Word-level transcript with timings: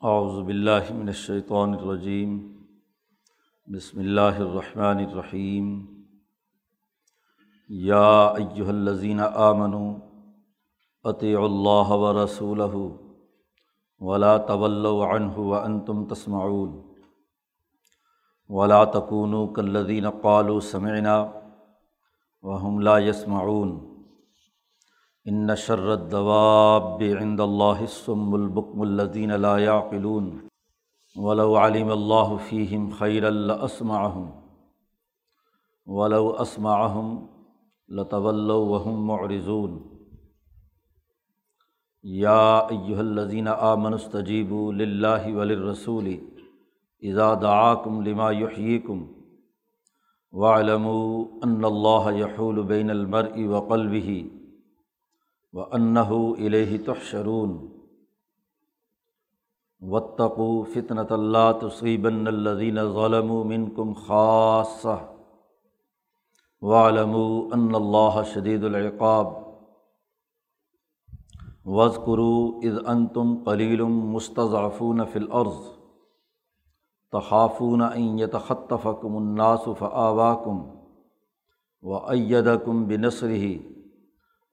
اعوذ 0.00 0.46
باللہ 0.46 0.94
من 0.94 1.06
الشیطان 1.06 1.74
الرجیم، 1.74 2.62
بسم 3.66 3.98
اللہ 3.98 4.38
الرحمن 4.38 4.98
الرحیم۔ 4.98 5.86
یا 7.68 8.26
ایہا 8.26 8.68
الذین 8.68 9.20
آمنوا، 9.34 9.94
اطیعوا 11.04 11.44
اللہ 11.44 11.90
و 11.90 12.24
رسولہ 12.24 12.94
ولا 14.00 14.36
تولوا 14.36 15.16
عنہ 15.16 15.32
وانتم 15.32 16.14
تسمعون۔ 16.14 16.82
ولا 18.48 18.84
تکونوا 18.84 19.52
کالذین 19.52 20.10
قالوا 20.10 20.60
سمعنا 20.60 21.26
وهم 22.42 22.78
لا 22.78 22.98
يسمعون 22.98 23.97
ان 25.28 25.54
شر 25.58 25.88
الدواب 25.92 27.02
عند 27.20 27.40
اللہ 27.40 27.80
الصم 27.82 28.34
البکم 28.34 28.82
الذین 28.82 29.30
لا 29.40 29.56
يعقلون 29.58 30.28
ولو 31.16 31.56
علم 31.58 31.90
اللہ 31.90 32.30
فیہم 32.48 32.86
خیر 32.98 33.26
لاسمعهم 33.32 34.30
ولو 35.86 36.22
اسمعهم 36.44 37.10
لتولوا 37.88 38.70
وهم 38.70 39.04
معرضون 39.10 39.76
یا 42.04 42.38
ایہا 42.78 42.98
الذین 43.00 43.52
آمنوا 43.56 44.02
استجیبوا 44.04 44.72
للہ 44.74 45.34
وللرسول 45.34 46.10
اذا 47.02 47.28
دعاکم 47.42 48.00
لما 48.02 48.30
یحییکم 48.38 49.04
واعلموا 50.32 51.06
ان 51.42 51.64
اللہ 51.66 52.10
یحول 52.16 52.66
بین 52.68 52.90
المرء 52.90 53.48
وقلبہ 53.50 54.18
و 55.54 55.64
انّہ 55.72 56.10
الہ 56.38 56.76
تحشرون 56.86 57.56
وطقو 59.82 60.62
فطنۃ 60.64 61.10
اللہ 61.10 61.50
تصیبن 61.60 62.26
الدین 62.26 62.82
ظلم 62.92 63.32
منکم 63.48 63.92
خاصہ 64.06 64.96
وعلم 66.62 67.14
ان 67.52 67.74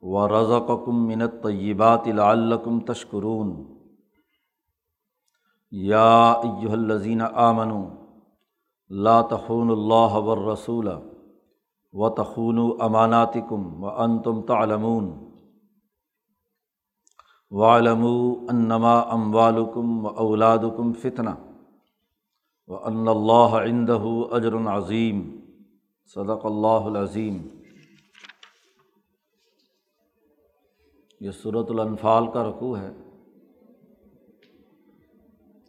و 0.08 0.17
ایدکم 0.17 0.34
بنصرہ 0.34 0.56
و 0.56 0.58
رضقم 0.58 1.08
منت 1.08 1.44
طیبات 1.44 2.02
العلکم 2.06 2.80
تشکرون 2.80 3.64
یا 5.72 6.31
ایہ 6.31 6.72
الذین 6.72 7.22
آمنوا، 7.34 7.86
لا 8.89 9.22
تخون 9.22 9.70
اللہ 9.70 10.16
والرسول 10.16 10.89
و 11.94 12.09
تخون 12.09 12.59
اماناتکم 12.80 13.84
و 13.84 13.89
انتم 13.89 14.42
تعلمون۔ 14.42 15.25
وعلموا 17.52 18.36
انما 18.50 19.00
اموالکم 19.00 20.06
و 20.06 20.08
اولادکم 20.08 20.94
فتنہ 20.94 21.30
و 22.67 22.75
ان 22.75 23.08
اللہ 23.08 23.58
عندہ 23.64 24.02
اجر 24.31 24.56
عظیم 24.56 25.40
صدق 26.06 26.45
اللہ 26.45 26.67
العظیم 26.67 27.47
یہ 31.20 31.32
صورت 31.32 31.72
الانفال 31.72 32.32
کا 32.32 32.50
رقوع 32.50 32.78
ہے۔ 32.78 32.92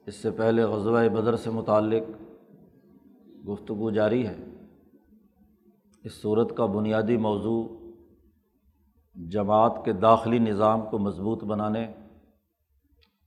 اس 0.06 0.14
سے 0.14 0.30
پہلے 0.30 0.62
غزوہ 0.62 1.08
بدر 1.08 1.36
سے 1.36 1.50
متعلق 1.50 2.02
گفتگو 3.48 3.90
جاری 3.90 4.26
ہے۔ 4.26 4.36
اس 6.04 6.12
صورت 6.22 6.56
کا 6.56 6.66
بنیادی 6.66 7.16
موضوع 7.16 7.68
جماعت 9.14 9.84
کے 9.84 9.92
داخلی 9.92 10.38
نظام 10.38 10.80
کو 10.90 10.98
مضبوط 10.98 11.44
بنانے 11.44 11.84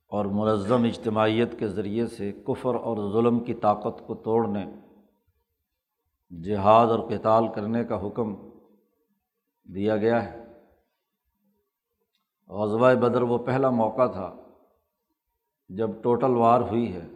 اور 0.07 0.25
منظم 0.25 0.83
اجتماعیت 0.83 1.59
کے 1.59 1.67
ذریعے 1.67 2.07
سے 2.07 2.31
کفر 2.31 2.75
اور 2.75 3.11
ظلم 3.11 3.39
کی 3.39 3.53
طاقت 3.53 4.07
کو 4.07 4.15
توڑنے، 4.15 4.65
جہاد 6.43 6.87
اور 6.87 7.09
کتال 7.09 7.43
کرنے 7.55 7.83
کا 7.83 8.07
حکم 8.07 8.35
دیا 9.75 9.97
گیا 9.97 10.31
ہے۔ 10.31 10.48
غزوہ 12.49 12.93
بدر 12.95 13.21
وہ 13.21 13.37
پہلا 13.37 13.69
موقع 13.69 14.05
تھا 14.05 14.29
جب 15.69 15.89
ٹوٹل 16.01 16.35
وار 16.35 16.61
ہوئی 16.61 16.93
ہے۔ 16.93 17.07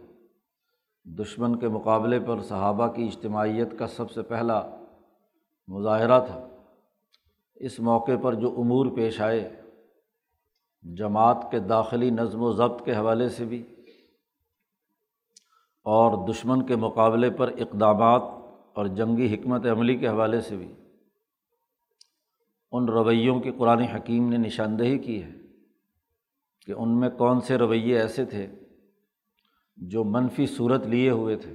دشمن 1.06 1.56
کے 1.58 1.68
مقابلے 1.68 2.18
پر 2.20 2.40
صحابہ 2.40 2.86
کی 2.86 3.04
اجتماعیت 3.04 3.78
کا 3.78 3.86
سب 3.86 4.10
سے 4.10 4.22
پہلا 4.22 4.60
مظاہرہ 5.68 6.18
تھا۔ 6.26 6.46
اس 7.56 7.78
موقع 7.80 8.16
پر 8.22 8.34
جو 8.34 8.54
امور 8.58 8.86
پیش 8.96 9.20
آئے، 9.20 9.42
جماعت 10.84 11.50
کے 11.50 11.58
داخلی 11.58 12.10
نظم 12.10 12.42
و 12.42 12.52
ضبط 12.52 12.84
کے 12.84 12.96
حوالے 12.96 13.28
سے 13.28 13.44
بھی، 13.44 13.62
اور 15.86 16.26
دشمن 16.28 16.62
کے 16.66 16.76
مقابلے 16.76 17.30
پر 17.30 17.50
اقدامات 17.58 18.22
اور 18.74 18.86
جنگی 18.86 19.34
حکمت 19.34 19.66
عملی 19.66 19.96
کے 19.96 20.08
حوالے 20.08 20.40
سے 20.40 20.56
بھی۔ 20.56 20.72
ان 22.76 22.84
رویوں 22.84 23.40
کی 23.40 23.50
قرآن 23.50 23.78
حکیم 23.78 24.28
نے 24.28 24.36
نشاندہی 24.36 24.98
کی 24.98 25.22
ہے 25.22 25.32
کہ 26.66 26.72
ان 26.72 27.00
میں 27.00 27.10
کون 27.10 27.40
سے 27.40 27.56
رویے 27.56 27.98
ایسے 27.98 28.24
تھے 28.24 28.46
جو 29.76 30.04
منفی 30.04 30.46
صورت 30.46 30.86
لیے 30.86 31.10
ہوئے 31.10 31.36
تھے 31.36 31.52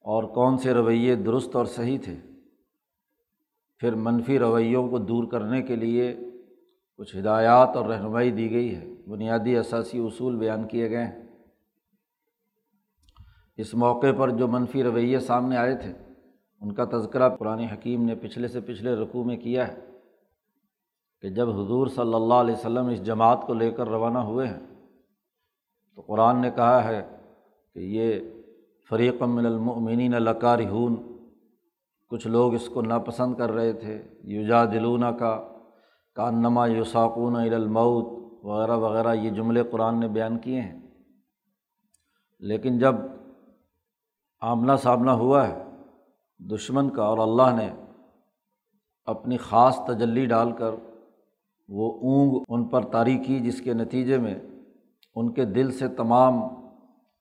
اور 0.00 0.24
کون 0.24 0.58
سے 0.58 0.74
رویے 0.74 1.14
درست 1.14 1.56
اور 1.56 1.64
صحیح 1.64 1.98
تھے۔ 2.02 2.16
پھر 3.78 3.94
منفی 3.94 4.38
رویوں 4.38 4.88
کو 4.88 4.98
دور 4.98 5.24
کرنے 5.24 5.62
کے 5.62 5.76
لیے 5.76 6.16
کچھ 6.96 7.16
ہدایات 7.16 7.76
اور 7.76 7.86
رہنمائی 7.86 8.30
دی 8.30 8.50
گئی 8.50 8.74
ہے۔ 8.74 8.84
بنیادی 9.06 9.56
اثاثی 9.56 9.98
اصول 9.98 10.36
بیان 10.36 10.68
کیے 10.68 10.90
گئے 10.90 11.04
ہیں۔ 11.04 11.22
اس 13.56 13.74
موقع 13.74 14.12
پر 14.18 14.30
جو 14.30 14.48
منفی 14.48 14.82
رویے 14.82 15.18
سامنے 15.18 15.56
آئے 15.56 15.76
تھے 15.76 16.11
ان 16.62 16.74
کا 16.74 16.84
تذکرہ 16.84 17.28
قرآن 17.28 17.58
حکیم 17.58 18.04
نے 18.04 18.14
پچھلے 18.14 18.48
سے 18.48 18.60
پچھلے 18.60 18.94
رقوع 18.94 19.24
میں 19.24 19.36
کیا 19.36 19.68
ہے 19.68 19.80
کہ 21.20 21.28
جب 21.28 21.48
حضور 21.50 21.86
صلی 21.86 22.14
اللہ 22.14 22.34
علیہ 22.34 22.54
وسلم 22.54 22.86
اس 22.86 23.04
جماعت 23.04 23.46
کو 23.46 23.54
لے 23.54 23.70
کر 23.70 23.88
روانہ 23.88 24.18
ہوئے 24.18 24.46
ہیں، 24.46 24.60
تو 25.94 26.02
قرآن 26.02 26.40
نے 26.40 26.50
کہا 26.50 26.84
ہے 26.84 27.02
کہ 27.74 27.78
یہ 27.78 28.20
فریق 28.90 29.22
من 29.22 29.46
المؤمنین 29.46 30.12
لکارہون، 30.12 30.96
کچھ 32.10 32.26
لوگ 32.26 32.54
اس 32.54 32.68
کو 32.68 32.82
ناپسند 32.82 33.34
کر 33.34 33.50
رہے 33.50 33.72
تھے 33.72 34.02
یوجا 34.22 34.64
دلونا 34.64 35.12
کا 35.12 35.48
کانما 36.14 36.66
یوساکون 36.66 37.36
المعود 37.36 38.04
وغیرہ 38.42 38.76
وغیرہ، 38.76 39.14
یہ 39.14 39.30
جملے 39.30 39.62
قرآن 39.62 40.00
نے 40.00 40.08
بیان 40.08 40.38
کیے 40.38 40.60
ہیں۔ 40.60 40.80
لیکن 42.38 42.78
جب 42.78 42.94
آمنا 44.40 44.76
سامنا 44.76 45.12
ہوا 45.12 45.48
ہے 45.48 45.71
دشمن 46.50 46.90
کا 46.90 47.02
اور 47.02 47.18
اللہ 47.18 47.56
نے 47.56 47.68
اپنی 49.04 49.36
خاص 49.36 49.78
تجلی 49.78 50.26
ڈال 50.26 50.52
کر 50.52 50.70
وہ 51.68 51.92
اونگ 51.92 52.44
ان 52.48 52.64
پر 52.64 52.84
طاری 52.84 53.18
کی، 53.18 53.40
جس 53.40 53.60
کے 53.60 53.72
نتیجے 53.72 54.18
میں 54.18 54.34
ان 55.14 55.32
کے 55.32 55.44
دل 55.44 55.70
سے 55.70 55.88
تمام 55.88 56.40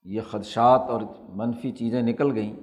یہ 0.04 0.22
خدشات 0.32 0.82
اور 0.90 1.02
منفی 1.30 1.72
چیزیں 1.72 2.02
نکل 2.02 2.36
گئیں۔ 2.36 2.54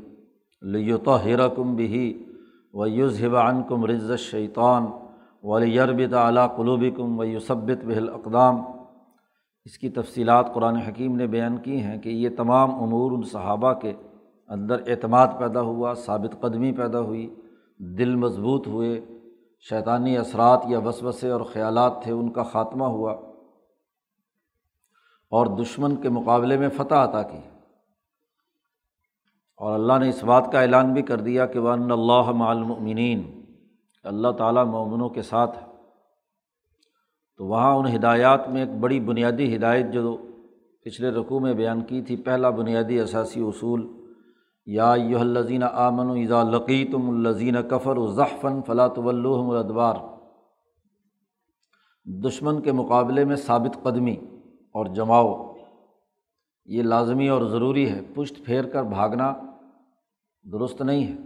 لیوتو 0.62 1.16
ہیرا 1.16 1.48
کم 1.48 1.76
بھی 1.76 2.26
و 2.72 2.86
یوز 2.86 3.24
ہبان 3.24 3.62
کم 3.62 3.84
رز 3.84 4.12
شیطان 4.18 4.86
ولیربت 5.42 6.14
اعلیٰ 6.14 6.56
قلوبی 6.56 6.90
کم 6.90 7.18
و 7.18 7.24
یوسبت 7.24 7.84
بہل 7.84 8.08
اقدام 8.08 8.56
اس 9.64 9.78
کی 9.78 9.88
تفصیلات 9.90 10.54
قرآن 10.54 10.76
حکیم 10.76 11.16
نے 11.16 11.26
بیان 11.26 11.56
کی 11.56 11.80
ہیں 11.80 11.98
کہ 11.98 12.08
یہ 12.08 12.28
تمام 12.36 12.82
امور 12.82 13.12
ان 13.12 13.22
صحابہ 13.22 13.72
کے 13.72 13.92
اندر 14.48 14.82
اعتماد 14.86 15.26
پیدا 15.38 15.60
ہوا، 15.60 15.94
ثابت 15.94 16.40
قدمی 16.40 16.72
پیدا 16.72 17.00
ہوئی، 17.00 17.34
دل 17.78 18.14
مضبوط 18.14 18.66
ہوئے، 18.66 19.00
شیطانی 19.60 20.18
اثرات 20.18 20.64
یا 20.68 20.78
وسوسے 20.78 21.30
اور 21.30 21.40
خیالات 21.40 22.02
تھے، 22.02 22.12
ان 22.12 22.30
کا 22.30 22.42
خاتمہ 22.42 22.84
ہوا۔ 22.84 23.12
اور 25.30 25.46
دشمن 25.46 25.96
کے 25.96 26.08
مقابلے 26.08 26.56
میں 26.56 26.68
فتح 26.68 26.94
عطا 26.94 27.22
کی۔ 27.22 27.38
اور 29.56 29.74
اللہ 29.74 29.92
نے 29.98 30.08
اس 30.08 30.24
بات 30.24 30.52
کا 30.52 30.60
اعلان 30.60 30.92
بھی 30.92 31.02
کر 31.02 31.20
دیا 31.20 31.46
کہ 31.46 31.58
ون 31.58 31.92
اللہ 31.92 32.32
معلومین 32.32 33.44
اللہ 34.04 34.28
تعالیٰ 34.28 34.66
مومنوں 34.66 35.08
کے 35.08 35.22
ساتھ 35.22 35.62
ہے۔ 35.62 35.66
تو 37.36 37.46
وہاں 37.46 37.74
ان 37.74 37.96
ہدایات 37.96 38.48
میں 38.48 38.60
ایک 38.60 38.78
بڑی 38.80 39.00
بنیادی 39.00 39.56
ہدایت 39.56 39.86
جو 39.92 40.16
پچھلے 40.84 41.10
رقوع 41.10 41.40
میں 41.40 41.54
بیان 41.54 41.80
کی 41.80 42.02
تھی، 42.02 42.16
پہلا 42.16 42.50
بنیادی 42.50 43.00
اثاثی 43.00 43.40
اصول 43.40 43.97
یا 44.70 44.94
یو 44.96 45.18
الزین 45.18 45.62
آمن 45.62 46.22
اذا 46.22 46.42
لقیتم 46.42 47.10
الزین 47.10 47.56
کفر 47.70 47.96
و 47.96 48.12
ظفن 48.14 48.62
فلاۃ 48.62 48.96
الادبار۔ 48.96 49.94
دشمن 52.04 52.62
کے 52.62 52.72
مقابلے 52.72 53.24
میں 53.24 53.36
ثابت 53.36 53.82
قدمی 53.82 54.16
اور 54.72 54.86
جماؤ، 54.86 55.54
یہ 56.64 56.82
لازمی 56.82 57.28
اور 57.28 57.42
ضروری 57.42 57.90
ہے۔ 57.90 58.00
پشت 58.14 58.44
پھیر 58.44 58.64
کر 58.64 58.82
بھاگنا 58.82 59.34
درست 60.52 60.82
نہیں 60.82 61.06
ہے۔ 61.06 61.16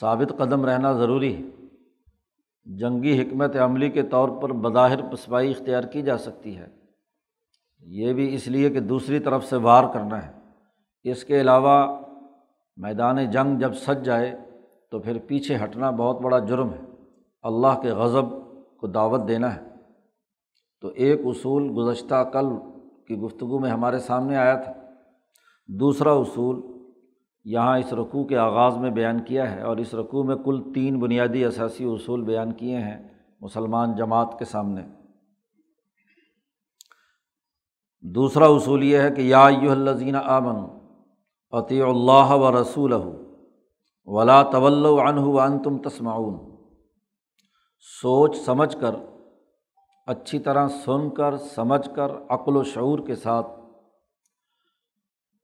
ثابت 0.00 0.38
قدم 0.38 0.64
رہنا 0.64 0.92
ضروری 0.92 1.36
ہے۔ 1.36 1.42
جنگی 2.64 3.22
حکمت 3.22 3.56
عملی 3.56 3.90
کے 3.90 4.02
طور 4.02 4.28
پر 4.28 4.52
بظاہر 4.52 5.12
پسپائی 5.12 5.50
اختیار 5.50 5.84
کی 5.84 6.02
جا 6.02 6.18
سکتی 6.18 6.56
ہے۔ 6.56 6.66
یہ 7.80 8.12
بھی 8.12 8.34
اس 8.34 8.48
لیے 8.48 8.70
کہ 8.70 8.80
دوسری 8.80 9.18
طرف 9.18 9.44
سے 9.44 9.56
وار 9.56 9.84
کرنا 9.92 10.26
ہے۔ 10.26 10.32
اس 11.02 11.24
کے 11.24 11.40
علاوہ 11.40 12.01
میدان 12.76 13.30
جنگ 13.30 13.58
جب 13.58 13.74
سج 13.74 14.04
جائے 14.04 14.36
تو 14.90 14.98
پھر 14.98 15.18
پیچھے 15.18 15.56
ہٹنا 15.56 15.90
بہت 15.90 16.20
بڑا 16.20 16.38
جرم 16.38 16.70
ہے۔ 16.70 16.80
اللہ 17.42 17.80
کے 17.82 17.88
غضب 17.88 18.24
کو 18.80 18.86
دعوت 18.86 19.28
دینا 19.28 19.56
ہے۔ 19.56 19.60
تو 20.80 20.88
ایک 20.88 21.20
اصول 21.24 21.72
گزشتہ 21.76 22.24
کل 22.32 22.46
کی 23.06 23.16
گفتگو 23.16 23.58
میں 23.58 23.70
ہمارے 23.70 23.98
سامنے 23.98 24.36
آیا 24.36 24.54
تھا۔ 24.54 24.72
دوسرا 25.68 26.12
اصول 26.12 26.62
یہاں 27.44 27.78
اس 27.78 27.92
رقوع 27.92 28.24
کے 28.24 28.36
آغاز 28.36 28.76
میں 28.76 28.90
بیان 28.90 29.24
کیا 29.24 29.52
ہے 29.52 29.62
اور 29.62 29.76
اس 29.76 29.94
رقوع 29.94 30.24
میں 30.24 30.36
کل 30.36 30.72
تین 30.74 30.98
بنیادی 30.98 31.44
اثاثی 31.44 31.84
اصول 31.84 32.22
بیان 32.22 32.52
کیے 32.52 32.78
ہیں 32.78 33.08
مسلمان 33.40 33.94
جماعت 33.94 34.38
کے 34.38 34.44
سامنے۔ 34.44 34.82
دوسرا 38.00 38.46
اصول 38.46 38.84
یہ 38.84 38.98
ہے 38.98 39.10
کہ 39.10 39.20
یا 39.20 39.44
الزین 39.44 40.16
آمن 40.16 40.81
عطی 41.52 41.82
اللہ 41.82 42.30
و 42.30 42.60
رسول 42.60 42.92
ولا 44.04 44.42
طول 44.42 44.86
ون 44.86 45.62
تم 45.62 45.88
تسمعون۔ 45.88 46.56
سوچ 48.02 48.36
سمجھ 48.36 48.76
کر، 48.80 48.94
اچھی 50.06 50.38
طرح 50.38 50.68
سن 50.68 51.10
کر، 51.10 51.36
سمجھ 51.36 51.88
کر 51.96 52.10
عقل 52.28 52.56
و 52.56 52.62
شعور 52.62 52.98
کے 52.98 53.14
ساتھ 53.14 53.46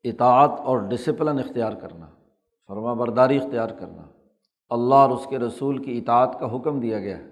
اطاعت 0.05 0.51
اور 0.61 0.79
ڈسپلن 0.79 1.39
اختیار 1.39 1.73
کرنا، 1.73 2.07
فرما 2.69 2.93
برداری 2.93 3.37
اختیار 3.37 3.69
کرنا۔ 3.69 4.03
اللہ 4.71 4.95
اور 4.95 5.11
اس 5.11 5.27
کے 5.31 5.39
رسول 5.39 5.79
کی 5.79 5.99
اطاعت 5.99 6.41
کا 6.41 6.57
حکم 6.57 6.81
دیا 6.81 6.99
گیا 6.99 7.19
ہے۔ 7.19 7.31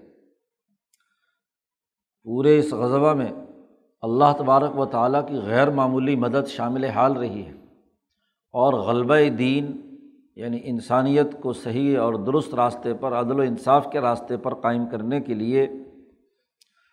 پورے 2.23 2.59
اس 2.59 2.73
غذبہ 2.73 3.15
میں 3.15 3.33
اللہ 4.01 4.33
تبارک 4.39 4.79
و 4.79 4.85
تعالیٰ 4.85 5.29
کی 5.29 5.35
غیر 5.35 5.71
معمولی 5.71 6.17
مدد 6.17 6.49
شامل 6.49 6.85
حال 6.85 7.13
رہی 7.13 7.47
ہے۔ 7.47 7.66
اور 8.57 8.73
غلبہ 8.73 9.29
دین 9.39 9.65
یعنی 10.37 10.61
انسانیت 10.65 11.43
کو 11.43 11.53
صحیح 11.53 11.99
اور 11.99 12.15
درست 12.15 12.55
راستے 12.55 12.95
پر، 12.95 13.13
عدل 13.13 13.39
و 13.39 13.43
انصاف 13.43 13.87
کے 13.93 14.01
راستے 14.01 14.37
پر 14.37 14.55
قائم 14.55 14.87
کرنے 14.91 15.21
کے 15.21 15.35
لیے 15.35 15.67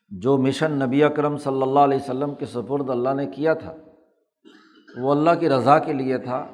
جو 0.10 0.38
مشن 0.38 0.72
نبی 0.72 1.04
اکرم 1.04 1.38
صلی 1.38 1.62
اللہ 1.62 1.80
علیہ 1.80 1.98
وسلم 1.98 2.36
کے 2.36 2.46
سپرد 2.46 2.90
اللہ 2.90 3.14
نے 3.14 3.26
کیا 3.26 3.54
تھا، 3.54 3.76
وہ 4.98 5.12
اللہ 5.12 5.30
کی 5.40 5.50
رضا 5.50 5.80
کے 5.80 5.94
لیے 5.94 6.18
تھا۔ 6.18 6.48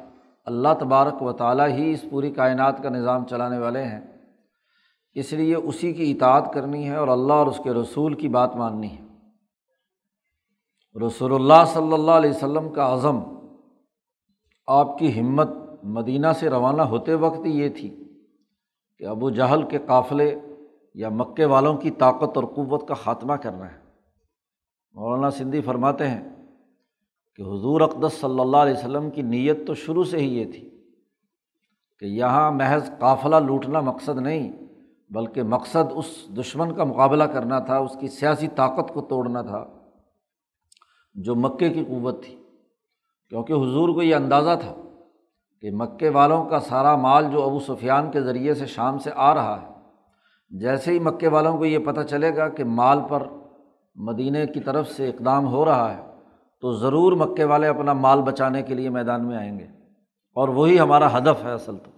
اللہ 0.45 0.67
تبارک 0.79 1.21
و 1.21 1.31
تعالیٰ 1.31 1.67
ہی 1.67 1.91
اس 1.91 2.05
پوری 2.09 2.31
کائنات 2.31 2.83
کا 2.83 2.89
نظام 2.89 3.25
چلانے 3.25 3.57
والے 3.57 3.83
ہیں۔ 3.83 4.01
اس 5.13 5.33
لیے 5.33 5.55
اسی 5.55 5.93
کی 5.93 6.11
اطاعت 6.11 6.53
کرنی 6.53 6.89
ہے 6.89 6.95
اور 6.95 7.07
اللہ 7.07 7.33
اور 7.33 7.47
اس 7.47 7.61
کے 7.63 7.71
رسول 7.71 8.13
کی 8.13 8.27
بات 8.27 8.55
ماننی 8.55 8.87
ہے۔ 8.87 9.05
رسول 11.07 11.35
اللہ 11.35 11.65
صلی 11.67 11.93
اللہ 11.93 12.11
علیہ 12.11 12.29
وسلم 12.29 12.69
کا 12.69 12.93
عزم 12.93 13.38
آپ 14.69 14.99
کی 14.99 15.19
ہمت 15.19 15.47
مدینہ 15.83 16.27
سے 16.39 16.49
روانہ 16.49 16.81
ہوتے 16.81 17.13
وقت 17.13 17.45
یہ 17.45 17.69
تھی 17.69 18.03
کہ 18.97 19.05
ابو 19.05 19.29
جہل 19.29 19.63
کے 19.63 19.77
قافلے 19.85 20.39
یا 20.93 21.09
مکے 21.09 21.45
والوں 21.45 21.77
کی 21.77 21.91
طاقت 21.91 22.37
اور 22.37 22.43
قوت 22.43 22.87
کا 22.87 22.93
خاتمہ 22.93 23.33
کرنا 23.33 23.71
ہے۔ 23.71 23.77
مولانا 24.93 25.31
سندھی 25.31 25.61
فرماتے 25.61 26.07
ہیں 26.07 26.29
کہ 27.35 27.41
حضور 27.41 27.81
اقدس 27.81 28.13
صلی 28.13 28.39
اللہ 28.39 28.57
علیہ 28.57 28.73
وسلم 28.73 29.09
کی 29.09 29.21
نیت 29.21 29.67
تو 29.67 29.73
شروع 29.73 30.03
سے 30.03 30.17
ہی 30.17 30.37
یہ 30.37 30.51
تھی 30.51 30.69
کہ 31.99 32.05
یہاں 32.05 32.51
محض 32.51 32.91
قافلہ 32.99 33.35
لوٹنا 33.35 33.81
مقصد 33.81 34.17
نہیں، 34.17 34.51
بلکہ 35.09 35.43
مقصد 35.43 35.91
اس 35.95 36.05
دشمن 36.39 36.73
کا 36.73 36.83
مقابلہ 36.83 37.23
کرنا 37.23 37.59
تھا، 37.59 37.77
اس 37.77 37.97
کی 37.99 38.07
سیاسی 38.07 38.47
طاقت 38.47 38.93
کو 38.93 39.01
توڑنا 39.01 39.41
تھا 39.41 39.65
جو 41.13 41.35
مکے 41.35 41.69
کی 41.69 41.85
قوت 41.87 42.23
تھی۔ 42.23 42.38
کیونکہ 43.29 43.53
حضور 43.53 43.89
کو 43.89 44.01
یہ 44.01 44.15
اندازہ 44.15 44.49
تھا 44.61 44.75
کہ 45.61 45.69
مکے 45.71 46.09
والوں 46.09 46.45
کا 46.45 46.59
سارا 46.59 46.95
مال 46.95 47.31
جو 47.31 47.43
ابو 47.43 47.59
سفیان 47.59 48.11
کے 48.11 48.21
ذریعے 48.21 48.53
سے 48.53 48.65
شام 48.65 48.97
سے 48.97 49.11
آ 49.15 49.33
رہا 49.33 49.61
ہے، 49.61 49.67
جیسے 50.49 50.91
ہی 50.91 50.99
مکے 50.99 51.27
والوں 51.27 51.57
کو 51.57 51.65
یہ 51.65 51.79
پتہ 51.79 52.01
چلے 52.01 52.35
گا 52.35 52.49
کہ 52.49 52.63
مال 52.63 52.99
پر 53.09 53.23
مدینہ 53.95 54.37
کی 54.53 54.59
طرف 54.59 54.89
سے 54.89 55.09
اقدام 55.09 55.47
ہو 55.47 55.65
رہا 55.65 55.97
ہے، 55.97 56.01
تو 56.61 56.71
ضرور 56.71 57.11
مکے 57.11 57.43
والے 57.43 57.67
اپنا 57.67 57.93
مال 57.93 58.21
بچانے 58.21 58.61
کے 58.61 58.73
لیے 58.73 58.89
میدان 58.89 59.27
میں 59.27 59.37
آئیں 59.37 59.59
گے۔ 59.59 59.65
اور 60.35 60.47
وہی 60.47 60.79
ہمارا 60.79 61.17
ہدف 61.17 61.43
ہے 61.43 61.51
اصل 61.51 61.77
تو۔ 61.77 61.91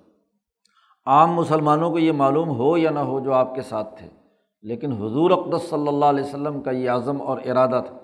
عام 1.06 1.34
مسلمانوں 1.34 1.92
کو 1.92 2.00
یہ 2.00 2.12
معلوم 2.12 2.50
ہو 2.50 2.78
یا 2.78 2.90
نہ 2.90 3.00
ہو 3.00 3.20
جو 3.20 3.34
آپ 3.34 3.56
کے 3.56 3.62
ساتھ 3.62 4.00
تھے، 4.00 4.08
لیکن 4.62 4.92
حضور 4.92 5.32
اقدس 5.32 5.70
صلی 5.70 5.88
اللہ 5.88 6.06
علیہ 6.06 6.24
وسلم 6.24 6.62
کا 6.62 6.72
یہ 6.72 6.90
عزم 6.90 7.22
اور 7.22 7.38
ارادہ 7.46 7.82
تھا۔ 7.88 7.98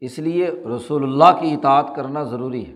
اس 0.00 0.18
لیے 0.18 0.50
رسول 0.76 1.02
اللہ 1.02 1.40
کی 1.40 1.54
اطاعت 1.54 1.92
کرنا 1.96 2.22
ضروری 2.22 2.66
ہے۔ 2.66 2.74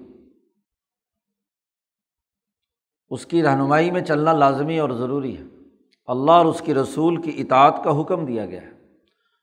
اس 3.08 3.26
کی 3.26 3.42
رہنمائی 3.42 3.90
میں 3.90 4.00
چلنا 4.00 4.32
لازمی 4.32 4.78
اور 4.78 4.90
ضروری 4.90 5.38
ہے۔ 5.38 5.42
اللہ 6.06 6.30
اور 6.30 6.46
اس 6.46 6.60
کی 6.60 6.74
رسول 6.74 7.22
کی 7.22 7.42
اطاعت 7.42 7.80
کا 7.84 8.00
حکم 8.00 8.26
دیا 8.26 8.46
گیا 8.46 8.62
ہے۔ 8.62 8.72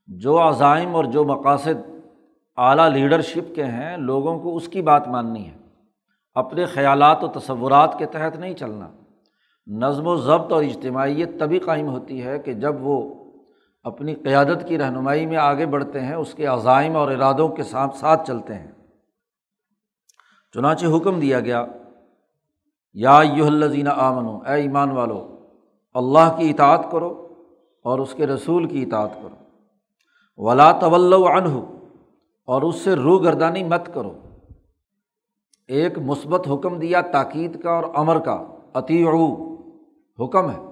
جو 0.07 0.41
عزائم 0.41 0.95
اور 0.95 1.05
جو 1.05 1.23
مقاصد 1.23 1.89
اعلیٰ 2.57 2.89
لیڈرشپ 2.89 3.55
کے 3.55 3.65
ہیں، 3.65 3.97
لوگوں 3.97 4.39
کو 4.39 4.55
اس 4.55 4.69
کی 4.69 4.81
بات 4.81 5.07
ماننی 5.07 5.47
ہے۔ 5.47 5.57
اپنے 6.33 6.65
خیالات 6.65 7.23
و 7.23 7.27
تصورات 7.27 7.95
کے 7.99 8.05
تحت 8.05 8.35
نہیں 8.35 8.53
چلنا۔ 8.53 8.91
نظم 9.67 10.07
و 10.07 10.15
ضبط 10.15 10.51
اور 10.51 10.63
اجتماعیت 10.63 11.39
تبھی 11.39 11.59
قائم 11.59 11.87
ہوتی 11.87 12.23
ہے 12.23 12.39
کہ 12.39 12.53
جب 12.53 12.75
وہ 12.79 13.15
اپنی 13.83 14.13
قیادت 14.15 14.67
کی 14.67 14.77
رہنمائی 14.77 15.25
میں 15.25 15.37
آگے 15.37 15.65
بڑھتے 15.65 16.01
ہیں، 16.01 16.15
اس 16.15 16.33
کے 16.33 16.45
عزائم 16.45 16.95
اور 16.95 17.11
ارادوں 17.11 17.47
کے 17.49 17.63
ساتھ 17.63 17.95
ساتھ 17.97 18.27
چلتے 18.27 18.53
ہیں۔ 18.53 18.71
چنانچہ 20.53 20.85
حکم 20.85 21.19
دیا 21.19 21.39
گیا، 21.39 21.65
یا 22.93 23.19
یو 23.35 23.45
الزین 23.45 23.87
آمن 23.87 24.27
اے 24.47 24.61
ایمان 24.61 24.91
والو، 24.91 25.19
اللہ 25.93 26.35
کی 26.37 26.49
اطاعت 26.49 26.91
کرو 26.91 27.27
اور 27.85 27.99
اس 27.99 28.13
کے 28.13 28.27
رسول 28.27 28.67
کی 28.67 28.83
اطاعت 28.83 29.15
کرو۔ 29.15 29.35
ولا 30.37 30.71
طول 30.71 31.13
عنہ، 31.13 31.59
اور 32.47 32.61
اس 32.61 32.75
سے 32.75 32.95
روح 32.95 33.23
گردانی 33.23 33.63
مت 33.63 33.93
کرو۔ 33.93 34.13
ایک 35.67 35.97
مثبت 35.99 36.47
حکم 36.51 36.79
دیا 36.79 37.01
تاکید 37.01 37.61
کا 37.61 37.71
اور 37.71 37.83
امر 37.95 38.19
کا 38.19 38.37
عطی 38.73 39.03
حکم 40.19 40.49
ہے۔ 40.51 40.68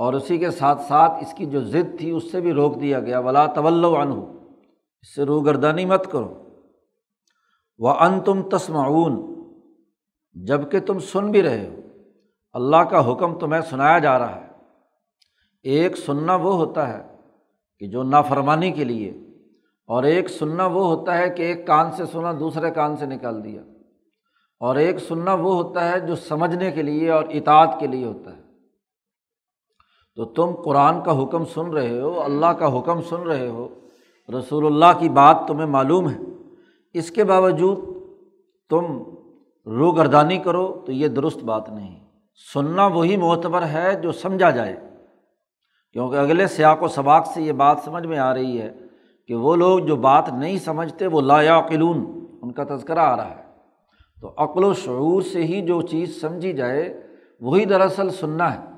اور 0.00 0.12
اسی 0.12 0.38
کے 0.38 0.50
ساتھ 0.50 0.82
ساتھ 0.82 1.12
اس 1.20 1.34
کی 1.34 1.46
جو 1.46 1.60
ضد 1.60 1.98
تھی 1.98 2.10
اس 2.10 2.32
سے 2.32 2.40
بھی 2.40 2.52
روک 2.52 2.80
دیا 2.80 3.00
گیا۔ 3.00 3.18
ولا 3.18 3.46
طول 3.46 3.84
عنہ 3.84 4.14
اس 5.00 5.14
سے 5.14 5.22
روح 5.22 5.44
گردانی 5.44 5.84
مت 5.84 6.10
کرو۔ 6.10 6.48
وہ 7.78 7.88
ان 7.88 8.20
تم 8.20 8.42
تسمعون۔ 8.42 9.34
جبکہ 10.32 10.80
تم 10.80 10.98
سن 10.98 11.30
بھی 11.30 11.42
رہے 11.42 11.66
ہو۔ 11.66 11.80
اللہ 12.52 12.76
کا 12.76 13.12
حکم 13.12 13.38
تمہیں 13.38 13.60
سنایا 13.60 13.98
جا 13.98 14.18
رہا 14.18 14.36
ہے۔ 14.36 14.46
ایک 15.62 15.96
سننا 15.96 16.34
وہ 16.34 16.54
ہوتا 16.54 16.88
ہے 16.88 17.16
کہ 17.78 17.86
جو 17.86 18.02
نافرمانی 18.02 18.70
کے 18.70 18.84
لیے، 18.84 19.10
اور 19.86 20.02
ایک 20.02 20.28
سننا 20.28 20.66
وہ 20.66 20.84
ہوتا 20.86 21.18
ہے 21.18 21.30
کہ 21.30 21.42
ایک 21.42 21.66
کان 21.66 21.92
سے 21.92 22.06
سنا، 22.06 22.32
دوسرے 22.32 22.70
کان 22.70 22.96
سے 22.96 23.06
نکال 23.06 23.44
دیا۔ 23.44 23.62
اور 24.60 24.76
ایک 24.76 24.98
سننا 24.98 25.34
وہ 25.34 25.54
ہوتا 25.54 25.92
ہے 25.92 26.00
جو 26.00 26.16
سمجھنے 26.16 26.70
کے 26.70 26.82
لیے 26.82 27.10
اور 27.10 27.24
اطاعت 27.30 27.76
کے 27.80 27.86
لیے 27.86 28.06
ہوتا 28.06 28.36
ہے۔ 28.36 28.49
تو 30.20 30.26
تم 30.26 30.62
قرآن 30.62 31.00
کا 31.00 31.22
حکم 31.22 31.44
سن 31.44 31.66
رہے 31.66 32.00
ہو، 32.00 32.20
اللہ 32.20 32.46
کا 32.46 32.78
حکم 32.78 33.00
سن 33.02 33.16
رہے 33.16 33.48
ہو، 33.48 33.68
رسول 34.38 34.66
اللہ 34.66 34.98
کی 34.98 35.08
بات 35.08 35.36
تمہیں 35.48 35.66
معلوم 35.66 36.10
ہے۔ 36.10 36.18
اس 36.94 37.10
کے 37.10 37.24
باوجود 37.24 37.78
تم 38.70 38.84
رو 39.66 39.90
گردانی 39.90 40.38
کرو 40.38 40.82
تو 40.86 40.92
یہ 40.92 41.08
درست 41.08 41.44
بات 41.44 41.70
نہیں۔ 41.70 42.00
سننا 42.54 42.86
وہی 42.86 43.16
معتبر 43.16 43.62
ہے 43.62 44.00
جو 44.02 44.12
سمجھا 44.12 44.50
جائے۔ 44.50 44.76
کیونکہ 45.92 46.16
اگلے 46.16 46.46
سیاق 46.46 46.82
و 46.82 46.88
سباق 46.88 47.26
سے 47.26 47.42
یہ 47.42 47.52
بات 47.52 47.78
سمجھ 47.84 48.06
میں 48.06 48.18
آ 48.18 48.34
رہی 48.34 48.60
ہے 48.60 48.72
کہ 49.28 49.34
وہ 49.34 49.56
لوگ 49.56 49.78
جو 49.78 49.96
بات 49.96 50.32
نہیں 50.32 50.56
سمجھتے 50.56 51.06
وہ 51.06 51.20
لا 51.20 51.60
قلون 51.60 52.26
ان 52.42 52.52
کا 52.52 52.64
تذکرہ 52.64 52.98
آ 52.98 53.16
رہا 53.16 53.30
ہے۔ 53.30 53.44
تو 54.20 54.32
عقل 54.38 54.64
و 54.64 54.74
شعور 54.74 55.22
سے 55.22 55.44
ہی 55.44 55.66
جو 55.66 55.82
چیز 55.82 56.20
سمجھی 56.20 56.52
جائے، 56.52 57.06
وہی 57.40 57.64
دراصل 57.64 58.10
سننا 58.10 58.54
ہے۔ 58.54 58.69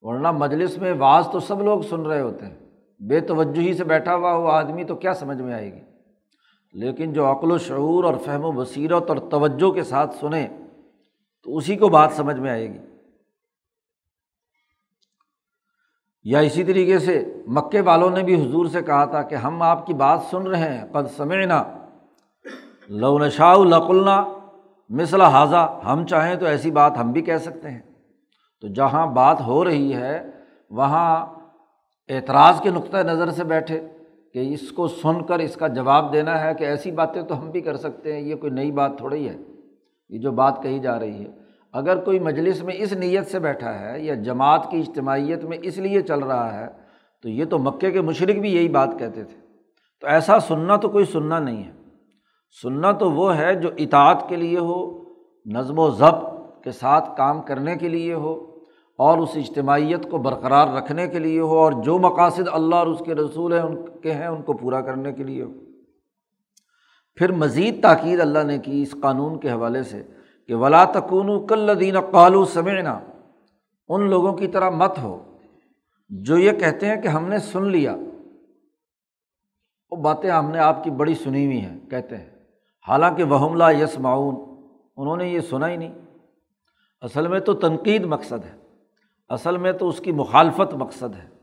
ورنہ 0.00 0.30
مجلس 0.30 0.78
میں 0.78 0.94
بعض 0.94 1.28
تو 1.30 1.40
سب 1.40 1.62
لوگ 1.62 1.80
سن 1.80 2.00
رہے 2.00 2.20
ہوتے 2.20 2.46
ہیں۔ 2.46 2.54
بے 3.00 3.20
توجہی 3.20 3.74
سے 3.74 3.84
بیٹھا 3.84 4.14
ہوا 4.14 4.36
وہ 4.36 4.52
آدمی 4.52 4.84
تو 4.84 4.94
کیا 4.94 5.14
سمجھ 5.14 5.42
میں 5.42 5.54
آئے 5.54 5.72
گی؟ 5.72 5.80
لیکن 6.72 7.12
جو 7.12 7.32
عقل 7.32 7.52
و 7.52 7.58
شعور 7.58 8.04
اور 8.04 8.14
فہم 8.24 8.44
و 8.44 8.52
بصیرت 8.52 9.04
اور 9.08 9.16
توجہ 9.16 9.70
کے 9.70 9.82
ساتھ 9.82 10.14
سنیں، 10.14 10.48
تو 11.44 11.56
اسی 11.56 11.76
کو 11.76 11.88
بات 11.88 12.12
سمجھ 12.12 12.40
میں 12.40 12.50
آئے 12.50 12.72
گی۔ 12.72 12.78
یا 16.24 16.38
اسی 16.38 16.64
طریقے 16.64 16.98
سے 16.98 17.34
مکے 17.46 17.80
والوں 17.80 18.10
نے 18.10 18.22
بھی 18.22 18.48
حضور 18.48 18.66
سے 18.66 18.82
کہا 18.82 19.04
تھا 19.04 19.22
کہ 19.22 19.34
ہم 19.34 19.62
آپ 19.62 19.86
کی 19.86 19.94
بات 19.94 20.20
سن 20.30 20.42
رہے 20.42 20.78
ہیں، 20.78 20.86
قد 20.92 21.16
سمعنا۔ 21.16 21.64
لونشاء 22.88 23.54
لقلنا 23.54 24.24
مثلا 24.88 25.28
حاضہ 25.28 25.80
ہم 25.84 26.06
چاہیں 26.06 26.34
تو 26.34 26.46
ایسی 26.46 26.70
بات 26.70 26.98
ہم 26.98 27.12
بھی 27.12 27.22
کہہ 27.22 27.36
سکتے 27.36 27.70
ہیں۔ 27.70 27.85
تو 28.60 28.68
جہاں 28.68 29.06
بات 29.06 29.40
ہو 29.40 29.64
رہی 29.64 29.94
ہے، 29.94 30.30
وہاں 30.70 31.26
اعتراض 32.08 32.60
کے 32.60 32.70
نقطۂ 32.70 32.96
نظر 32.96 33.30
سے 33.30 33.44
بیٹھے 33.44 33.88
کہ 34.32 34.54
اس 34.54 34.72
کو 34.72 34.88
سن 34.88 35.22
کر 35.22 35.38
اس 35.38 35.54
کا 35.54 35.66
جواب 35.66 36.12
دینا 36.12 36.44
ہے 36.44 36.54
کہ 36.54 36.64
ایسی 36.64 36.90
باتیں 36.90 37.22
تو 37.22 37.40
ہم 37.40 37.50
بھی 37.50 37.60
کر 37.60 37.76
سکتے 37.76 38.12
ہیں، 38.12 38.20
یہ 38.20 38.34
کوئی 38.34 38.52
نئی 38.52 38.70
بات 38.70 38.98
تھوڑی 38.98 39.28
ہے۔ 39.28 39.36
یہ 40.08 40.18
جو 40.18 40.32
بات 40.32 40.62
کہی 40.62 40.78
جا 40.78 40.98
رہی 40.98 41.24
ہے، 41.24 41.30
اگر 41.72 42.04
کوئی 42.04 42.18
مجلس 42.18 42.62
میں 42.62 42.74
اس 42.76 42.92
نیت 42.92 43.26
سے 43.26 43.38
بیٹھا 43.38 43.80
ہے 43.80 44.00
یا 44.00 44.14
جماعت 44.14 44.70
کی 44.70 44.80
اجتماعیت 44.80 45.44
میں 45.44 45.58
اس 45.62 45.78
لیے 45.78 46.02
چل 46.02 46.18
رہا 46.18 46.60
ہے، 46.60 46.66
تو 47.22 47.28
یہ 47.28 47.44
تو 47.44 47.58
مکے 47.58 47.90
کے 47.90 48.00
مشرق 48.00 48.36
بھی 48.36 48.54
یہی 48.54 48.68
بات 48.68 48.88
کہتے 48.98 49.24
تھے۔ 49.24 49.36
تو 50.00 50.06
ایسا 50.06 50.40
سننا 50.40 50.76
تو 50.76 50.88
کوئی 50.88 51.04
سننا 51.04 51.38
نہیں 51.38 51.64
ہے۔ 51.64 51.72
سننا 52.62 52.92
تو 52.92 53.10
وہ 53.10 53.36
ہے 53.36 53.54
جو 53.54 53.70
اطاعت 53.78 54.28
کے 54.28 54.36
لیے 54.36 54.58
ہو، 54.58 55.02
نظم 55.46 55.78
و 55.78 55.90
ضبط 55.90 56.35
کے 56.66 56.72
ساتھ 56.72 57.16
کام 57.16 57.42
کرنے 57.42 57.76
کے 57.76 57.88
لیے 57.88 58.14
ہو 58.14 58.58
اور 58.98 59.18
اس 59.18 59.28
اجتماعیت 59.34 60.10
کو 60.10 60.18
برقرار 60.18 60.68
رکھنے 60.68 61.08
کے 61.08 61.18
لیے 61.18 61.40
ہو 61.40 61.58
اور 61.58 61.72
جو 61.72 61.98
مقاصد 61.98 62.48
اللہ 62.52 62.74
اور 62.74 62.86
اس 62.86 63.02
کے 63.04 63.14
رسول 63.14 63.52
ہیں، 63.52 63.60
ان 63.60 63.84
کے 64.02 64.14
ہیں، 64.14 64.26
ان 64.26 64.42
کو 64.42 64.52
پورا 64.52 64.80
کرنے 64.80 65.12
کے 65.12 65.24
لیے 65.24 65.42
ہو۔ 65.42 65.52
پھر 67.14 67.32
مزید 67.32 67.82
تاکید 67.82 68.20
اللہ 68.20 68.38
نے 68.42 68.58
کی 68.58 68.82
اس 68.82 68.94
قانون 69.02 69.40
کے 69.40 69.50
حوالے 69.50 69.82
سے 69.82 70.02
کہ 70.48 70.54
ولا 70.54 70.84
تکون 70.84 71.46
کلدین 71.46 72.00
قالو 72.00 72.44
سمعنا۔ 72.44 73.00
ان 73.88 74.10
لوگوں 74.10 74.32
کی 74.32 74.46
طرح 74.46 74.70
مت 74.70 74.98
ہو۔ 74.98 75.36
جو 76.08 76.38
یہ 76.38 76.52
کہتے 76.52 76.86
ہیں 76.86 77.00
کہ 77.00 77.08
ہم 77.08 77.28
نے 77.28 77.38
سن 77.38 77.64
لیا۔ 77.64 77.96
وہ 79.90 79.96
باتیں 79.96 80.30
ہم 80.30 80.50
نے 80.50 80.58
آپ 80.58 80.84
کی 80.84 80.90
بڑی 80.90 81.14
سنی 81.14 81.46
ہوئی 81.46 81.60
ہیں، 81.60 81.78
کہتے 81.90 82.16
ہیں۔ 82.16 82.30
حالانکہ 82.88 83.24
وہم 83.24 83.62
یس 83.82 83.98
معاون 83.98 84.34
انہوں 84.96 85.16
نے 85.16 85.28
یہ 85.28 85.40
سنا 85.40 85.68
ہی 85.68 85.76
نہیں۔ 85.76 86.05
اصل 87.00 87.28
میں 87.28 87.40
تو 87.40 87.54
تنقید 87.54 88.04
مقصد 88.04 88.44
ہے، 88.44 88.56
اصل 89.28 89.56
میں 89.56 89.72
تو 89.72 89.88
اس 89.88 90.00
کی 90.00 90.12
مخالفت 90.12 90.74
مقصد 90.74 91.14
ہے۔ 91.14 91.36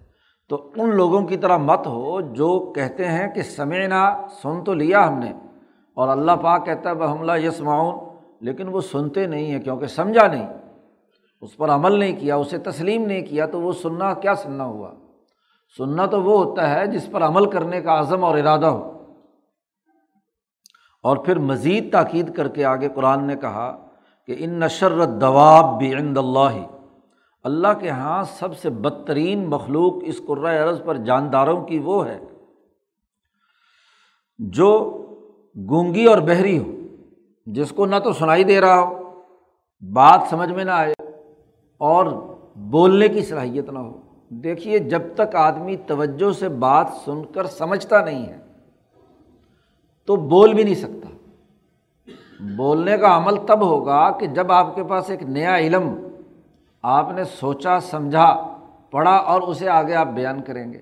تو 0.50 0.72
ان 0.76 0.96
لوگوں 0.96 1.26
کی 1.26 1.38
طرح 1.38 1.58
مت 1.58 1.88
ہو 1.88 2.22
جو 2.22 2.74
کہتے 2.76 3.08
ہیں 3.08 3.28
کہ 3.28 3.42
سمعنا، 3.42 4.28
سن 4.42 4.64
تو 4.64 4.74
لیا 4.74 5.08
ہم 5.08 5.20
نے۔ 5.20 5.34
اور 5.94 6.08
اللہ 6.08 6.32
پاک 6.32 6.66
کہتا 6.66 6.90
ہے 6.90 6.96
بحملہ 6.96 7.32
یس 7.38 7.62
معاون 7.62 8.16
لیکن 8.42 8.68
وہ 8.68 8.82
سنتے 8.82 9.28
نہیں 9.28 9.52
ہیں 9.52 9.60
کیونکہ 9.60 9.86
سمجھا 9.86 10.28
نہیں۔ 10.28 10.48
اس 11.42 11.58
پر 11.58 11.70
عمل 11.70 12.00
نہیں 12.00 12.20
کیا، 12.20 12.36
اسے 12.36 12.58
تسلیم 12.58 13.06
نہیں 13.06 13.22
کیا، 13.22 13.46
تو 13.46 13.62
وہ 13.62 13.72
سننا 13.72 14.14
کیا 14.14 14.36
سننا 14.36 14.66
ہوا؟ 14.66 14.92
سننا 15.78 16.06
تو 16.06 16.24
وہ 16.24 16.44
ہوتا 16.44 16.76
ہے 16.76 16.88
جس 16.88 17.10
پر 17.12 17.24
عمل 17.24 17.50
کرنے 17.50 17.82
کا 17.82 18.00
عزم 18.00 18.24
اور 18.24 18.38
ارادہ 18.38 18.66
ہو۔ 18.66 19.14
اور 21.04 21.18
پھر 21.18 21.40
مزید 21.40 21.92
تاکید 21.92 22.36
کر 22.36 22.48
کے 22.48 22.66
آگے 22.66 22.90
قرآن 22.96 23.24
نے 23.24 23.36
کہا 23.36 23.83
کہ 24.28 24.36
ان 24.40 24.50
نشر 24.50 25.06
دواب 25.06 25.80
بھی 25.80 25.94
عند 25.96 26.18
اللہ۔ 26.18 26.66
اللہ 27.44 27.68
کے 27.80 27.88
یہاں 27.88 28.24
سب 28.24 28.58
سے 28.58 28.70
بدترین 28.70 29.50
مخلوق 29.50 29.94
اس 30.06 30.22
قرۂۂ 30.28 30.58
عرض 30.58 30.82
پر 30.86 30.98
جانداروں 30.98 31.66
کی 31.66 31.80
وہ 31.80 32.08
ہے 32.08 32.20
جو 34.40 35.00
گونگی 35.70 36.06
اور 36.06 36.18
بحری 36.18 36.58
ہو، 36.58 36.72
جس 37.46 37.70
کو 37.70 37.86
نہ 37.86 37.96
تو 38.04 38.14
سنائی 38.14 38.44
دے 38.44 38.62
رہا 38.62 38.80
ہو، 38.80 39.22
بات 39.82 40.22
سمجھ 40.30 40.52
میں 40.52 40.64
نہ 40.64 40.72
آئے 40.72 40.94
اور 41.78 42.06
بولنے 42.56 43.08
کی 43.08 43.22
صلاحیت 43.22 43.70
نہ 43.70 43.80
ہو۔ 43.80 44.00
دیکھیے، 44.30 44.80
جب 44.80 45.02
تک 45.16 45.36
آدمی 45.36 45.76
توجہ 45.76 46.32
سے 46.32 46.50
بات 46.50 46.88
سن 47.06 47.24
کر 47.34 47.46
سمجھتا 47.46 48.06
نہیں 48.06 48.26
ہے، 48.26 48.38
تو 50.06 50.16
بول 50.16 50.54
بھی 50.54 50.64
نہیں 50.64 50.76
سکتا۔ 50.76 51.13
بولنے 52.44 52.98
کا 52.98 53.18
عمل 53.18 53.36
تب 53.48 53.62
ہوگا 53.62 54.12
کہ 54.12 54.28
جب 54.28 54.52
آپ 54.52 54.76
کے 54.76 54.84
پاس 54.84 55.10
ایک 55.10 55.24
نیا 55.24 55.58
علم 55.58 56.08
آپ 56.82 57.12
نے 57.16 57.24
سوچا، 57.24 57.80
سمجھا، 57.80 58.58
پڑھا 58.92 59.12
اور 59.12 59.42
اسے 59.42 59.70
آگے 59.70 59.96
آپ 59.96 60.08
بیان 60.08 60.42
کریں 60.42 60.74
گے۔ 60.74 60.80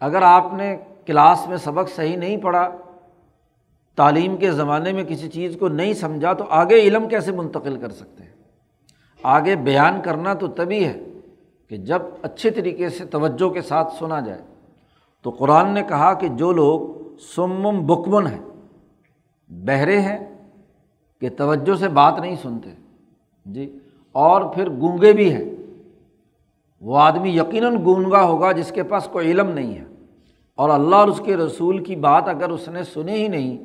اگر 0.00 0.22
آپ 0.22 0.46
نے 0.52 0.76
کلاس 1.06 1.48
میں 1.48 1.56
سبق 1.56 1.90
صحیح 1.96 2.16
نہیں 2.16 2.36
پڑھا، 2.36 2.70
تعلیم 3.96 4.36
کے 4.36 4.52
زمانے 4.52 4.92
میں 4.92 5.04
کسی 5.04 5.28
چیز 5.28 5.56
کو 5.60 5.68
نہیں 5.68 5.94
سمجھا، 5.94 6.32
تو 6.32 6.44
آگے 6.50 6.74
علم 6.74 7.08
کیسے 7.08 7.32
منتقل 7.32 7.76
کر 7.76 7.90
سکتے 7.90 8.24
ہیں؟ 8.24 8.30
آگے 9.22 9.56
بیان 9.56 10.00
کرنا 10.02 10.34
تو 10.34 10.46
تبھی 10.46 10.84
ہے 10.84 11.00
کہ 11.68 11.76
جب 11.76 12.02
اچھے 12.22 12.50
طریقے 12.50 12.88
سے 12.88 13.04
توجہ 13.04 13.48
کے 13.48 13.62
ساتھ 13.62 13.94
سنا 13.94 14.20
جائے۔ 14.20 14.42
تو 15.22 15.30
قرآن 15.30 15.70
نے 15.70 15.82
کہا 15.82 16.14
کہ 16.14 16.28
جو 16.28 16.52
لوگ 16.52 16.80
سمم 17.18 17.86
بکمن 17.86 18.26
ہیں، 18.26 18.40
بہرے 19.48 20.00
ہیں 20.00 20.33
کہ 21.24 21.30
توجہ 21.36 21.74
سے 21.74 21.88
بات 21.88 22.20
نہیں 22.20 22.36
سنتے۔ 22.42 22.70
جی 23.46 23.78
اور 24.12 24.42
پھر 24.42 24.70
گونگے 24.70 25.12
بھی 25.12 25.32
ہیں۔ 25.32 25.44
وہ 26.80 26.98
آدمی 26.98 27.30
یقیناً 27.30 27.84
گونگا 27.84 28.24
ہوگا 28.24 28.52
جس 28.52 28.72
کے 28.72 28.82
پاس 28.82 29.08
کوئی 29.12 29.30
علم 29.30 29.48
نہیں 29.48 29.74
ہے۔ 29.74 29.84
اور 30.56 30.70
اللہ 30.70 30.96
اور 30.96 31.08
اس 31.08 31.20
کے 31.24 31.36
رسول 31.36 31.84
کی 31.84 31.96
بات 31.96 32.28
اگر 32.28 32.48
اس 32.48 32.68
نے 32.68 32.82
سنی 32.82 33.12
ہی 33.12 33.28
نہیں، 33.28 33.58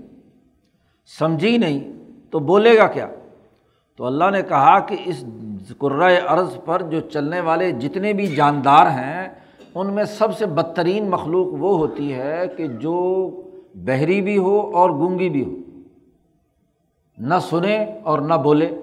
سمجھی 1.19 1.57
نہیں، 1.57 1.93
تو 2.29 2.39
بولے 2.39 2.77
گا 2.77 2.87
کیا؟ 2.87 3.07
تو 3.97 4.05
اللہ 4.05 4.29
نے 4.31 4.41
کہا 4.41 4.79
کہ 4.79 4.95
اس 5.05 5.23
قرۂۂ 5.77 6.13
عرض 6.27 6.57
پر 6.65 6.81
جو 6.81 6.99
چلنے 6.99 7.39
والے 7.39 7.71
جتنے 7.71 8.13
بھی 8.13 8.27
جاندار 8.27 8.85
ہیں، 8.85 9.27
ان 9.75 9.93
میں 9.93 10.03
سب 10.03 10.37
سے 10.37 10.45
بدترین 10.45 11.09
مخلوق 11.09 11.47
وہ 11.47 11.77
ہوتی 11.77 12.13
ہے 12.13 12.43
کہ 12.57 12.67
جو 12.67 13.29
بحری 13.75 14.21
بھی 14.21 14.37
ہو 14.37 14.71
اور 14.73 14.89
گونگی 14.89 15.29
بھی 15.29 15.45
ہو۔ 15.45 15.68
نہ 17.19 17.35
سنے 17.49 17.85
اور 18.03 18.19
نہ 18.19 18.33
بولے 18.33 18.75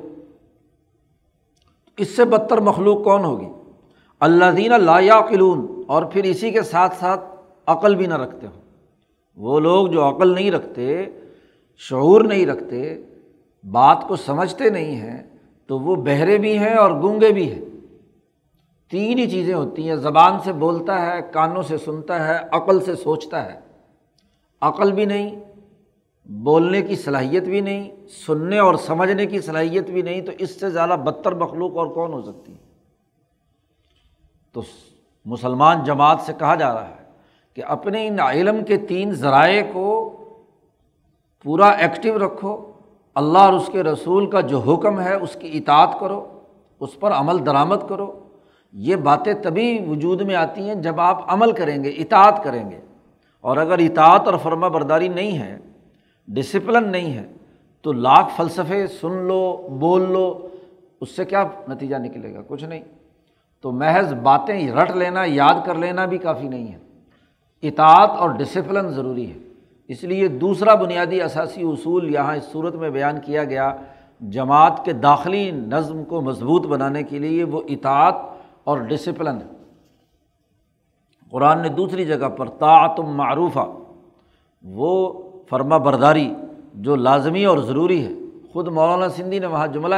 اس 1.96 2.16
سے 2.16 2.24
بدتر 2.24 2.60
مخلوق 2.60 3.04
کون 3.04 3.24
ہوگی؟ 3.24 3.48
اللہ 4.20 4.44
دین 4.56 4.72
لا 4.80 5.20
قلون 5.20 5.82
اور 5.86 6.02
پھر 6.02 6.24
اسی 6.24 6.50
کے 6.50 6.62
ساتھ 6.62 6.96
ساتھ 6.96 7.20
عقل 7.66 7.94
بھی 7.94 8.06
نہ 8.06 8.14
رکھتے 8.14 8.46
ہوں۔ 8.46 8.60
وہ 9.36 9.60
لوگ 9.60 9.86
جو 9.86 10.08
عقل 10.08 10.34
نہیں 10.34 10.50
رکھتے، 10.50 11.06
شعور 11.76 12.20
نہیں 12.20 12.46
رکھتے، 12.46 13.02
بات 13.70 14.04
کو 14.08 14.16
سمجھتے 14.16 14.70
نہیں 14.70 14.96
ہیں، 14.96 15.22
تو 15.66 15.78
وہ 15.78 15.96
بہرے 15.96 16.38
بھی 16.38 16.58
ہیں 16.58 16.74
اور 16.74 16.90
گونگے 16.90 17.32
بھی 17.32 17.52
ہیں۔ 17.52 17.64
تین 18.90 19.18
ہی 19.18 19.30
چیزیں 19.30 19.54
ہوتی 19.54 19.88
ہیں، 19.88 19.96
زبان 19.96 20.32
سے 20.44 20.52
بولتا 20.52 21.06
ہے، 21.06 21.20
کانوں 21.32 21.62
سے 21.62 21.78
سنتا 21.78 22.28
ہے، 22.28 22.38
عقل 22.52 22.80
سے 22.80 22.94
سوچتا 22.94 23.52
ہے۔ 23.52 23.60
عقل 24.60 24.92
بھی 24.92 25.04
نہیں 25.04 25.36
بولنے 26.28 26.82
کی 26.82 26.96
صلاحیت 26.96 27.42
بھی 27.42 27.60
نہیں، 27.60 27.90
سننے 28.26 28.58
اور 28.58 28.74
سمجھنے 28.74 29.26
کی 29.26 29.40
صلاحیت 29.40 29.90
بھی 29.90 30.02
نہیں، 30.02 30.20
تو 30.20 30.32
اس 30.38 30.60
سے 30.60 30.70
زیادہ 30.70 30.90
بدتر 30.90 31.34
مخلوق 31.34 31.76
اور 31.76 31.86
کون 31.86 32.12
ہو 32.12 32.22
سکتی 32.22 32.52
ہے؟ 32.52 32.58
تو 34.52 34.62
مسلمان 35.24 35.84
جماعت 35.84 36.20
سے 36.20 36.32
کہا 36.38 36.54
جا 36.54 36.74
رہا 36.74 36.88
ہے 36.88 37.04
کہ 37.54 37.62
اپنے 37.64 38.06
ان 38.06 38.20
علم 38.20 38.64
کے 38.64 38.76
تین 38.76 39.12
ذرائع 39.12 39.62
کو 39.72 40.12
پورا 41.42 41.68
ایکٹیو 41.68 42.18
رکھو، 42.18 42.72
اللہ 43.14 43.38
اور 43.38 43.52
اس 43.52 43.70
کے 43.72 43.82
رسول 43.82 44.30
کا 44.30 44.40
جو 44.40 44.58
حکم 44.58 45.00
ہے، 45.00 45.14
اس 45.14 45.36
کی 45.40 45.58
اطاعت 45.58 46.00
کرو، 46.00 46.40
اس 46.80 47.00
پر 47.00 47.12
عمل 47.12 47.46
درآمد 47.46 47.88
کرو۔ 47.88 48.24
یہ 48.72 48.96
باتیں 48.96 49.34
تبھی 49.34 49.84
وجود 49.88 50.20
میں 50.20 50.34
آتی 50.34 50.68
ہیں 50.68 50.74
جب 50.74 51.00
آپ 51.00 51.32
عمل 51.32 51.52
کریں 51.52 51.84
گے، 51.84 51.88
اطاعت 51.88 52.44
کریں 52.44 52.70
گے۔ 52.70 52.80
اور 53.40 53.56
اگر 53.56 53.78
اطاعت 53.78 54.22
اور 54.26 54.34
فرما 54.42 54.68
برداری 54.68 55.08
نہیں 55.08 55.38
ہے 55.38 55.58
ڈسپلن 56.28 56.88
نہیں 56.88 57.12
ہے 57.12 57.26
تو 57.82 57.92
لاکھ 57.92 58.28
فلسفے 58.36 58.86
سن 58.86 59.12
لو، 59.12 59.68
بول 59.80 60.12
لو، 60.12 60.48
اس 61.00 61.16
سے 61.16 61.24
کیا 61.24 61.44
نتیجہ 61.68 61.96
نکلے 61.96 62.34
گا؟ 62.34 62.42
کچھ 62.48 62.64
نہیں۔ 62.64 62.82
تو 63.60 63.72
محض 63.72 64.14
باتیں 64.14 64.72
رٹ 64.72 64.90
لینا، 64.90 65.24
یاد 65.26 65.54
کر 65.64 65.74
لینا 65.74 66.04
بھی 66.04 66.18
کافی 66.18 66.48
نہیں 66.48 66.72
ہے۔ 66.72 66.78
اطاعت 67.62 68.10
اور 68.10 68.30
ڈسپلن 68.30 68.88
ضروری 68.88 69.32
ہے۔ 69.32 69.38
اس 69.88 70.04
لیے 70.04 70.28
دوسرا 70.28 70.74
بنیادی 70.74 71.22
اثاثی 71.22 71.62
اصول 71.62 72.14
یہاں 72.14 72.36
اس 72.36 72.44
صورت 72.44 72.74
میں 72.74 72.90
بیان 72.90 73.20
کیا 73.20 73.44
گیا، 73.44 73.76
جماعت 74.20 74.84
کے 74.84 74.92
داخلی 74.92 75.50
نظم 75.50 76.04
کو 76.04 76.20
مضبوط 76.20 76.66
بنانے 76.66 77.02
کے 77.02 77.18
لیے 77.18 77.44
وہ 77.44 77.60
اطاعت 77.68 78.14
اور 78.64 78.78
ڈسپلن 78.78 79.36
ہے۔ 79.36 79.56
قرآن 81.30 81.62
نے 81.62 81.68
دوسری 81.68 82.04
جگہ 82.04 82.28
پر 82.28 82.48
طاعتم 82.48 83.06
معروفہ، 83.06 83.70
وہ 84.62 85.22
فرما 85.50 85.76
برداری 85.76 86.34
جو 86.74 86.96
لازمی 86.96 87.44
اور 87.44 87.58
ضروری 87.58 88.06
ہے۔ 88.06 88.12
خود 88.52 88.68
مولانا 88.68 89.08
سندھی 89.08 89.38
نے 89.38 89.46
وہاں 89.46 89.66
جملہ 89.66 89.94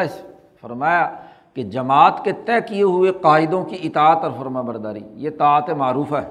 فرمایا 0.61 1.15
کہ 1.55 1.63
جماعت 1.63 2.25
کے 2.25 2.33
طے 2.33 2.53
کیے 2.69 2.83
ہوئے 2.83 3.13
قاعدوں 3.13 3.65
کی 3.65 3.77
اطاعت 3.83 4.19
اور 4.23 4.31
فرما 4.39 4.61
برداری، 4.61 5.01
یہ 5.15 5.31
طاعت 5.39 5.71
معروف 5.71 6.13
ہے۔ 6.13 6.29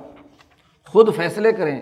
خود 0.88 1.16
فیصلے 1.16 1.52
کریں، 1.52 1.82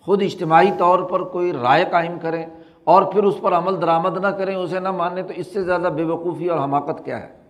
خود 0.00 0.22
اجتماعی 0.22 0.70
طور 0.78 0.98
پر 0.98 1.24
کوئی 1.24 1.52
رائے 1.52 1.84
قائم 1.90 2.18
کریں 2.18 2.46
اور 2.84 3.02
پھر 3.02 3.24
اس 3.24 3.34
پر 3.40 3.52
عمل 3.52 3.82
درآمد 3.82 4.18
نہ 4.18 4.26
کریں، 4.26 4.54
اسے 4.54 4.80
نہ 4.80 4.90
مانیں 4.90 5.22
تو 5.22 5.32
اس 5.36 5.52
سے 5.52 5.62
زیادہ 5.62 5.88
بے 5.96 6.04
وقوفی 6.04 6.46
اور 6.48 6.64
حماقت 6.64 7.04
کیا 7.04 7.22
ہے؟ 7.22 7.44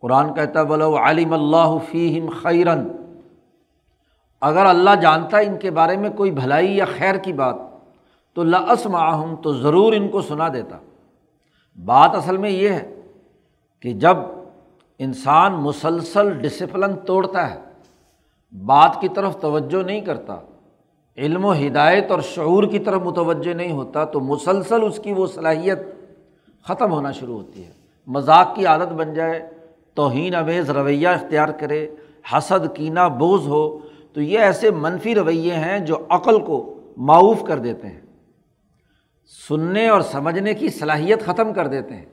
قرآن 0.00 0.34
کہتا 0.34 0.62
بولو 0.62 0.96
عالم 0.96 1.32
اللہ 1.32 1.76
فیم 1.90 2.28
خیرن 2.42 2.88
اگر 4.40 4.66
اللہ 4.66 4.94
جانتا 4.94 5.38
ہے 5.38 5.46
ان 5.46 5.56
کے 5.58 5.70
بارے 5.70 5.96
میں 5.96 6.10
کوئی 6.10 6.30
بھلائی 6.30 6.76
یا 6.76 6.84
خیر 6.98 7.14
کی 7.14 7.32
بات، 7.32 7.54
تو 8.34 8.44
لس 8.44 8.86
معاہم 8.86 9.34
تو 9.36 9.52
ضرور 9.52 9.92
ان 9.92 10.08
کو 10.08 10.20
سنا 10.20 10.48
دیتا۔ 10.48 10.76
بات 11.78 12.14
اصل 12.14 12.36
میں 12.36 12.50
یہ 12.50 12.68
ہے 12.68 12.94
کہ 13.80 13.92
جب 13.92 14.16
انسان 14.98 15.52
مسلسل 15.52 16.30
ڈسپلن 16.30 16.96
توڑتا 16.96 17.54
ہے، 17.54 17.60
بات 18.52 19.00
کی 19.00 19.08
طرف 19.08 19.40
توجہ 19.40 19.82
نہیں 19.82 20.00
کرتا، 20.00 20.36
علم 21.18 21.44
و 21.44 21.52
ہدایت 21.52 22.10
اور 22.10 22.20
شعور 22.20 22.64
کی 22.64 22.78
طرف 22.78 23.02
متوجہ 23.02 23.54
نہیں 23.54 23.72
ہوتا، 23.72 24.04
تو 24.04 24.20
مسلسل 24.20 24.82
اس 24.82 25.00
کی 25.04 25.12
وہ 25.12 25.26
صلاحیت 25.26 25.78
ختم 26.64 26.92
ہونا 26.92 27.12
شروع 27.12 27.36
ہوتی 27.36 27.64
ہے۔ 27.64 27.70
مذاق 28.06 28.54
کی 28.54 28.66
عادت 28.66 28.92
بن 28.92 29.14
جائے، 29.14 29.48
توہین 29.94 30.34
امیز 30.34 30.70
رویہ 30.70 31.08
اختیار 31.08 31.48
کرے، 31.48 31.86
حسد، 32.32 32.66
کینہ 32.74 33.08
بوجھ 33.18 33.46
ہو 33.48 33.78
تو 34.12 34.20
یہ 34.20 34.38
ایسے 34.38 34.70
منفی 34.70 35.14
رویے 35.14 35.52
ہیں 35.52 35.78
جو 35.78 35.96
عقل 36.08 36.40
کو 36.40 36.80
معاوف 36.96 37.42
کر 37.42 37.58
دیتے 37.58 37.88
ہیں۔ 37.88 38.00
سننے 39.48 39.88
اور 39.88 40.00
سمجھنے 40.00 40.54
کی 40.54 40.68
صلاحیت 40.68 41.26
ختم 41.26 41.52
کر 41.52 41.66
دیتے 41.66 41.94
ہیں۔ 41.94 42.04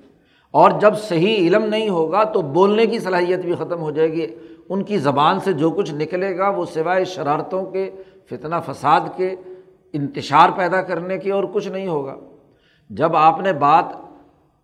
اور 0.51 0.71
جب 0.81 0.97
صحیح 0.97 1.37
علم 1.37 1.63
نہیں 1.63 1.89
ہوگا 1.89 2.23
تو 2.23 2.41
بولنے 2.41 2.85
کی 2.85 2.99
صلاحیت 2.99 3.39
بھی 3.39 3.55
ختم 3.55 3.79
ہو 3.81 3.91
جائے 3.91 4.11
گی۔ 4.11 4.27
ان 4.69 4.83
کی 4.83 4.97
زبان 4.97 5.39
سے 5.39 5.53
جو 5.53 5.71
کچھ 5.71 5.93
نکلے 5.93 6.37
گا 6.37 6.49
وہ 6.49 6.65
سوائے 6.65 7.05
شرارتوں 7.05 7.65
کے، 7.65 7.91
فتنہ 8.29 8.55
فساد 8.65 9.01
کے، 9.15 9.35
انتشار 9.93 10.49
پیدا 10.55 10.81
کرنے 10.81 11.17
کی 11.17 11.29
اور 11.29 11.43
کچھ 11.53 11.67
نہیں 11.67 11.87
ہوگا۔ 11.87 12.15
جب 12.89 13.15
آپ 13.15 13.41
نے 13.41 13.53
بات 13.53 13.85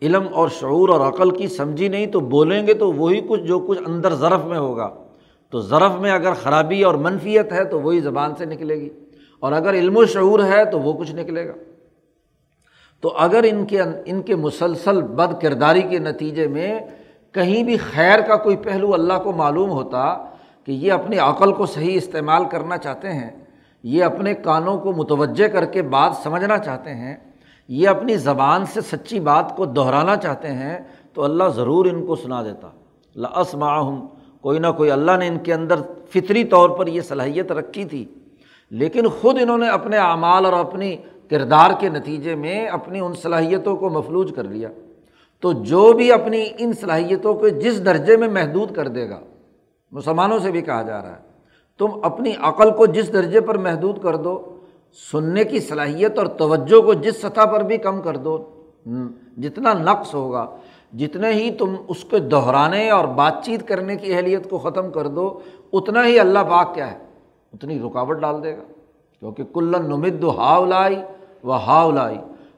علم 0.02 0.24
اور 0.34 0.50
شعور 0.50 0.90
اور 0.90 1.08
عقل 1.08 1.32
کی 1.32 1.48
سمجھی 1.48 1.88
نہیں 1.88 2.06
تو 2.06 2.20
بولیں 2.20 2.68
گے 2.68 2.74
تو 2.74 2.94
وہی 2.94 3.22
کچھ 3.28 3.42
جو 3.42 3.60
کچھ 3.60 3.80
اندر 3.86 4.13
ضرف 4.13 4.46
میں 4.46 4.60
ہوگا۔ 4.60 5.03
تو 5.54 5.60
ضرف 5.62 6.00
میں 6.00 6.12
اگر 6.12 6.34
خرابی 6.34 6.84
اور 6.84 6.96
منفیت 6.96 7.52
ہے 7.52 7.64
تو 7.64 7.82
وہی 7.82 8.00
زبان 8.00 8.36
سے 8.36 8.46
نکلے 8.46 8.76
گی 8.76 8.90
اور 9.40 9.52
اگر 9.52 9.74
علم 9.74 9.98
و 9.98 10.06
شعور 10.06 10.40
ہے 10.40 10.66
تو 10.66 10.80
وہ 10.80 10.94
کچھ 10.94 11.12
نکلے 11.16 11.48
گا 11.48 11.54
تو 13.02 13.14
اگر 13.18 13.44
ان 13.44 13.66
کے 13.66 13.82
ان 13.82 14.22
کے 14.22 14.36
مسلسل 14.36 15.02
بد 15.02 15.42
کرداری 15.42 15.82
کے 15.82 16.00
نتیجے 16.00 16.48
میں 16.48 16.80
کہیں 17.32 17.64
بھی 17.64 17.78
خیر 17.78 18.20
کا 18.20 18.36
کوئی 18.36 18.58
پہلو 18.58 18.94
اللہ 18.94 19.14
کو 19.24 19.32
معلوم 19.32 19.70
ہوتا 19.70 20.14
کہ 20.66 20.72
یہ 20.72 20.92
اپنی 20.92 21.18
عقل 21.18 21.54
کو 21.54 21.66
صحیح 21.66 21.98
استعمال 21.98 22.46
کرنا 22.46 22.78
چاہتے 22.78 23.12
ہیں، 23.12 23.30
یہ 23.84 24.04
اپنے 24.04 24.34
کانوں 24.34 24.78
کو 24.78 24.92
متوجہ 24.92 25.48
کر 25.48 25.66
کے 25.66 25.82
بات 25.82 26.12
سمجھنا 26.24 26.58
چاہتے 26.58 26.94
ہیں، 26.94 27.16
یہ 27.68 27.88
اپنی 27.88 28.16
زبان 28.18 28.66
سے 28.66 28.82
سچی 28.82 29.20
بات 29.20 29.56
کو 29.56 29.66
دہرانا 29.66 30.16
چاہتے 30.16 30.48
ہیں 30.48 30.78
تو 31.14 31.24
اللہ 31.24 31.50
ضرور 31.56 31.86
ان 31.86 32.06
کو 32.06 32.16
سنا 32.16 32.44
دیتا۔ 32.44 32.70
لس 33.16 33.56
معاہم 33.56 34.06
کوئی 34.44 34.60
نہ 34.60 34.68
کوئی 34.78 34.92
اللہ 34.92 35.12
نے 35.18 35.28
ان 35.28 35.38
کے 35.38 35.54
اندر 35.54 35.76
فطری 36.10 36.44
طور 36.44 36.70
پر 36.70 36.88
یہ 36.88 37.02
صلاحیت 37.02 37.52
رکھی 37.52 37.86
تھی۔ 37.86 38.06
لیکن 38.72 39.08
خود 39.08 39.38
انہوں 39.42 39.58
نے 39.58 39.70
اپنے 39.70 39.98
اعمال 39.98 40.46
اور 40.46 40.54
اپنی 40.54 40.98
کردار 41.30 41.70
کے 41.80 41.90
نتیجے 41.90 42.36
میں 42.36 42.68
اپنی 42.68 43.00
ان 43.00 43.14
صلاحیتوں 43.14 43.76
کو 43.76 43.90
مفلوج 43.90 44.32
کر 44.36 44.44
لیا۔ 44.44 44.70
تو 45.40 45.54
جو 45.54 45.94
بھی 45.94 46.12
اپنی 46.12 46.46
ان 46.58 46.74
صلاحیتوں 46.74 47.34
کو 47.34 47.48
جس 47.48 47.86
درجے 47.86 48.18
میں 48.18 48.28
محدود 48.28 48.76
کر 48.76 48.88
دے 48.88 49.10
گا، 49.10 49.20
مسلمانوں 49.92 50.40
سے 50.40 50.52
بھی 50.52 50.62
کہا 50.62 50.82
جا 50.82 51.02
رہا 51.02 51.12
ہے، 51.12 51.22
تم 51.78 51.88
اپنی 52.04 52.32
عقل 52.42 52.72
کو 52.72 52.86
جس 52.86 53.14
درجے 53.14 53.42
پر 53.42 53.58
محدود 53.58 54.02
کر 54.04 54.16
دو، 54.16 54.60
سننے 55.12 55.44
کی 55.44 55.60
صلاحیت 55.60 56.18
اور 56.18 56.26
توجہ 56.26 56.82
کو 56.82 56.94
جس 56.94 57.18
سطح 57.18 57.46
پر 57.46 57.64
بھی 57.64 57.78
کم 57.78 58.02
کر 58.02 58.18
دو 58.18 58.50
جتنا 59.38 59.74
نقص 59.74 60.14
ہوگا 60.14 60.56
جتنے 60.94 61.32
ہی 61.34 61.52
تم 61.52 61.76
اس 61.88 62.04
کو 62.04 62.18
دہرانے 62.18 62.90
اور 62.90 63.06
بات 63.06 63.34
چیت 63.46 63.68
کرنے 63.68 63.96
کی 63.96 64.14
اہلیت 64.14 64.50
کو 64.50 64.58
ختم 64.58 64.92
کر 64.92 65.08
دو، 65.08 65.40
اتنا 65.74 66.08
ہی 66.08 66.20
اللہ 66.20 66.40
پاک 66.40 66.76
کیا 66.76 66.92
ہے؟ 66.92 66.98
اتنی 67.54 67.80
رکاوٹ 67.80 68.20
ڈال 68.20 68.44
دے 68.44 68.58
گا۔ 68.58 68.64
کیونکہ 69.20 69.44
کلن 69.54 69.86
نمد 69.86 70.24
ہاؤ 70.24 70.66
لائی 70.66 70.96
و 71.44 71.52
ہاؤ 71.52 71.92
لائی 71.92 72.18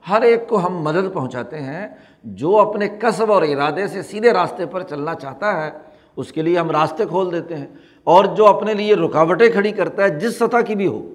ہر 0.10 0.22
ایک 0.22 0.48
کو 0.48 0.66
ہم 0.66 0.78
مدد 0.78 1.14
پہنچاتے 1.14 1.58
ہیں، 1.58 1.88
جو 2.24 2.58
اپنے 2.58 2.88
قصب 3.00 3.32
اور 3.32 3.42
ارادے 3.42 3.88
سے 3.88 4.02
سیدھے 4.02 4.32
راستے 4.32 4.66
پر 4.66 4.84
چلنا 4.84 5.16
چاہتا 5.16 5.66
ہے، 5.66 5.72
اس 6.16 6.32
کے 6.32 6.42
لیے 6.42 6.58
ہم 6.58 6.72
راستے 6.72 7.06
کھول 7.06 7.32
دیتے 7.32 7.56
ہیں۔ 7.56 7.68
اور 8.04 8.26
جو 8.26 8.46
اپنے 8.46 8.74
لیے 8.74 8.96
رکاوٹیں 8.96 9.50
کھڑی 9.50 9.72
کرتا 9.72 10.04
ہے، 10.04 10.10
جس 10.10 10.40
سطح 10.40 10.62
کی 10.68 10.76
بھی 10.76 10.88
ہو، 10.88 11.10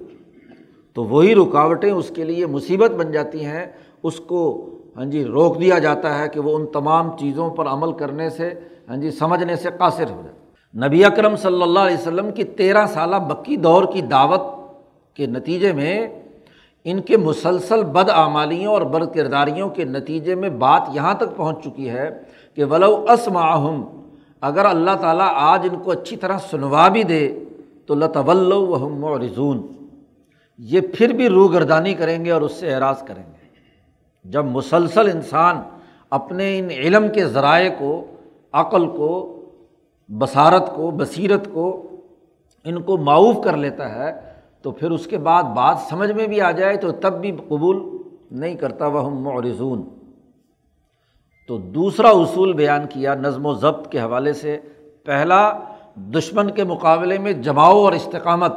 تو 0.93 1.03
وہی 1.03 1.35
رکاوٹیں 1.35 1.91
اس 1.91 2.11
کے 2.15 2.23
لیے 2.23 2.45
مصیبت 2.45 2.91
بن 2.91 3.11
جاتی 3.11 3.45
ہیں۔ 3.45 3.65
اس 4.03 4.19
کو 4.19 4.67
ہاں 4.95 5.05
جی 5.05 5.23
روک 5.25 5.59
دیا 5.59 5.79
جاتا 5.79 6.19
ہے 6.19 6.29
کہ 6.29 6.39
وہ 6.39 6.57
ان 6.57 6.65
تمام 6.73 7.17
چیزوں 7.17 7.49
پر 7.49 7.67
عمل 7.67 7.91
کرنے 7.91 8.29
سے 8.29 8.53
ہاں 8.89 8.97
جی 8.97 9.11
سمجھنے 9.11 9.55
سے 9.55 9.69
قاصر 9.77 10.09
ہو 10.09 10.21
جائے۔ 10.23 10.87
نبی 10.87 11.05
اکرم 11.05 11.35
صلی 11.35 11.61
اللہ 11.61 11.79
علیہ 11.79 11.97
وسلم 11.97 12.31
کی 12.31 12.43
تیرہ 12.43 12.85
سالہ 12.85 13.15
بکی 13.15 13.55
دور 13.55 13.83
کی 13.93 14.01
دعوت 14.01 14.41
کے 15.15 15.25
نتیجے 15.25 15.73
میں 15.73 16.07
ان 16.83 17.01
کے 17.01 17.17
مسلسل 17.17 17.83
بد 17.83 18.09
اعمالیوں 18.09 18.73
اور 18.73 18.81
بد 18.81 19.13
کرداریوں 19.15 19.69
کے 19.69 19.83
نتیجے 19.83 20.35
میں 20.35 20.49
بات 20.49 20.81
یہاں 20.93 21.13
تک 21.13 21.35
پہنچ 21.35 21.63
چکی 21.63 21.89
ہے 21.89 22.09
کہ 22.55 22.63
ولو 22.63 23.05
اسماہم 23.09 23.83
اگر 24.41 24.65
اللہ 24.65 24.95
تعالیٰ 25.01 25.27
آج 25.35 25.67
ان 25.71 25.79
کو 25.79 25.91
اچھی 25.91 26.15
طرح 26.15 26.37
سنوا 26.37 26.87
بھی 26.87 27.03
دے، 27.03 27.39
تو 27.85 27.95
لطول 27.95 28.51
وہم 28.51 29.03
و 29.03 29.17
رضون 29.17 29.61
یہ 30.57 30.81
پھر 30.93 31.13
بھی 31.13 31.29
روح 31.29 31.53
گردانی 31.53 31.93
کریں 31.93 32.25
گے 32.25 32.31
اور 32.31 32.41
اس 32.41 32.51
سے 32.51 32.73
اعراض 32.73 33.01
کریں 33.01 33.23
گے۔ 33.23 33.40
جب 34.23 34.45
مسلسل 34.45 35.09
انسان 35.09 35.61
اپنے 36.09 36.59
ان 36.59 36.69
علم 36.69 37.07
کے 37.13 37.25
ذرائع 37.25 37.69
کو، 37.79 38.05
عقل 38.51 38.87
کو، 38.87 39.41
بصارت 40.09 40.75
کو، 40.75 40.91
بصیرت 40.91 41.47
کو، 41.53 41.87
ان 42.63 42.81
کو 42.81 42.97
معاوف 42.97 43.35
کر 43.43 43.57
لیتا 43.57 43.95
ہے، 43.95 44.33
تو 44.61 44.71
پھر 44.71 44.91
اس 44.91 45.07
کے 45.07 45.17
بعد 45.17 45.43
بات 45.43 45.77
سمجھ 45.89 46.11
میں 46.11 46.27
بھی 46.27 46.41
آ 46.41 46.51
جائے 46.51 46.77
تو 46.77 46.91
تب 46.91 47.21
بھی 47.21 47.31
قبول 47.47 47.97
نہیں 48.31 48.55
کرتا 48.55 48.87
وہ 48.87 49.09
معرضون۔ 49.09 49.83
تو 51.47 51.57
دوسرا 51.57 52.09
اصول 52.09 52.53
بیان 52.53 52.87
کیا 52.89 53.15
نظم 53.15 53.45
و 53.45 53.53
ضبط 53.53 53.91
کے 53.91 53.99
حوالے 53.99 54.33
سے، 54.33 54.57
پہلا، 55.05 55.59
دشمن 55.95 56.51
کے 56.51 56.63
مقابلے 56.63 57.17
میں 57.17 57.33
جماؤ 57.33 57.77
اور 57.77 57.91
استقامت۔ 57.91 58.53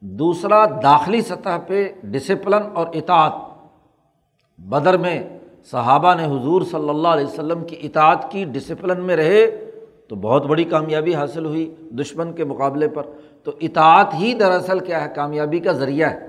دوسرا، 0.00 0.66
داخلی 0.66 1.20
سطح 1.20 1.58
پہ 1.66 1.92
ڈسپلن 2.02 2.62
اور 2.74 2.86
اطاعت۔ 2.92 3.49
بدر 4.68 4.96
میں 4.96 5.38
صحابہ 5.70 6.14
نے 6.14 6.24
حضور 6.24 6.62
صلی 6.62 6.88
اللہ 6.88 7.08
علیہ 7.08 7.26
وسلم 7.26 7.64
کی 7.64 7.76
اطاعت 7.82 8.30
کی 8.30 8.44
ڈسپلن 8.44 9.00
میں 9.00 9.16
رہے 9.16 9.70
تو 10.08 10.16
بہت 10.16 10.46
بڑی 10.46 10.64
کامیابی 10.64 11.14
حاصل 11.14 11.44
ہوئی 11.44 11.74
دشمن 11.80 12.32
کے 12.32 12.44
مقابلے 12.44 12.88
پر۔ 12.88 13.02
تو 13.44 13.52
اطاعت 13.60 14.14
ہی 14.14 14.34
دراصل 14.34 14.78
کیا 14.78 15.04
ہے؟ 15.04 15.08
کامیابی 15.14 15.58
کا 15.58 15.72
ذریعہ 15.72 16.10
ہے۔ 16.10 16.26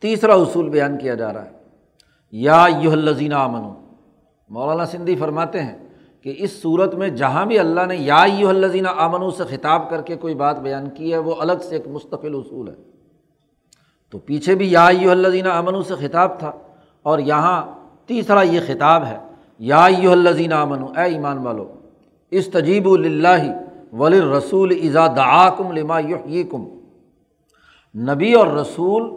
تیسرا 0.00 0.34
اصول 0.34 0.68
بیان 0.68 0.98
کیا 0.98 1.14
جا 1.14 1.32
رہا 1.32 1.44
ہے۔ 1.44 1.50
یا 2.32 2.66
یو 2.80 2.90
الزین 2.90 3.32
امن 3.32 3.74
مولانا 4.48 4.86
سندھی 4.86 5.16
فرماتے 5.16 5.62
ہیں 5.62 5.78
کہ 6.20 6.34
اس 6.38 6.62
صورت 6.62 6.94
میں 6.94 7.08
جہاں 7.08 7.46
بھی 7.46 7.58
اللہ 7.58 7.86
نے 7.86 7.96
یا 7.96 8.24
یو 8.38 8.48
الزین 8.48 8.86
امن 8.96 9.30
سے 9.30 9.44
خطاب 9.44 9.90
کر 9.90 10.02
کے 10.02 10.16
کوئی 10.16 10.34
بات 10.34 10.60
بیان 10.60 10.90
کی 10.90 11.12
ہے، 11.12 11.18
وہ 11.18 11.34
الگ 11.38 11.52
سے 11.62 11.76
ایک 11.76 11.88
مستقل 11.88 12.34
اصول 12.34 12.68
ہے۔ 12.68 12.91
تو 14.12 14.18
پیچھے 14.18 14.54
بھی 14.54 14.70
یا 14.72 14.86
یو 14.92 15.10
الزین 15.10 15.46
امن 15.46 15.82
سے 15.82 15.94
خطاب 15.94 16.38
تھا 16.38 16.50
اور 17.02 17.18
یہاں 17.18 17.60
تیسرا 18.06 18.42
یہ 18.42 18.60
خطاب 18.66 19.04
ہے، 19.06 19.18
یا 19.60 19.86
یو 19.98 20.10
الزین 20.10 20.52
امن 20.52 20.82
اے 20.98 21.04
ایمان 21.12 21.38
والو 21.38 21.66
اس 22.32 22.48
تجیب 22.48 22.90
اللہ 22.90 23.42
ولی 23.92 24.20
رسول 24.20 24.72
ازا 24.82 25.06
دا 25.16 25.48
کم 25.56 25.72
لما 25.72 26.00
کم 26.50 26.64
نبی 27.94 28.32
اور 28.34 28.46
رسول 28.46 29.10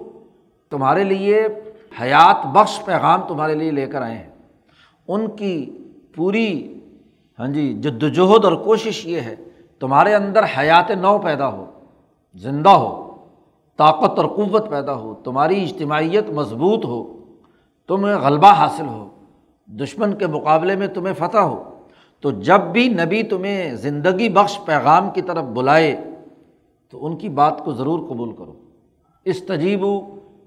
تمہارے 0.72 1.04
لیے 1.04 1.46
حیات 2.02 2.46
بخش 2.54 2.80
پیغام 2.86 3.22
تمہارے 3.28 3.56
لیے 3.56 3.72
لے 3.72 3.86
کر 3.88 4.02
آئے 4.02 4.18
ہیں۔ 4.18 4.30
ان 5.08 5.28
کی 5.38 5.56
پوری 6.16 6.50
ہاں 7.40 7.48
جی 7.48 7.74
جد 7.74 8.04
وجہد 8.04 8.46
اور 8.46 8.54
کوشش 8.66 9.06
یہ 9.06 9.22
ہے، 9.22 9.36
تمہارے 9.82 10.14
اندر 10.16 10.44
حیات 10.58 10.92
نو 10.92 11.18
پیدا 11.18 11.48
ہو، 11.48 11.66
زندہ 12.36 12.70
ہو۔ 12.70 13.05
طاقت 13.78 14.20
اور 14.20 14.26
قوت 14.26 14.70
پیدا 14.70 14.94
ہو، 14.94 15.14
تمہاری 15.14 15.64
اجتماعیت 15.64 16.30
مضبوط 16.30 16.86
ہو، 16.86 17.18
تمہیں 17.88 18.16
غلبہ 18.16 18.48
حاصل 18.48 18.86
ہو، 18.86 19.10
دشمن 19.68 20.14
کے 20.14 20.28
مقابلے 20.28 20.76
میں 20.76 20.88
تمہیں 20.88 21.14
فتح 21.14 21.38
ہو۔ 21.38 21.64
تو 22.20 22.32
جب 22.32 22.60
بھی 22.62 22.90
نبی 22.90 23.24
تمہیں 23.24 23.76
زندگی 23.76 24.30
بخش 24.30 24.60
پیغام 24.66 25.10
کی 25.10 25.22
طرف 25.22 25.44
بلائے، 25.44 26.04
تو 26.90 27.06
ان 27.06 27.18
کی 27.18 27.30
بات 27.30 27.66
کو 27.66 27.74
ضرور 27.74 28.00
قبول 28.00 28.32
کرو۔ 28.32 28.54
اس 29.26 29.44
تجیب 29.44 29.86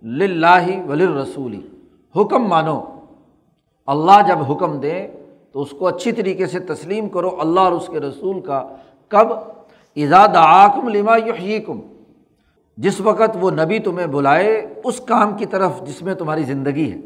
لاہ 0.02 0.68
ولی 0.88 1.06
رسولی 1.06 1.60
حکم 2.16 2.48
مانو۔ 2.48 2.84
اللہ 3.86 4.28
جب 4.28 4.52
حکم 4.52 4.80
دے، 4.80 5.06
تو 5.52 5.62
اس 5.62 5.70
کو 5.70 5.86
اچھی 5.86 6.12
طریقے 6.12 6.46
سے 6.46 6.58
تسلیم 6.58 7.08
کرو 7.08 7.40
اللہ 7.40 7.60
اور 7.60 7.72
اس 7.72 7.86
کے 7.86 8.00
رسول 8.00 8.40
کا۔ 8.40 8.68
کب؟ 9.08 9.26
ایزاد 9.94 10.28
آکم 10.34 10.88
لما 10.88 11.16
یحییکم۔ 11.16 11.80
جس 12.78 13.00
وقت 13.00 13.36
وہ 13.40 13.50
نبی 13.50 13.78
تمہیں 13.78 14.06
بلائے، 14.06 14.74
اس 14.84 15.00
کام 15.00 15.36
کی 15.36 15.46
طرف 15.46 15.82
جس 15.86 16.02
میں 16.02 16.14
تمہاری 16.14 16.42
زندگی 16.42 16.92
ہے، 16.92 17.00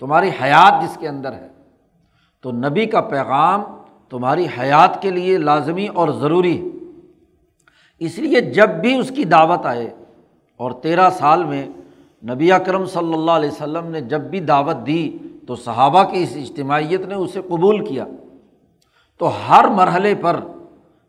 تمہاری 0.00 0.30
حیات 0.42 0.82
جس 0.82 0.96
کے 1.00 1.08
اندر 1.08 1.32
ہے۔ 1.32 1.48
تو 2.42 2.52
نبی 2.52 2.86
کا 2.86 3.00
پیغام 3.00 3.62
تمہاری 4.08 4.46
حیات 4.58 5.02
کے 5.02 5.10
لیے 5.10 5.38
لازمی 5.38 5.86
اور 5.86 6.08
ضروری 6.08 6.60
ہے۔ 6.60 6.66
اس 7.98 8.18
لیے 8.18 8.40
جب 8.40 8.70
بھی 8.70 8.94
اس 8.94 9.12
کی 9.16 9.24
دعوت 9.24 9.66
آئے، 9.66 9.94
اور 10.56 10.70
تیرہ 10.70 11.10
سال 11.10 11.44
میں 11.44 11.66
نبی 12.22 12.52
اکرم 12.52 12.84
صلی 12.84 13.14
اللہ 13.14 13.30
علیہ 13.30 13.50
وسلم 13.50 13.86
نے 13.86 14.00
جب 14.00 14.20
بھی 14.20 14.40
دعوت 14.40 14.86
دی، 14.86 15.16
تو 15.46 15.56
صحابہ 15.56 16.02
کی 16.02 16.22
اس 16.22 16.36
اجتماعیت 16.36 17.00
نے 17.00 17.14
اسے 17.14 17.40
قبول 17.42 17.84
کیا۔ 17.84 18.04
تو 19.18 19.30
ہر 19.48 19.64
مرحلے 19.68 20.14
پر 20.14 20.40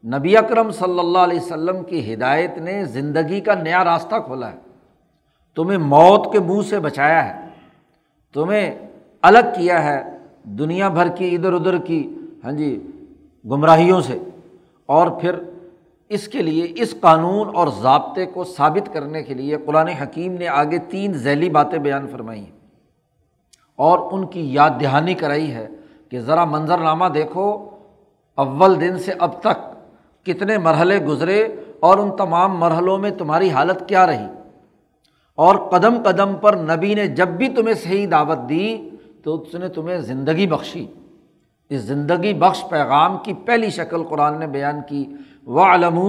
نبی 0.06 0.38
اکرم 0.38 0.72
صلی 0.72 1.00
اللہ 1.00 1.18
علیہ 1.18 1.40
وسلم 1.40 1.84
کی 1.84 2.14
ہدایت 2.14 2.58
نے 2.58 2.86
زندگی 2.86 3.42
کا 3.42 3.54
نیا 3.54 3.84
راستہ 3.84 4.16
کھولا 4.26 4.52
ہے۔ 4.52 4.58
تمہیں 5.56 5.78
موت 5.78 6.34
کے 6.34 6.40
منہ 6.40 6.62
سے 6.62 6.80
بچایا 6.80 7.36
ہے۔ 7.36 7.48
تمہیں 8.34 8.80
الگ 9.22 9.40
کیا 9.56 9.84
ہے۔ 9.84 10.18
دنیا 10.44 10.90
بھر 10.90 11.08
کی 11.08 11.36
ادھر 11.36 11.54
ادھر 11.54 11.78
کی 11.78 12.18
ہاں 12.44 12.52
جی 12.52 12.88
گمراہیوں 13.46 14.02
سے۔ 14.02 14.18
اور 14.86 15.08
پھر 15.08 15.36
اس 16.10 16.28
کے 16.28 16.42
لیے، 16.42 16.68
اس 16.76 16.96
قانون 17.02 17.56
اور 17.56 17.68
ضابطے 17.82 18.26
کو 18.26 18.44
ثابت 18.44 18.94
کرنے 18.94 19.24
کے 19.24 19.34
لیے 19.34 19.58
قرآن 19.66 19.88
حکیم 19.88 20.34
نے 20.34 20.48
آگے 20.48 20.78
تین 20.78 21.14
ذیلی 21.14 21.50
باتیں 21.50 21.80
بیان 21.80 22.08
فرمائی 22.08 22.40
ہیں۔ 22.40 22.60
اور 23.76 24.00
ان 24.12 24.28
کی 24.28 24.54
یاد 24.54 24.70
دہانی 24.82 25.14
کرائی 25.14 25.54
ہے 25.54 25.68
کہ 26.10 26.20
ذرا 26.20 26.46
منظر 26.46 26.78
نامہ 26.78 27.06
دیکھو۔ 27.06 27.70
اول 28.36 28.82
دن 28.82 29.00
سے 29.00 29.14
اب 29.20 29.40
تک 29.40 29.67
کتنے 30.28 30.58
مرحلے 30.58 31.06
گزرے 31.06 31.56
اور 31.80 31.98
ان 31.98 32.16
تمام 32.16 32.58
مرحلوں 32.58 32.98
میں 32.98 33.12
تمہاری 33.12 33.50
حالت 33.50 33.90
کیا 33.90 34.08
رہی۔ 34.08 34.26
اور 35.36 35.56
قدم 35.56 35.96
قدم 36.06 36.36
پر 36.36 36.56
نبی 36.56 36.94
نے 36.94 37.08
جب 37.08 37.28
بھی 37.28 37.50
تمہیں 37.50 37.76
صحیح 37.76 38.08
دعوت 38.12 38.50
دی 38.50 38.90
تو 39.24 39.42
اس 39.42 39.56
نے 39.56 39.70
تمہیں 39.70 39.98
زندگی 39.98 40.48
بخشی۔ 40.48 40.88
اس 41.70 41.82
زندگی 41.82 42.34
بخش 42.34 42.64
پیغام 42.70 43.18
کی 43.24 43.34
پہلی 43.34 43.70
شکل 43.70 44.04
قرآن 44.04 44.40
نے 44.40 44.48
بیان 44.48 44.80
کی۔ 44.88 45.14
و 45.48 45.60
علم 45.60 46.00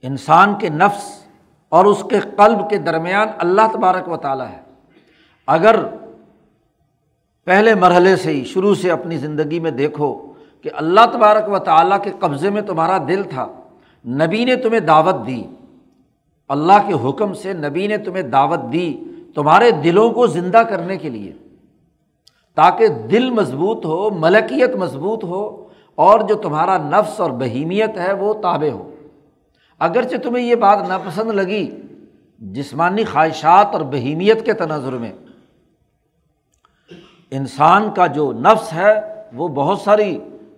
انسان 0.02 0.56
کے 0.56 0.70
نفس 0.70 1.24
اور 1.70 1.86
اس 1.86 2.04
کے 2.10 2.20
قلب 2.20 2.70
کے 2.70 2.78
درمیان 2.78 3.28
اللہ 3.38 3.62
تبارک 3.74 4.10
و 4.10 4.18
تعالیٰ 4.18 4.48
ہے۔ 4.48 4.62
اگر 5.48 5.76
پہلے 7.46 7.76
مرحلے 7.76 8.16
سے 8.16 8.32
ہی، 8.32 8.44
شروع 8.44 8.76
سے 8.76 8.92
اپنی 8.92 9.18
زندگی 9.18 9.60
میں 9.60 9.72
دیکھو 9.72 10.34
کہ 10.62 10.70
اللہ 10.74 11.02
تبارک 11.13 11.50
و 11.50 11.60
تعالیٰ 11.60 12.04
کے 12.04 12.12
قبضے 12.20 12.50
میں 12.50 12.62
تمہارا 12.62 12.98
دل 12.98 13.24
تھا، 13.24 13.48
نبی 14.06 14.46
نے 14.46 14.56
تمہیں 14.56 14.80
دعوت 14.80 15.28
دی۔ 15.28 15.44
اللہ 16.50 16.88
کے 16.88 17.10
حکم 17.10 17.34
سے 17.34 17.54
نبی 17.54 17.88
نے 17.88 17.98
تمہیں 17.98 18.24
دعوت 18.24 18.60
دی 18.74 18.98
تمہارے 19.36 19.72
دلوں 19.72 20.10
کو 20.10 20.28
زندہ 20.28 20.58
کرنے 20.58 20.98
کے 20.98 21.10
لیے۔ 21.10 21.34
تاکہ 22.58 22.88
دل 23.12 23.30
مضبوط 23.30 23.86
ہو، 23.86 24.10
ملکیت 24.10 24.76
مضبوط 24.76 25.24
ہو 25.24 25.46
اور 25.98 26.20
جو 26.20 26.36
تمہارا 26.36 26.78
نفس 26.80 27.20
اور 27.20 27.32
بہیمیت 27.39 27.98
ہے 27.98 28.13
وہ 28.13 28.34
تابع 28.41 28.70
ہو۔ 28.70 28.89
اگرچہ 29.82 30.17
تمہیں 30.24 30.46
یہ 30.46 30.56
بات 30.56 30.88
ناپسند 30.88 31.32
لگی 31.32 31.70
جسمانی 32.41 33.04
خواہشات 33.04 33.74
اور 33.74 33.82
بہیمیت 33.91 34.46
کے 34.46 34.54
تناظر 34.54 34.93
میں، 34.93 35.12
انسان 37.32 37.89
کا 37.96 38.06
جو 38.08 38.32
نفس 38.34 38.74
ہے 38.74 38.93
وہ 39.34 39.48
بہت 39.48 39.80
ساری 39.80 40.17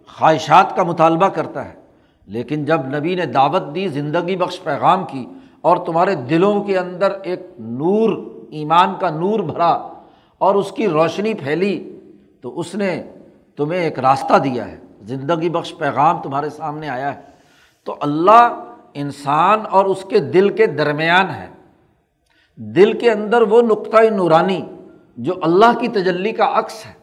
خواہشات 0.10 0.76
کا 0.76 0.84
مطالبہ 0.84 1.28
کرتا 1.28 1.66
ہے، 1.66 1.74
لیکن 2.28 2.66
جب 2.66 2.86
نبی 2.88 3.16
نے 3.16 3.26
دعوت 3.26 3.64
دی، 3.76 3.88
زندگی 3.90 4.36
بخش 4.36 4.62
پیغام 4.64 5.06
کی 5.06 5.26
اور 5.62 5.78
تمہارے 5.86 6.16
دلوں 6.30 6.64
کے 6.64 6.78
اندر 6.78 7.20
ایک 7.24 7.48
نور، 7.60 8.10
ایمان 8.52 8.94
کا 9.00 9.10
نور 9.12 9.40
بھرا 9.46 9.72
اور 10.40 10.56
اس 10.56 10.72
کی 10.72 10.88
روشنی 10.88 11.34
پھیلی 11.34 12.00
تو 12.42 12.60
اس 12.60 12.76
نے 12.76 13.04
تمہیں 13.56 13.82
ایک 13.82 14.00
راستہ 14.00 14.38
دیا 14.38 14.68
ہے۔ 14.68 14.78
زندگی 15.02 15.50
بخش 15.50 15.78
پیغام 15.78 16.22
تمہارے 16.22 16.50
سامنے 16.50 16.90
آیا 16.90 17.16
ہے۔ 17.16 17.22
تو 17.84 17.96
اللہ 18.02 18.64
انسان 18.94 19.60
اور 19.70 19.86
اس 19.86 20.06
کے 20.10 20.20
دل 20.20 20.50
کے 20.50 20.66
درمیان 20.66 21.30
ہے۔ 21.30 21.48
دل 22.56 22.98
کے 22.98 23.12
اندر 23.12 23.42
وہ 23.42 23.62
نقطۂ 23.62 24.04
نورانی 24.04 24.62
جو 25.18 25.34
اللہ 25.42 25.80
کی 25.80 25.88
تجلی 25.88 26.32
کا 26.32 26.60
عکس 26.60 26.86
ہے۔ 26.86 26.94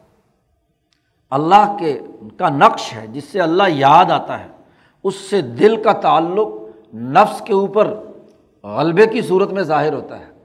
اللہ 1.29 1.75
کے 1.79 1.99
کا 2.37 2.49
نقش 2.49 2.93
ہے 2.93 3.07
جس 3.07 3.23
سے 3.23 3.41
اللہ 3.41 3.63
یاد 3.67 4.11
آتا 4.11 4.39
ہے۔ 4.39 4.47
اس 5.03 5.15
سے 5.15 5.41
دل 5.41 5.83
کا 5.83 5.91
تعلق 5.91 6.47
نفس 6.95 7.41
کے 7.41 7.53
اوپر 7.53 7.95
غلبے 8.63 9.07
کی 9.07 9.21
صورت 9.21 9.51
میں 9.51 9.63
ظاہر 9.63 9.93
ہوتا 9.93 10.19
ہے۔ 10.19 10.36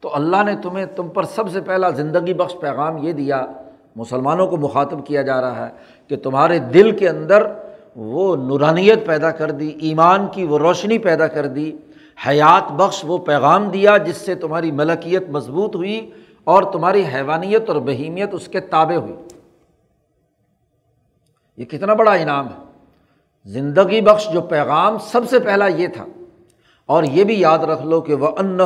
تو 0.00 0.14
اللہ 0.14 0.42
نے 0.42 0.54
تمہیں 0.62 0.86
تم 0.86 1.08
پر 1.08 1.22
سب 1.22 1.50
سے 1.50 1.60
پہلا 1.60 1.90
زندگی 1.90 2.34
بخش 2.34 2.54
پیغام 2.60 2.96
یہ 2.98 3.12
دیا، 3.12 3.46
مسلمانوں 3.96 4.46
کو 4.46 4.56
مخاطب 4.56 5.06
کیا 5.06 5.22
جا 5.22 5.40
رہا 5.40 5.66
ہے 5.66 5.70
کہ 6.06 6.16
تمہارے 6.16 6.58
دل 6.58 6.96
کے 6.96 7.08
اندر 7.08 7.46
وہ 7.96 8.36
نورانیت 8.36 9.06
پیدا 9.06 9.30
کر 9.30 9.50
دی، 9.50 9.68
ایمان 9.68 10.26
کی 10.32 10.44
وہ 10.44 10.58
روشنی 10.58 10.98
پیدا 10.98 11.26
کر 11.26 11.46
دی، 11.46 11.72
حیات 12.28 12.72
بخش 12.72 13.04
وہ 13.06 13.18
پیغام 13.18 13.68
دیا 13.68 13.96
جس 13.96 14.16
سے 14.16 14.34
تمہاری 14.34 14.72
ملکیت 14.72 15.28
مضبوط 15.30 15.76
ہوئی 15.76 16.10
اور 16.44 16.62
تمہاری 16.62 17.04
حیوانیت 17.14 17.68
اور 17.68 17.76
بہیمیت 17.76 18.28
اس 18.32 18.48
کے 18.48 18.60
تابع 18.60 18.94
ہوئی۔ 18.94 19.16
یہ 21.56 21.64
کتنا 21.64 21.94
بڑا 21.94 22.12
انعام 22.12 22.46
ہے۔ 22.46 22.64
زندگی 23.44 24.00
بخش 24.00 24.28
جو 24.32 24.40
پیغام 24.40 24.98
سب 24.98 25.20
سے 25.30 25.38
پہلا 25.38 25.66
یہ 25.66 25.86
تھا۔ 25.86 26.04
اور 26.88 27.02
یہ 27.02 27.24
بھی 27.24 27.38
یاد 27.40 27.64
رکھ 27.68 27.82
لو 27.86 28.00
کہ 28.00 28.14
وہ 28.14 28.28
انّ 28.38 28.60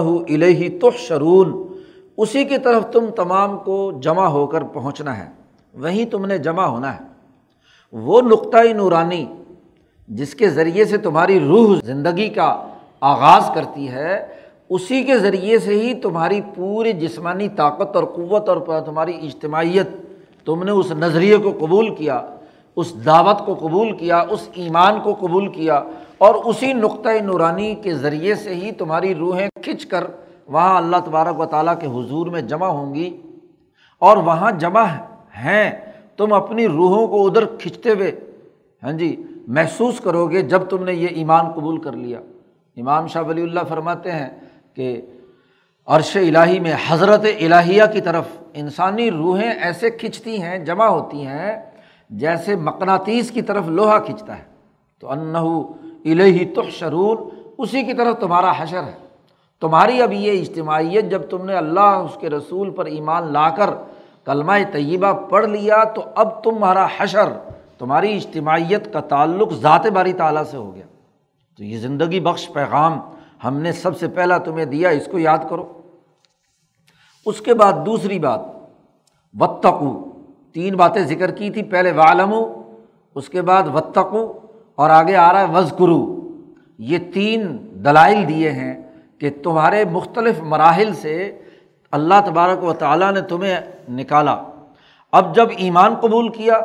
اس 22.77 23.07
دعوت 23.07 23.47
کو 23.47 23.55
قبول 23.55 23.97
کیا، 23.97 24.19
اس 24.31 24.49
ایمان 24.55 25.01
کو 25.01 25.15
قبول 25.15 25.49
کیا 25.53 25.83
اور 26.19 26.35
اسی 26.35 26.73
نقطۂ 26.73 27.23
نورانی 27.23 27.75
کے 27.75 27.95
ذریعے 27.95 28.35
سے 28.35 28.55
ہی 28.55 28.73
تمہاری 28.73 29.15
روحیں 29.15 29.49
کھنچ 29.63 29.87
کر 29.87 30.05
وہاں 30.49 30.77
اللہ 30.77 30.97
تبارک 31.05 31.41
و 31.41 31.45
تعالیٰ 31.45 31.75
کے 31.81 31.87
حضور 31.87 32.27
میں 32.27 32.41
جمع 32.41 32.67
ہوں 32.67 32.95
گی 32.95 33.21
اور 33.99 34.17
وہاں 34.17 34.51
جمع 34.51 34.85
ہیں۔ 35.45 35.71
تم 36.17 36.33
اپنی 36.33 36.69
روحوں 36.69 37.07
کو 37.07 37.27
ادھر 37.27 37.45
کھنچتے 37.45 37.91
ہوئے 37.91 38.11
ہاں 38.83 38.93
جی 38.93 39.17
محسوس 39.49 40.01
کرو 40.01 40.27
گے 40.27 40.43
جب 40.43 40.63
تم 40.69 40.85
نے 40.85 40.93
یہ 40.93 41.09
ایمان 41.11 41.53
قبول 41.53 41.81
کر 41.81 41.93
لیا۔ 41.93 42.21
امام 42.77 43.07
شاہ 43.07 43.23
ولی 43.23 43.43
اللہ 43.43 43.61
فرماتے 43.69 44.13
ہیں 44.13 44.29
کہ 44.75 45.01
عرش 45.87 46.17
الٰہی 46.17 46.61
میں 46.61 46.75
حضرت 46.89 47.25
الہیہ 47.41 47.83
کی 47.93 48.01
طرف 48.01 48.25
انسانی 48.55 49.11
روحیں 49.11 49.53
ایسے 49.53 49.91
کھنچتی 49.91 50.43
ہیں، 50.43 50.59
جمع 50.59 50.87
ہوتی 50.87 51.27
ہیں 51.27 51.72
جیسے 52.13 52.57
مقناطیس 52.57 53.31
کی 53.31 53.43
طرف 53.43 53.65
لوہا 53.67 53.99
کھنچتا 53.99 54.39
ہے، 54.39 54.43
تو 55.01 55.11
انّو 55.11 55.73
الہی 56.05 56.45
تحشرون، 56.45 57.17
اسی 57.59 57.83
کی 57.83 57.93
طرف 57.93 58.19
تمہارا 58.21 58.53
حشر 58.57 58.83
ہے۔ 58.83 58.93
تمہاری 59.61 60.03
اب 60.03 60.13
یہ 60.13 60.41
اجتماعیت، 60.41 61.11
جب 61.11 61.23
تم 61.31 61.45
نے 61.45 61.55
اللہ، 61.55 61.81
اس 61.81 62.17
کے 62.21 62.31
رسول 62.31 62.71
پر 62.71 62.85
ایمان 62.85 63.33
لا 63.33 63.51
کر 63.51 63.71
کلمہ 64.25 64.53
طیبہ 64.73 65.13
پڑھ 65.13 65.47
لیا، 65.47 65.85
تو 65.85 66.05
اب 66.15 66.45
تمہارا 66.45 66.87
حشر، 66.99 67.33
تمہاری 67.79 68.17
اجتماعیت 68.17 68.93
کا 68.93 69.01
تعلق 69.01 69.53
ذات 69.53 69.87
باری 69.87 70.13
تعالیٰ 70.13 70.45
سے 70.45 70.57
ہو 70.57 70.75
گیا۔ 70.75 70.87
تو 71.57 71.65
یہ 71.65 71.79
زندگی 71.79 72.21
بخش 72.21 72.53
پیغام 72.53 73.01
ہم 73.45 73.57
نے 73.57 73.73
سب 73.73 73.99
سے 73.99 74.09
پہلا 74.09 74.39
تمہیں 74.39 74.65
دیا، 74.65 74.89
اس 74.89 75.09
کو 75.11 75.19
یاد 75.19 75.39
کرو۔ 75.51 75.81
اس 77.27 77.41
کے 77.41 77.55
بعد 77.55 77.73
دوسری 77.87 78.19
بات 78.19 78.41
بتقو 79.33 80.12
تین 80.53 80.75
باتیں 80.75 81.03
ذکر 81.03 81.31
کی 81.31 81.51
تھی، 81.51 81.63
پہلے 81.63 81.93
والم 81.93 82.35
اس 83.15 83.29
کے 83.29 83.43
بعد 83.43 83.63
وطقو 83.75 84.33
اور 84.75 84.91
آگے 84.91 85.17
آ 85.17 85.33
رہا 85.33 85.41
ہے 85.41 85.53
وز 85.55 85.73
کرو 85.79 86.29
یہ 86.79 86.99
تین 87.15 87.57
دلائل 87.85 88.29
دیے 88.29 88.51
ہیں 88.51 88.83
کہ 89.19 89.31
تمہارے 89.43 89.85
مختلف 89.85 90.41
مراحل 90.41 90.95
سے 90.95 91.39
اللہ 91.91 92.15
تبارک 92.25 92.65
و 92.65 92.73
تعالیٰ 92.73 93.13
نے 93.13 93.21
تمہیں 93.21 93.57
نکالا۔ 93.91 94.43
اب 95.13 95.35
جب 95.35 95.49
ایمان 95.57 95.95
قبول 95.95 96.29
کیا، 96.29 96.61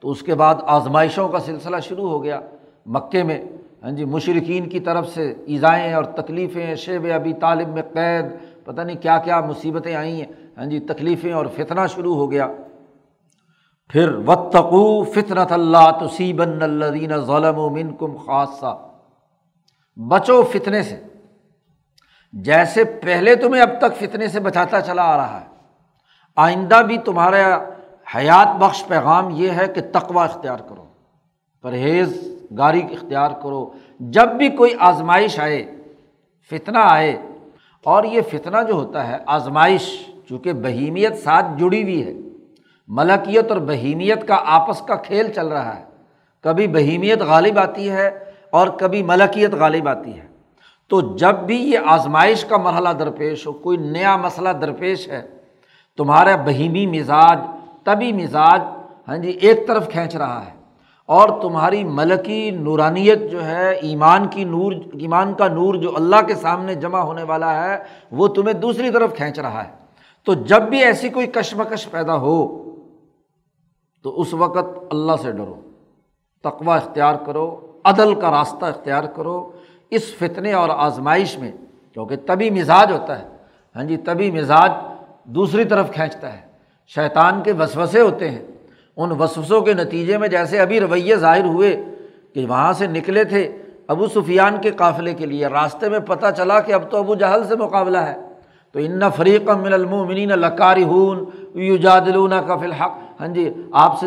تو 0.00 0.10
اس 0.10 0.22
کے 0.22 0.34
بعد 0.34 0.54
آزمائشوں 0.66 1.28
کا 1.28 1.40
سلسلہ 1.40 1.76
شروع 1.76 2.08
ہو 2.08 2.22
گیا۔ 2.22 2.40
مکے 2.86 3.22
میں 3.22 3.42
ہاں 3.82 3.90
جی 3.90 4.04
مشرقین 4.04 4.68
کی 4.68 4.80
طرف 4.80 5.08
سے 5.08 5.34
ایزائیں 5.46 5.92
اور 5.92 6.04
تکلیفیں، 6.04 6.74
شیب 6.74 7.06
ابھی 7.14 7.32
طالب 7.32 7.68
میں 7.68 7.82
قید، 7.82 8.24
پتہ 8.64 8.80
نہیں 8.80 8.96
کیا 8.96 9.18
کیا 9.18 9.40
مصیبتیں 9.40 9.94
آئی 9.94 10.16
ہیں۔ 10.16 10.32
ہاں 10.56 10.66
جی 10.66 10.80
تکلیفیں 10.80 11.32
اور 11.32 11.46
فتنہ 11.56 11.80
شروع 11.94 12.14
ہو 12.14 12.30
گیا۔ 12.30 12.48
پھر 13.92 14.14
وطقو 14.26 15.04
فطرت 15.04 15.52
اللہ 15.52 15.90
تصیبن 16.00 16.62
الدین 16.62 17.16
ظلم 17.16 17.58
و 17.58 17.70
من 17.70 17.96
کم 17.96 18.16
خاصہ 18.16 18.88
بچو 20.08 20.42
فتنے 20.42 20.82
سے۔ 20.82 21.02
جیسے 22.32 22.84
پہلے 22.84 23.34
تمہیں 23.36 23.62
اب 23.62 23.70
تک 23.78 23.96
فتنے 23.96 24.28
سے 24.28 24.40
بچاتا 24.40 24.80
چلا 24.80 25.02
آ 25.02 25.16
رہا 25.16 25.40
ہے۔ 25.40 25.46
آئندہ 26.36 26.82
بھی 26.86 26.98
تمہارا 26.98 27.58
حیات 28.16 28.56
بخش 28.56 28.86
پیغام 28.86 29.28
یہ 29.32 29.50
ہے 29.50 29.68
کہ 29.68 29.80
تقوا 29.92 30.24
اختیار 30.24 30.58
کرو۔ 30.58 30.84
پرہیز 31.62 32.38
گاری 32.58 32.82
اختیار 32.90 33.30
کرو۔ 33.42 33.70
جب 34.00 34.28
بھی 34.28 34.48
کوئی 34.48 34.74
آزمائش 34.78 35.40
آئے، 35.40 35.76
فتنہ 36.50 36.78
آئے، 36.78 37.22
اور 37.84 38.04
یہ 38.04 38.20
فتنہ 38.20 38.56
جو 38.68 38.74
ہوتا 38.74 39.08
ہے، 39.08 39.16
آزمائش، 39.26 40.08
چونکہ 40.28 40.52
بہیمیت 40.52 41.18
ساتھ 41.18 41.46
جڑی 41.58 41.82
ہوئی 41.82 42.06
ہے۔ 42.06 42.29
ملکیت 42.90 43.50
اور 43.50 43.60
بہیمیت 43.60 44.28
کا 44.28 44.42
آپس 44.46 44.80
کا 44.80 44.94
کھیل 44.94 45.32
چل 45.32 45.48
رہا 45.48 45.76
ہے۔ 45.76 45.84
کبھی 46.40 46.66
بہیمیت 46.66 47.22
غالب 47.22 47.58
آتی 47.58 47.90
ہے 47.90 48.10
اور 48.50 48.68
کبھی 48.68 49.02
ملکیت 49.02 49.54
غالب 49.54 49.88
آتی 49.88 50.20
ہے۔ 50.20 50.26
تو 50.88 51.16
جب 51.16 51.34
بھی 51.34 51.56
یہ 51.56 51.78
آزمائش 51.86 52.44
کا 52.44 52.56
مرحلہ 52.56 52.88
درپیش 52.88 53.46
ہو، 53.46 53.52
کوئی 53.52 53.76
نیا 53.76 54.16
مسئلہ 54.16 54.48
درپیش 54.48 55.08
ہے، 55.08 55.22
تمہارا 55.96 56.36
بہیمی 56.36 56.86
مزاج، 56.86 57.38
طبی 57.84 58.12
مزاج 58.12 58.60
ہاں 59.08 59.16
جی 59.16 59.30
ایک 59.30 59.68
طرف 59.68 59.88
کھینچ 59.88 60.16
رہا 60.16 60.44
ہے۔ 60.46 60.50
اور 61.06 61.42
تمہاری 61.42 61.84
ملکی 61.84 62.50
نورانیت 62.50 63.30
جو 63.30 63.46
ہے، 63.46 63.70
ایمان 63.70 64.28
کی 64.28 64.44
نور، 64.44 64.72
ایمان 64.72 65.34
کا 65.34 65.48
نور 65.48 65.74
جو 65.74 65.96
اللہ 65.96 66.22
کے 66.26 66.34
سامنے 66.34 66.74
جمع 66.74 66.98
ہونے 66.98 67.22
والا 67.22 67.64
ہے، 67.64 67.78
وہ 68.10 68.28
تمہیں 68.28 68.54
دوسری 68.54 68.90
طرف 68.90 69.16
کھینچ 69.16 69.38
رہا 69.38 69.64
ہے۔ 69.64 69.70
تو 70.24 70.34
جب 70.34 70.62
بھی 70.62 70.84
ایسی 70.84 71.08
کوئی 71.08 71.26
کشمکش 71.26 71.90
پیدا 71.90 72.14
ہو 72.14 72.69
تو 74.02 74.20
اس 74.20 74.34
وقت 74.34 74.78
اللہ 74.90 75.12
سے 75.22 75.32
ڈرو 75.32 75.54
تقوا 76.42 76.76
اختیار 76.76 77.14
کرو، 77.14 77.72
عدل 77.84 78.14
کا 78.14 78.30
راستہ 78.30 78.64
اختیار 78.64 79.04
کرو۔ 79.04 79.50
اس 79.90 80.14
فتنے 80.18 80.52
اور 80.52 80.68
آزمائش 80.72 81.38
میں، 81.38 81.52
کیونکہ 81.94 82.16
تبھی 82.26 82.50
مزاج 82.50 82.92
ہوتا 82.92 83.18
ہے۔ 83.18 83.28
ہاں 83.76 83.84
جی 83.84 83.96
تبھی 83.96 84.30
مزاج 84.30 84.70
دوسری 85.24 85.64
طرف 85.64 85.92
کھینچتا 85.92 86.32
ہے۔ 86.32 86.38
شیطان 86.86 87.42
کے 87.42 87.52
وسوسے 87.52 88.00
ہوتے 88.00 88.30
ہیں۔ 88.30 88.44
ان 88.96 89.12
وسوسوں 89.20 89.60
کے 89.60 89.74
نتیجے 89.74 90.18
میں 90.18 90.28
جیسے 90.28 90.60
ابھی 90.60 90.80
رویے 90.80 91.16
ظاہر 91.16 91.44
ہوئے 91.44 91.84
کہ 92.34 92.46
وہاں 92.48 92.72
سے 92.72 92.86
نکلے 92.86 93.24
تھے 93.24 93.56
ابو 93.86 94.06
سفیان 94.06 94.60
کے 94.60 94.70
قافلے 94.70 95.14
کے 95.14 95.26
لیے۔ 95.26 95.46
راستے 95.46 95.88
میں 95.88 95.98
پتہ 95.98 96.26
چلا 96.36 96.60
کہ 96.60 96.72
اب 96.72 96.90
تو 96.90 96.96
ابو 96.96 97.14
جہل 97.14 97.44
سے 97.44 97.56
مقابلہ 97.56 97.98
ہے۔ 97.98 98.16
تو 98.72 98.78
ان 98.78 99.00
فریق 99.16 99.50
من 99.50 99.72
المومنین 99.72 100.28
لکاری 100.28 100.84
ہون 100.84 101.24
یو 101.54 101.76
جادلون 101.76 102.32
کا 102.46 102.56
فی 102.56 102.64
الحق۔ 102.64 102.98
ہاں 103.20 103.28
جی 103.28 103.54
آپ 103.72 104.00
سے 104.00 104.06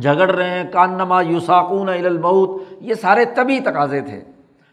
جھگڑ 0.00 0.30
رہے 0.30 0.50
ہیں 0.50 0.72
کان 0.72 0.92
نما 0.92 1.22
یوساکون 1.22 1.88
الموت، 1.88 2.62
یہ 2.80 2.94
سارے 2.94 3.24
طبی 3.24 3.60
تقاضے 3.60 4.00
تھے۔ 4.00 4.20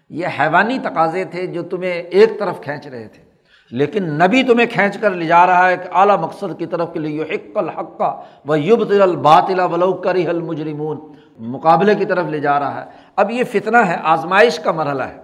یہ 0.09 0.27
حیوانی 0.39 0.79
تقاضے 0.79 1.25
تھے 1.25 1.47
جو 1.47 1.63
تمہیں 1.63 1.93
ایک 1.93 2.39
طرف 2.39 2.61
کھینچ 2.61 2.87
رہے 2.87 3.07
تھے۔ 3.07 3.23
لیکن 3.71 4.03
نبی 4.03 4.43
تمہیں 4.43 4.65
کھینچ 4.67 4.97
کر 4.97 5.11
لے 5.11 5.25
جا 5.25 5.45
رہا 5.45 5.69
ہے 5.69 5.77
کہ 5.77 5.89
اعلیٰ 5.93 6.17
مقصد 6.17 6.59
کی 6.59 6.65
طرف 6.65 6.93
کے 6.93 6.99
لیے 6.99 7.23
حق 7.23 7.57
الحق 7.57 8.01
و 8.49 8.55
یب 8.55 8.83
تل 8.83 9.01
الباطلا 9.01 9.65
ولو 9.65 9.93
کری 9.93 10.27
المجرمون۔ 10.27 10.99
مقابلے 11.39 11.95
کی 11.95 12.05
طرف 12.05 12.25
لے 12.25 12.39
جا 12.39 12.59
رہا 12.59 12.85
ہے۔ 12.85 12.89
اب 13.15 13.31
یہ 13.31 13.43
فتنہ 13.43 13.77
ہے، 13.77 13.97
آزمائش 14.03 14.59
کا 14.59 14.71
مرحلہ 14.71 15.03
ہے۔ 15.03 15.17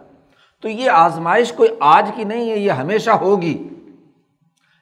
تو 0.62 0.70
یہ 0.70 0.90
آزمائش 0.90 1.52
کوئی 1.52 1.70
آج 1.80 2.12
کی 2.16 2.24
نہیں 2.24 2.52
ہے، 2.52 2.58
یہ 2.58 2.72
ہمیشہ 2.72 3.12
ہوگی۔ 3.12 3.70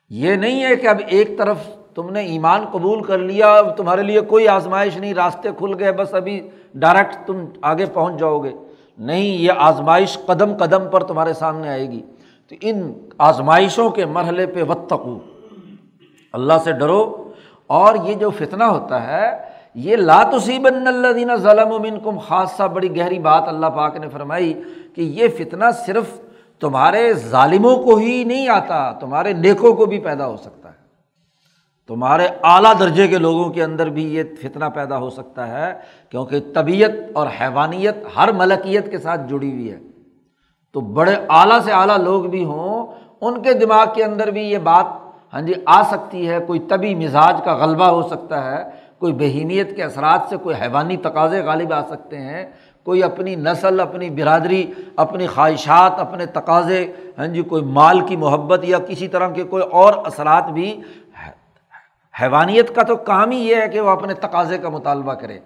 یہ 0.09 0.35
نہیں 0.35 0.63
ہے 0.63 0.75
کہ 0.75 0.87
اب 0.87 0.97
ایک 1.07 1.37
طرف 1.37 1.57
تم 1.95 2.09
نے 2.09 2.19
ایمان 2.19 2.65
قبول 2.71 3.03
کر 3.03 3.17
لیا، 3.17 3.53
اب 3.53 3.77
تمہارے 3.77 4.03
لیے 4.03 4.21
کوئی 4.21 4.47
آزمائش 4.47 4.97
نہیں، 4.97 5.13
راستے 5.13 5.49
کھل 5.57 5.73
گئے، 5.79 5.91
بس 5.91 6.13
ابھی 6.13 6.49
ڈائریکٹ 6.73 7.27
تم 7.27 7.45
آگے 7.61 7.85
پہنچ 7.85 8.19
جاؤ 8.19 8.39
گے۔ 8.39 8.51
نہیں، 8.97 9.21
یہ 9.21 9.51
آزمائش 9.57 10.17
قدم 10.25 10.57
قدم 10.57 10.87
پر 10.91 11.03
تمہارے 11.03 11.33
سامنے 11.33 11.69
آئے 11.69 11.91
گی۔ 11.91 12.01
تو 12.49 12.55
ان 12.61 12.93
آزمائشوں 13.17 13.89
کے 13.89 14.05
مرحلے 14.05 14.45
پہ 14.45 14.63
وطقو 14.63 15.17
اللہ 16.33 16.53
سے 16.63 16.71
ڈرو۔ 16.71 17.31
اور 17.67 17.95
یہ 18.03 18.13
جو 18.13 18.29
فتنہ 18.29 18.63
ہوتا 18.63 19.07
ہے، 19.07 19.31
یہ 19.75 19.95
لاتوسیبن 19.95 20.87
اللہ 20.87 21.13
دینا 21.13 21.35
ظلم 21.35 21.71
و 21.71 21.79
من 21.79 21.99
کم 22.03 22.17
خاصہ 22.17 22.63
بڑی 22.63 22.97
گہری 22.97 23.19
بات 23.19 23.43
اللہ 23.47 23.65
پاک 23.65 23.97
نے 23.97 24.09
فرمائی 24.09 24.53
کہ 24.95 25.01
یہ 25.01 25.27
فتنہ 25.37 25.65
صرف 25.85 26.05
تمہارے 26.59 27.13
ظالموں 27.13 27.75
کو 27.75 27.95
ہی 27.95 28.23
نہیں 28.23 28.47
آتا، 28.47 28.91
تمہارے 28.91 29.33
نیکوں 29.33 29.73
کو 29.73 29.85
بھی 29.85 29.99
پیدا 29.99 30.27
ہو 30.27 30.37
سکتا۔ 30.37 30.64
تمہارے 31.87 32.27
اعلیٰ 32.43 32.73
درجے 32.79 33.07
کے 33.07 33.17
لوگوں 33.17 33.49
کے 33.49 33.63
اندر 33.63 33.89
بھی 33.89 34.15
یہ 34.15 34.23
فتنہ 34.41 34.65
پیدا 34.65 34.97
ہو 34.97 35.09
سکتا 35.09 35.47
ہے، 35.47 35.73
کیونکہ 36.09 36.39
طبیعت 36.53 36.91
اور 37.13 37.27
حیوانیت 37.41 37.97
ہر 38.17 38.31
ملکیت 38.31 38.91
کے 38.91 38.97
ساتھ 38.97 39.21
جڑی 39.29 39.51
ہوئی 39.51 39.71
ہے۔ 39.71 39.79
تو 40.73 40.79
بڑے 40.79 41.15
اعلیٰ 41.29 41.59
سے 41.59 41.71
اعلیٰ 41.71 41.97
لوگ 41.97 42.23
بھی 42.23 42.45
ہوں، 42.45 42.87
ان 43.21 43.41
کے 43.41 43.53
دماغ 43.53 43.85
کے 43.95 44.03
اندر 44.03 44.31
بھی 44.31 44.41
یہ 44.41 44.57
بات 44.57 44.85
ہاں 45.33 45.41
جی 45.41 45.53
آ 45.65 45.83
سکتی 45.83 46.29
ہے۔ 46.29 46.39
کوئی 46.47 46.59
طبی 46.59 46.95
مزاج 46.95 47.41
کا 47.45 47.55
غلبہ 47.55 47.85
ہو 47.85 48.01
سکتا 48.01 48.43
ہے، 48.43 48.63
کوئی 48.99 49.13
بہیمیت 49.13 49.75
کے 49.75 49.83
اثرات 49.83 50.21
سے 50.29 50.37
کوئی 50.37 50.55
حیوانی 50.61 50.97
تقاضے 50.97 51.41
غالب 51.41 51.73
آ 51.73 51.81
سکتے 51.81 52.17
ہیں۔ 52.17 52.45
کوئی 52.83 53.03
اپنی 53.03 53.35
نسل، 53.35 53.79
اپنی 53.79 54.09
برادری، 54.09 54.65
اپنی 54.95 55.27
خواہشات، 55.27 55.99
اپنے 55.99 56.25
تقاضے 56.25 56.91
ہاں 57.17 57.27
جی 57.27 57.41
کوئی 57.41 57.63
مال 57.63 57.99
کی 57.99 58.15
محبت 58.15 58.59
یا 58.63 58.79
کسی 58.79 59.07
طرح 59.07 59.29
کے 59.29 59.43
کوئی 59.43 59.63
اور 59.71 59.93
اثرات 60.05 60.49
بھی 60.49 60.81
حیوانیت 62.21 62.75
کا 62.75 62.83
تو 62.83 62.95
کام 62.95 63.31
ہی 63.31 63.37
یہ 63.37 63.55
ہے 63.55 63.67
کہ 63.67 63.81
وہ 63.81 63.89
اپنے 63.89 64.13
تقاضے 64.13 64.57
کا 64.57 64.69
مطالبہ 64.69 65.13
کرے۔ 65.13 65.39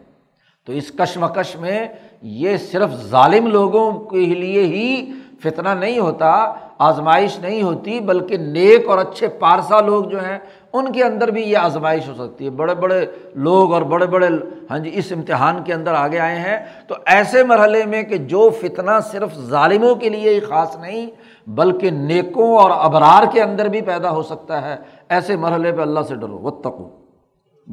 تو 0.65 0.73
اس 0.73 0.91
کشمکش 0.91 1.55
میں 1.55 1.87
یہ 2.21 2.57
صرف 2.57 2.89
ظالم 2.95 3.47
لوگوں 3.47 3.91
کے 3.91 4.25
لیے 4.25 4.61
ہی 4.61 5.11
فتنہ 5.43 5.69
نہیں 5.69 5.99
ہوتا، 5.99 6.53
آزمائش 6.77 7.39
نہیں 7.39 7.63
ہوتی، 7.63 7.99
بلکہ 7.99 8.37
نیک 8.37 8.87
اور 8.87 8.97
اچھے 8.97 9.27
پارسا 9.27 9.81
لوگ 9.81 10.03
جو 10.03 10.25
ہیں، 10.25 10.39
ان 10.73 10.91
کے 10.91 11.03
اندر 11.03 11.27
بھی 11.27 11.41
یہ 11.41 11.57
آزمائش 11.57 12.07
ہو 12.07 12.13
سکتی 12.13 12.45
ہے۔ 12.45 12.49
بڑے 12.49 12.75
بڑے 12.75 13.05
لوگ 13.35 13.73
اور 13.73 13.81
بڑے 13.81 14.05
بڑے 14.05 14.27
ہاں 14.71 14.79
جی 14.79 14.91
اس 14.93 15.11
امتحان 15.11 15.63
کے 15.63 15.73
اندر 15.73 15.93
آگے 15.93 16.19
آئے 16.19 16.39
ہیں۔ 16.39 16.65
تو 16.87 16.95
ایسے 17.05 17.43
مرحلے 17.43 17.85
میں 17.85 18.03
کہ 18.03 18.17
جو 18.17 18.49
فتنہ 18.49 18.91
صرف 19.11 19.35
ظالموں 19.35 19.95
کے 19.95 20.09
لیے 20.09 20.33
ہی 20.33 20.39
خاص 20.39 20.77
نہیں، 20.77 21.09
بلکہ 21.47 21.89
نیکوں 21.89 22.57
اور 22.57 22.71
ابرار 22.73 23.23
کے 23.31 23.41
اندر 23.41 23.65
بھی 23.65 23.81
پیدا 23.81 24.09
ہو 24.09 24.23
سکتا 24.23 24.69
ہے۔ 24.69 24.75
ایسے 25.09 25.35
مرحلے 25.35 25.71
پہ 25.71 25.81
اللہ 25.81 25.99
سے 26.07 26.15
ڈرو 26.15 26.39
و 26.39 26.51
تکو 26.51 27.05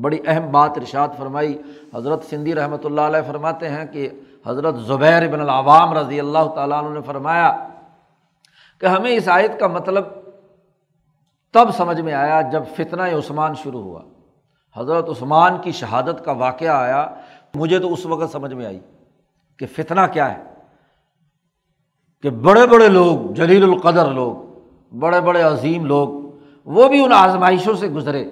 بڑی 0.01 0.19
اہم 0.27 0.53
بات 0.53 0.71
ارشاد 0.77 1.09
فرمائی۔ 1.19 1.59
حضرت 1.95 2.25
سندھی 2.25 2.55
رحمۃ 2.55 2.85
اللہ 2.85 3.01
علیہ 3.01 3.21
فرماتے 3.27 3.69
ہیں 3.69 3.87
کہ 3.87 4.09
حضرت 4.47 4.77
زبیر 4.77 5.29
بن 5.29 5.41
العوام 5.41 5.99
رضی 5.99 6.21
اللہ 6.21 6.49
تعالیٰ 6.55 6.85
عنہ 6.85 6.95
نے 6.95 7.01
فرمایا 7.01 7.69
کہ 8.81 8.87
ہمیں 8.87 9.11
اس 9.11 9.29
آیت 9.29 9.61
کا 9.61 9.67
مطلب 9.67 10.05
تب 11.53 11.69
سمجھ 11.77 12.01
میں 12.01 12.15
آیا 12.15 12.41
جب 12.41 12.63
فتنہ 12.77 13.03
عثمان 13.03 13.55
شروع 13.55 13.83
ہوا۔ 13.83 14.03
حضرت 14.77 15.09
عثمان 15.09 15.59
کی 15.63 15.73
شہادت 15.73 16.25
کا 16.25 16.33
واقعہ 16.33 16.69
آیا، 16.69 17.07
مجھے 17.55 17.79
تو 17.79 17.93
اس 17.93 18.07
وقت 18.07 18.33
سمجھ 18.33 18.55
میں 18.55 18.67
آئی 18.67 18.81
کہ 19.59 19.67
فتنہ 19.67 20.01
کیا 20.13 20.39
ہے۔ 20.39 20.43
کہ 22.23 22.31
بڑے 22.31 22.67
بڑے 22.67 22.89
لوگ، 22.89 23.33
جلیل 23.33 23.63
القدر 23.63 24.11
لوگ، 24.11 24.59
بڑے 24.99 25.21
بڑے 25.21 25.43
عظیم 25.43 25.87
لوگ 25.87 26.26
وہ 26.67 26.89
بھی 26.89 27.05
ان 27.05 27.13
آزمائشوں 27.13 27.75
سے 27.75 27.89
گزرے۔ 27.89 28.25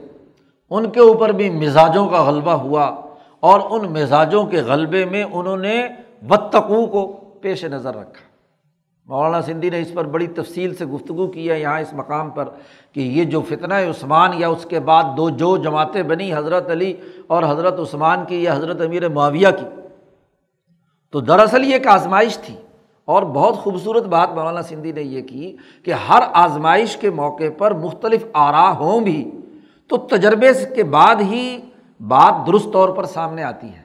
ان 0.71 0.91
کے 0.91 1.01
اوپر 1.01 1.29
بھی 1.29 1.51
مزاجوں 1.51 2.09
کا 2.09 2.25
غلبہ 2.25 2.53
ہوا 2.53 2.97
اور 3.41 3.61
ان 3.71 3.93
مزاجوں 3.93 4.47
کے 4.47 4.57
غلبے 4.57 5.05
میں 5.05 5.23
انہوں 5.23 5.57
نے 5.57 5.89
بتقو 6.29 6.87
کو 6.87 7.07
پیش 7.41 7.65
نظر 7.65 7.95
رکھا۔ 7.95 8.35
مولانا 9.07 9.43
سندھی 9.43 9.71
نے 9.71 9.81
اس 9.81 9.95
پر 9.95 10.05
بڑی 10.05 10.27
تفصیل 10.27 10.75
سے 10.75 10.85
گفتگو 10.85 11.27
کی 11.27 11.51
ہے 11.51 11.61
یہاں 11.61 11.81
اس 11.81 11.93
مقام 11.93 12.31
پر 12.31 12.45
کہ 12.93 13.01
یہ 13.01 13.25
جو 13.25 13.43
فتنہ 13.49 13.75
عثمان 13.75 14.31
یا 14.35 14.49
اس 14.49 14.67
کے 14.71 14.81
بعد 14.81 15.05
دو 15.17 15.31
جو 15.31 15.57
جماعتیں 15.57 16.03
بنی 16.03 16.35
حضرت 16.35 16.71
علی 16.71 16.95
اور 17.27 17.43
حضرت 17.43 17.81
عثمان 17.81 18.25
کی 18.29 18.43
یا 18.43 18.55
حضرت 18.55 18.81
امیر 18.81 19.09
معاویہ 19.09 19.49
کی۔ 19.61 19.67
تو 21.13 21.21
دراصل 21.21 21.65
یہ 21.65 21.73
ایک 21.73 21.87
آزمائش 21.87 22.39
تھی۔ 22.39 22.55
اور 23.05 23.23
بہت 23.23 23.55
خوبصورت 23.55 24.05
بات 24.05 24.31
مولانا 24.31 24.63
سندھی 24.63 24.93
نے 24.93 25.03
یہ 25.03 25.23
کی 25.23 25.57
کہ 25.85 25.93
ہر 25.93 26.23
آزمائش 26.33 26.97
کے 26.97 27.11
موقع 27.11 27.51
پر 27.59 27.75
مختلف 27.75 28.25
آرا 28.33 28.71
ہوں 28.71 29.01
بھی 29.01 29.31
تو 29.89 29.97
تجربے 29.97 30.53
کے 30.75 30.85
بعد 30.85 31.17
ہی 31.21 31.59
بات 32.01 32.47
درست 32.47 32.73
طور 32.73 32.89
پر 32.89 33.05
سامنے 33.05 33.43
آتی 33.43 33.67
ہے 33.67 33.83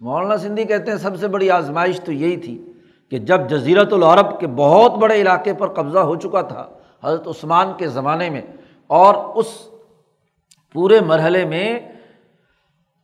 مولانا 0.00 0.36
سندھی 0.36 0.64
کہتے 0.64 0.90
ہیں 0.90 0.98
سب 0.98 1.16
سے 1.16 1.28
بڑی 1.28 1.50
آزمائش 1.50 2.00
تو 2.00 2.12
یہی 2.12 2.36
تھی 2.36 2.72
کہ 3.10 3.18
جب 3.18 3.50
جزیرت 3.50 3.92
العرب 3.92 4.40
کے 4.40 4.46
بہت 4.46 4.92
بڑے 4.92 5.20
علاقے 5.20 5.54
پر 5.54 5.68
قبضہ 5.68 5.98
ہو 5.98 6.16
چکا 6.16 6.40
تھا 6.42 6.68
حضرت 7.04 7.28
عثمان 7.28 7.72
کے 7.78 7.88
زمانے 7.88 8.30
میں 8.30 8.42
اور 8.86 9.14
اس 9.14 9.46
پورے 10.72 11.00
مرحلے 11.00 11.44
میں 11.44 11.80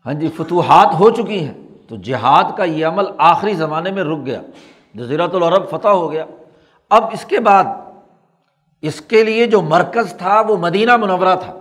ہاں 0.07 0.15
جی 0.15 0.29
فتوحات 0.29 1.01
ہو 1.01 1.11
چکی 1.11 1.45
ہیں 1.45 1.55
تو 1.89 1.97
جہاد 1.97 2.57
کا 2.57 2.65
یہ 2.65 2.87
عمل 2.87 3.05
آخری 3.19 3.55
زمانے 3.55 3.91
میں 3.91 4.05
رک 4.05 4.27
گیا۔ 4.27 4.41
جزیرت 4.95 5.35
العرب 5.35 5.69
فتح 5.71 5.89
ہو 5.89 6.13
گیا۔ 6.13 6.25
اب 6.91 7.05
اس 7.13 7.25
کے 7.25 7.41
بعد 7.41 7.65
اس 8.83 9.01
کے 9.01 9.25
لیے 9.25 9.47
جو 9.47 9.63
مرکز 9.63 10.13
تھا 10.13 10.41
وہ 10.41 10.57
مدینہ 10.57 10.97
منورہ 10.97 11.37
تھا۔ 11.45 11.59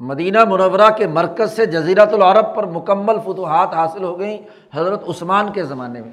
مدینہ 0.00 0.44
منورہ 0.44 0.90
کے 0.96 1.06
مرکز 1.06 1.56
سے 1.56 1.66
جزیرت 1.66 2.12
العرب 2.12 2.54
پر 2.54 2.66
مکمل 2.66 3.16
فتوحات 3.24 3.74
حاصل 3.74 4.04
ہو 4.04 4.18
گئیں 4.18 4.38
حضرت 4.74 5.08
عثمان 5.08 5.52
کے 5.52 5.64
زمانے 5.64 6.00
میں۔ 6.00 6.10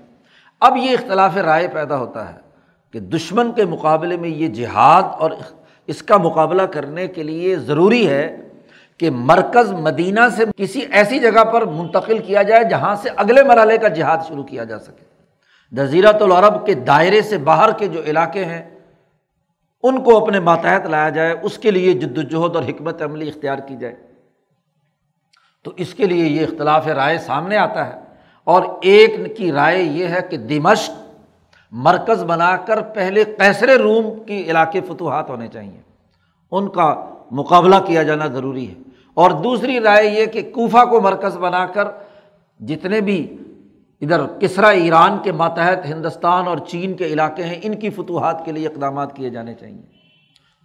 اب 0.60 0.78
یہ 0.78 0.92
اختلاف 0.92 1.38
رائے 1.38 1.68
پیدا 1.68 1.98
ہوتا 1.98 2.30
ہے 2.30 2.38
کہ 2.92 3.00
دشمن 3.00 3.52
کے 3.52 3.66
مقابلے 3.66 4.18
میں 4.18 4.30
یہ 4.30 4.48
جہاد 4.48 5.04
اور 5.20 5.32
اس 5.88 6.04
کا 6.04 6.18
مقابلہ 6.18 6.62
کرنے 6.62 7.08
کے 7.08 7.24
لیے 7.24 7.56
ضروری 7.56 8.10
ہے 8.10 8.48
کہ 8.98 9.10
مرکز 9.10 9.72
مدینہ 9.72 10.20
سے 10.36 10.44
کسی 10.58 10.82
ایسی 10.92 11.20
جگہ 11.20 11.44
پر 11.44 11.66
منتقل 11.66 12.18
کیا 12.18 12.42
جائے 12.42 12.64
جہاں 12.64 12.96
سے 12.96 13.10
اگلے 13.16 13.44
مرحلے 13.44 13.78
کا 13.78 13.88
جہاد 13.88 14.18
شروع 14.28 14.44
کیا 14.44 14.64
جا 14.64 14.80
سکے۔ 14.80 15.11
جزیرت 15.72 16.22
العرب 16.22 16.66
کے 16.66 16.74
دائرے 16.74 17.22
سے 17.22 17.38
باہر 17.38 17.72
کے 17.72 17.88
جو 17.88 18.02
علاقے 18.02 18.46
ہیں، 18.46 18.80
ان 19.84 20.04
کو 20.04 20.24
اپنے 20.24 20.40
ماتحت 20.40 20.86
لایا 20.86 21.10
جائے، 21.10 21.36
اس 21.42 21.58
کے 21.58 21.72
لیے 21.72 21.94
جد 21.94 22.18
وجہد 22.18 22.56
اور 22.56 22.64
حکمت 22.64 23.02
عملی 23.02 23.30
اختیار 23.30 23.58
کی 23.58 23.76
جائے۔ 23.76 23.96
تو 25.64 25.72
اس 25.78 25.94
کے 25.94 26.06
لیے 26.06 26.26
یہ 26.26 26.44
اختلاف 26.44 26.88
رائے 26.88 27.18
سامنے 27.18 27.58
آتا 27.58 27.88
ہے۔ 27.88 28.00
اور 28.44 28.62
ایک 28.82 29.38
کی 29.38 29.52
رائے 29.52 29.82
یہ 29.82 30.08
ہے 30.08 30.22
کہ 30.30 30.38
دمشق 30.38 30.92
مرکز 31.72 32.24
بنا 32.24 32.58
کر 32.58 32.82
پہلے 32.82 33.26
کیسر 33.26 33.70
روم 33.70 34.24
کی 34.24 34.44
علاقے 34.44 34.82
فتوحات 34.82 35.30
ہونے 35.30 35.48
چاہئیں 35.48 35.82
ان 36.52 36.70
کا 36.70 37.10
مقابلہ 37.32 37.76
کیا 37.86 38.04
جانا 38.04 38.28
ضروری 38.28 38.70
ہے۔ 38.70 38.74
اور 39.14 39.32
دوسری 39.32 39.80
رائے 39.80 40.08
یہ 40.08 40.26
کہ 40.26 40.52
کوفہ 40.54 40.86
کو 40.86 41.02
مرکز 41.02 41.38
بنا 41.38 41.66
کر 41.66 41.88
جتنے 42.60 43.02
بھی 43.02 43.38
ادھر 44.02 44.26
کسرا 44.40 44.68
ایران 44.68 45.18
کے 45.24 45.32
ماتحت 45.32 45.86
ہندوستان 45.86 46.48
اور 46.48 46.58
چین 46.68 46.94
کے 46.98 47.06
علاقے 47.06 47.44
ہیں، 47.44 47.60
ان 47.64 47.76
کی 47.80 47.90
فتوحات 47.90 48.44
کے 48.46 48.52
لیے 48.52 48.68
اقدامات 48.68 49.16
کیے 49.16 49.30
جانے 49.30 49.54
چاہئیں 49.54 49.82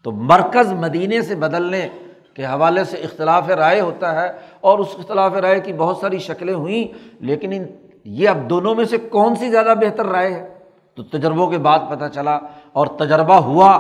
تو 0.05 0.13
مرکز 0.31 0.73
مدینے 0.81 1.21
سے 1.23 1.35
بدلنے 1.35 1.89
کے 2.35 2.45
حوالے 2.45 2.85
سے 2.85 2.97
اختلاف 3.05 3.49
رائے 3.51 3.81
ہوتا 3.81 4.15
ہے 4.21 4.29
اور 4.61 4.79
اس 4.79 4.95
اختلاف 4.99 5.37
رائے 5.43 5.61
کی 5.61 5.73
بہت 5.73 5.97
ساری 5.97 6.19
شکلیں 6.19 6.55
ہوئیں، 6.55 6.85
لیکن 7.21 7.53
ان 7.53 7.65
یہ 8.05 8.29
اب 8.29 8.49
دونوں 8.51 8.75
میں 8.75 8.85
سے 8.85 8.99
کون 9.11 9.35
سی 9.37 9.51
زیادہ 9.51 9.75
بہتر 9.81 10.07
رائے 10.07 10.33
ہے؟ 10.35 10.47
تو 10.95 11.03
تجربوں 11.03 11.47
کے 11.47 11.59
بعد 11.59 11.79
پتہ 11.91 12.09
چلا 12.15 12.39
اور 12.73 12.87
تجربہ 12.99 13.35
ہوا 13.45 13.71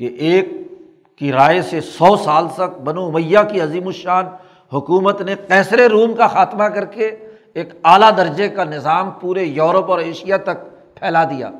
کہ 0.00 0.08
ایک 0.18 0.48
کی 1.20 1.32
رائے 1.32 1.62
سے 1.62 1.80
سو 1.80 2.16
سال 2.16 2.48
تک 2.56 2.78
بنو 2.84 3.10
میاں 3.10 3.42
کی 3.44 3.60
عظیم 3.60 3.86
الشان 3.86 4.26
حکومت 4.72 5.20
نے 5.22 5.34
کیسر 5.48 5.78
روم 5.90 6.14
کا 6.14 6.26
خاتمہ 6.26 6.64
کر 6.64 6.84
کے 6.84 7.10
ایک 7.56 7.68
اعلیٰ 7.84 8.10
درجے 8.16 8.48
کا 8.48 8.64
نظام 8.64 9.10
پورے 9.10 9.42
یورپ 9.42 9.90
اور 9.90 9.98
ایشیا 9.98 10.36
تک 10.36 10.64
پھیلا 10.94 11.24
دیا۔ 11.24 11.50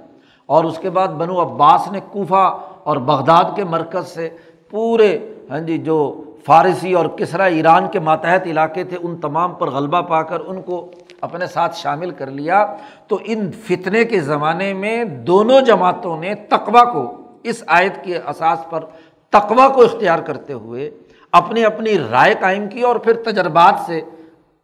اور 0.47 0.65
اس 0.65 0.79
کے 0.79 0.91
بعد 0.91 1.09
بنو 1.09 1.43
عباس 1.43 1.93
نے 1.93 2.01
کوفہ 2.13 2.59
اور 2.85 2.97
بغداد 2.97 3.45
کے 3.57 3.65
مرکز 3.65 4.09
سے 4.09 4.29
پورے 4.71 5.19
ہاں 5.51 5.59
جی 5.59 5.79
جو 5.79 6.23
فارسی 6.47 6.93
اور 6.93 7.07
کسرا 7.07 7.45
ایران 7.45 7.87
کے 7.93 8.01
ماتحت 8.01 8.47
علاقے 8.47 8.85
تھے، 8.85 8.97
ان 9.03 9.17
تمام 9.17 9.55
پر 9.55 9.71
غلبہ 9.71 10.01
پا 10.01 10.23
کر 10.23 10.41
ان 10.47 10.63
کو 10.63 10.91
اپنے 11.21 11.47
ساتھ 11.47 11.77
شامل 11.77 12.11
کر 12.11 12.27
لیا۔ 12.27 12.75
تو 13.09 13.19
ان 13.25 13.51
فتنے 13.53 14.05
کے 14.05 14.21
زمانے 14.21 14.75
میں 14.75 15.05
دونوں 15.05 15.61
جماعتوں 15.61 16.17
نے 16.21 16.35
تقوا 16.35 16.85
کو، 16.85 17.17
اس 17.43 17.65
آیت 17.67 18.05
کے 18.05 18.17
اساس 18.17 18.71
پر 18.71 18.85
تقوا 19.31 19.69
کو 19.69 19.83
اختیار 19.83 20.19
کرتے 20.19 20.53
ہوئے 20.53 20.91
اپنی 21.33 21.65
اپنی 21.65 21.99
رائے 22.11 22.35
قائم 22.41 22.69
کی 22.69 22.81
اور 22.81 22.97
پھر 22.97 23.13
تجربات 23.13 23.75
سے 23.87 24.01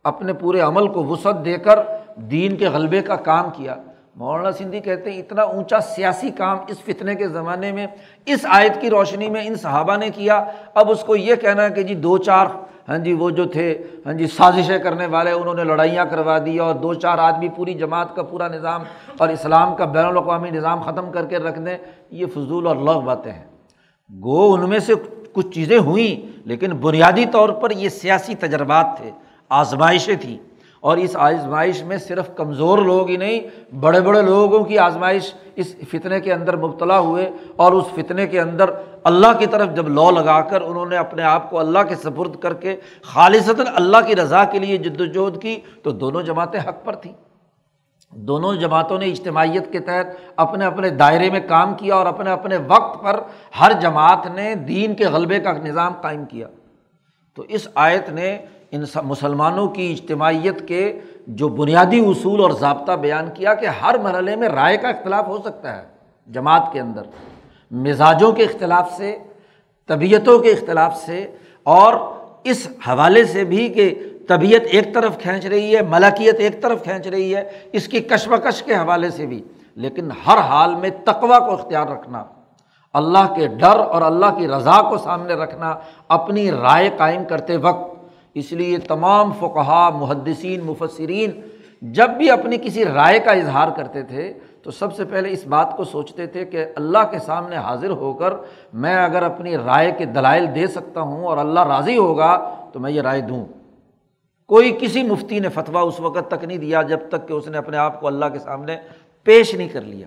اپنے 0.04 0.32
پورے 0.32 0.60
عمل 0.60 0.88
کو 0.88 1.04
وسعت 1.04 1.44
دے 1.44 1.58
کر 1.58 1.78
دین 2.16 2.56
کے 2.56 2.68
غلبے 2.68 3.02
کا 3.02 3.16
کام 3.16 3.50
کیا۔ 3.56 3.76
مولانا 4.16 4.52
سندھی 4.52 4.80
کہتے 4.80 5.12
ہیں، 5.12 5.18
اتنا 5.18 5.42
اونچا 5.42 5.80
سیاسی 5.80 6.30
کام 6.30 6.58
اس 6.68 6.80
فتنے 6.80 7.14
کے 7.14 7.28
زمانے 7.28 7.72
میں، 7.72 7.86
اس 8.26 8.46
آیت 8.48 8.80
کی 8.80 8.90
روشنی 8.90 9.28
میں 9.28 9.46
ان 9.46 9.54
صحابہ 9.54 9.96
نے 9.96 10.10
کیا۔ 10.10 10.44
اب 10.74 10.90
اس 10.90 11.04
کو 11.04 11.16
یہ 11.16 11.34
کہنا 11.34 11.64
ہے 11.64 11.70
کہ 11.70 11.82
جی 11.82 11.94
دو 11.94 12.18
چار 12.18 12.46
ہاں 12.88 12.98
جی 12.98 13.12
وہ 13.12 13.30
جو 13.30 13.44
تھے 13.44 13.78
ہاں 14.06 14.12
جی 14.12 14.26
سازشیں 14.26 14.78
کرنے 14.78 15.06
والے، 15.06 15.30
انہوں 15.30 15.54
نے 15.54 15.64
لڑائیاں 15.64 16.04
کروا 16.04 16.38
دی 16.46 16.58
اور 16.58 16.74
دو 16.74 16.94
چار 16.94 17.18
آدمی 17.18 17.48
پوری 17.48 17.74
جماعت 17.74 18.16
کا 18.16 18.22
پورا 18.22 18.48
نظام 18.48 18.82
اور 19.18 19.28
اسلام 19.28 19.76
کا 19.76 19.84
بین 19.84 20.04
الاقوامی 20.04 20.50
نظام 20.50 20.82
ختم 20.82 21.12
کر 21.12 21.24
کے 21.24 21.38
رکھ 21.38 21.60
دیں۔ 21.60 21.78
یہ 22.10 22.26
فضول 22.26 22.66
اور 22.66 22.76
لغ 22.76 23.00
باتیں 23.00 23.32
ہیں۔ 23.32 23.44
گو، 24.22 24.54
ان 24.54 24.68
میں 24.68 24.78
سے 24.78 24.92
کچھ 25.32 25.48
چیزیں 25.48 25.78
ہوئیں، 25.78 26.42
لیکن 26.48 26.72
بنیادی 26.72 27.24
طور 27.26 27.48
پر 27.48 27.70
یہ 27.70 27.88
سیاسی 27.88 28.34
تجربات 28.34 28.86
تھے۔ 28.96 29.10
آزمائشیں 29.52 30.14
تھیں۔ 30.20 30.38
اور 30.80 30.96
اس 30.96 31.16
آزمائش 31.16 31.82
میں 31.82 31.96
صرف 31.96 32.30
کمزور 32.36 32.78
لوگ 32.78 33.08
ہی 33.08 33.16
نہیں، 33.16 33.40
بڑے 33.74 34.00
بڑے 34.00 34.22
لوگوں 34.22 34.64
کی 34.64 34.78
آزمائش 34.78 35.34
اس 35.56 35.76
فتنے 35.90 36.20
کے 36.20 36.32
اندر 36.32 36.56
مبتلا 36.56 36.98
ہوئے۔ 36.98 37.30
اور 37.56 37.72
اس 37.72 37.84
فتنے 37.94 38.26
کے 38.26 38.40
اندر 38.40 38.70
اللہ 39.04 39.26
کی 39.38 39.46
طرف 39.46 39.68
جب 39.76 39.88
لو 39.88 40.10
لگا 40.10 40.40
کر 40.40 40.60
انہوں 40.60 40.86
نے 40.86 40.96
اپنے 40.96 41.22
آپ 41.22 41.50
کو 41.50 41.58
اللہ 41.58 41.78
کے 41.88 41.94
سپرد 41.94 42.36
کر 42.36 42.54
کے 42.54 42.76
خالصتاً 43.02 43.66
اللہ 43.74 43.96
کی 44.06 44.16
رضا 44.16 44.44
کے 44.44 44.58
لیے 44.58 44.76
جد 44.76 45.00
وجہد 45.00 45.42
کی، 45.42 45.60
تو 45.82 45.90
دونوں 45.90 46.22
جماعتیں 46.22 46.60
حق 46.60 46.84
پر 46.84 46.94
تھیں۔ 46.94 47.12
دونوں 48.10 48.54
جماعتوں 48.54 48.98
نے 48.98 49.06
اجتماعیت 49.06 49.72
کے 49.72 49.78
تحت 49.80 50.06
اپنے 50.36 50.64
اپنے 50.64 50.88
دائرے 50.88 51.30
میں 51.30 51.40
کام 51.48 51.74
کیا 51.74 51.94
اور 51.94 52.06
اپنے 52.06 52.30
اپنے 52.30 52.56
وقت 52.68 53.04
پر 53.04 53.20
ہر 53.60 53.72
جماعت 53.72 54.26
نے 54.34 54.54
دین 54.54 54.94
کے 54.94 55.04
غلبے 55.04 55.40
کا 55.40 55.52
نظام 55.52 55.92
قائم 56.00 56.24
کیا۔ 56.24 56.46
تو 57.34 57.44
اس 57.48 57.68
آیت 57.74 58.10
نے 58.10 58.38
ان 58.72 58.84
مسلمانوں 59.04 59.68
کی 59.68 59.90
اجتماعیت 59.92 60.68
کے 60.68 61.00
جو 61.26 61.48
بنیادی 61.48 61.98
اصول 62.00 62.40
اور 62.40 62.50
ضابطہ 62.50 62.92
بیان 62.92 63.28
کیا 63.34 63.54
کہ 63.54 63.66
ہر 63.66 63.98
مرحلے 63.98 64.36
میں 64.36 64.48
رائے 64.48 64.76
کا 64.76 64.88
اختلاف 64.88 65.28
ہو 65.28 65.38
سکتا 65.38 65.76
ہے 65.76 65.82
جماعت 66.28 66.72
کے 66.72 66.80
اندر، 66.80 67.02
مزاجوں 67.70 68.32
کے 68.32 68.42
اختلاف 68.42 68.92
سے، 68.96 69.16
طبیعتوں 69.86 70.38
کے 70.38 70.50
اختلاف 70.50 70.96
سے، 70.96 71.26
اور 71.66 71.94
اس 72.44 72.68
حوالے 72.88 73.24
سے 73.24 73.44
بھی 73.44 73.68
کہ 73.68 73.94
طبیعت 74.28 74.62
ایک 74.64 74.94
طرف 74.94 75.18
کھینچ 75.18 75.46
رہی 75.46 75.76
ہے، 75.76 75.82
ملکیت 75.82 76.40
ایک 76.40 76.62
طرف 76.62 76.82
کھینچ 76.84 77.06
رہی 77.06 77.34
ہے، 77.36 77.48
اس 77.72 77.88
کی 77.88 78.00
کشمکش 78.00 78.62
کے 78.62 78.74
حوالے 78.74 79.10
سے 79.10 79.26
بھی۔ 79.26 79.42
لیکن 79.76 80.10
ہر 80.26 80.38
حال 80.38 80.74
میں 80.74 80.90
تقوا 81.04 81.38
کو 81.38 81.52
اختیار 81.52 81.86
رکھنا، 81.86 82.24
اللہ 82.94 83.32
کے 83.36 83.46
ڈر 83.46 83.80
اور 83.80 84.02
اللہ 84.02 84.38
کی 84.38 84.48
رضا 84.48 84.80
کو 84.82 84.98
سامنے 84.98 85.34
رکھنا، 85.34 85.74
اپنی 86.08 86.50
رائے 86.50 86.90
قائم 86.96 87.24
کرتے 87.24 87.56
وقت 87.56 87.91
اس 88.34 88.52
لیے 88.52 88.78
تمام 88.78 89.32
فقہا، 89.32 89.88
محدثین، 89.88 90.60
مفسرین 90.64 91.30
جب 91.82 92.10
بھی 92.10 92.30
اپنی 92.30 92.56
کسی 92.56 92.84
رائے 92.84 93.18
کا 93.18 93.30
اظہار 93.30 93.68
کرتے 93.76 94.02
تھے 94.02 94.32
تو 94.62 94.70
سب 94.70 94.94
سے 94.96 95.04
پہلے 95.04 95.32
اس 95.32 95.46
بات 95.46 95.76
کو 95.76 95.84
سوچتے 95.84 96.26
تھے 96.26 96.44
کہ 96.44 96.64
اللہ 96.76 96.98
کے 97.10 97.18
سامنے 97.18 97.56
حاضر 97.56 97.90
ہو 97.90 98.12
کر 98.12 98.34
میں 98.72 99.04
اگر 99.04 99.22
اپنی 99.22 99.56
رائے 99.56 99.92
کے 99.98 100.04
دلائل 100.04 100.46
دے 100.54 100.66
سکتا 100.66 101.00
ہوں 101.00 101.24
اور 101.24 101.38
اللہ 101.38 101.60
راضی 101.60 101.96
ہوگا 101.96 102.54
تو 102.72 102.80
میں 102.80 102.90
یہ 102.90 103.00
رائے 103.00 103.20
دوں۔ 103.20 103.44
کوئی 104.46 104.76
کسی 104.80 105.02
مفتی 105.02 105.38
نے 105.38 105.48
فتویٰ 105.48 105.86
اس 105.86 106.00
وقت 106.00 106.30
تک 106.30 106.44
نہیں 106.44 106.58
دیا 106.58 106.82
جب 106.82 106.98
تک 107.08 107.28
کہ 107.28 107.32
اس 107.32 107.48
نے 107.48 107.58
اپنے 107.58 107.76
آپ 107.76 108.00
کو 108.00 108.06
اللہ 108.06 108.24
کے 108.24 108.38
سامنے 108.38 108.76
پیش 109.22 109.54
نہیں 109.54 109.68
کر 109.68 109.80
لیا۔ 109.80 110.06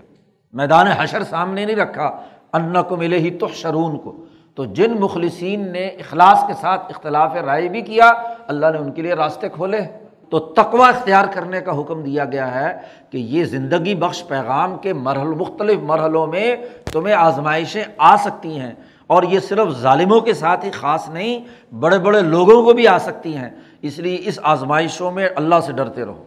میدان 0.54 0.88
حشر 0.88 1.24
سامنے 1.24 1.66
نہیں 1.66 1.76
رکھا۔ 1.76 2.22
ان 2.54 2.76
کو 2.90 2.96
ملے 2.96 3.20
ہی 3.20 3.32
تو 3.32 3.48
شرون 3.48 3.98
کو۔ 3.98 4.26
تو 4.56 4.66
جن 4.66 5.00
مخلصین 5.00 5.72
نے 5.72 5.88
اخلاص 5.88 6.48
کے 6.48 6.54
ساتھ 6.62 6.82
اختلاف 6.90 7.36
رائے 7.36 7.68
بھی 7.68 7.82
کیا، 7.82 8.12
اللہ 8.48 8.66
نے 8.74 8.78
ان 8.78 8.92
کے 8.92 9.02
لیے 9.02 9.14
راستے 9.14 9.50
کھولے۔ 9.50 9.80
تو 10.30 10.40
تقوا 10.40 10.90
اختیار 10.90 11.26
کرنے 11.34 11.62
کا 11.62 11.80
حکم 11.80 12.04
دیا 12.04 12.26
گیا 12.26 12.56
ہے 12.56 12.78
کہ 13.10 13.18
یہ 13.18 13.44
زندگی 13.44 13.96
بخش 13.96 14.28
پیغام 14.28 14.78
کے 14.78 14.94
مرحل، 14.94 15.28
مختلف 15.28 15.80
مرحلوں 15.80 16.28
میں 16.28 16.56
تمہیں 16.92 17.16
آزمائشیں 17.16 17.84
آ 17.98 18.16
سکتی 18.16 18.60
ہیں۔ 18.60 18.72
اور 19.08 19.24
یہ 19.24 19.40
صرف 19.40 19.68
ظالموں 19.70 20.20
کے 20.20 20.34
ساتھ 20.34 20.66
ہی 20.66 20.72
خاص 20.72 21.10
نہیں، 21.10 21.40
بڑے 21.76 22.00
بڑے 22.00 22.22
لوگوں 22.22 22.64
کو 22.64 22.74
بھی 22.74 22.88
آ 22.88 22.98
سکتی 22.98 23.38
ہیں۔ 23.38 23.50
اس 23.82 24.00
لیے 24.00 24.18
اس 24.26 24.40
آزمائشوں 24.44 25.12
میں 25.12 25.30
اللہ 25.36 25.56
سے 25.64 25.74
ڈرتے 25.74 26.06
رہو۔ 26.06 26.24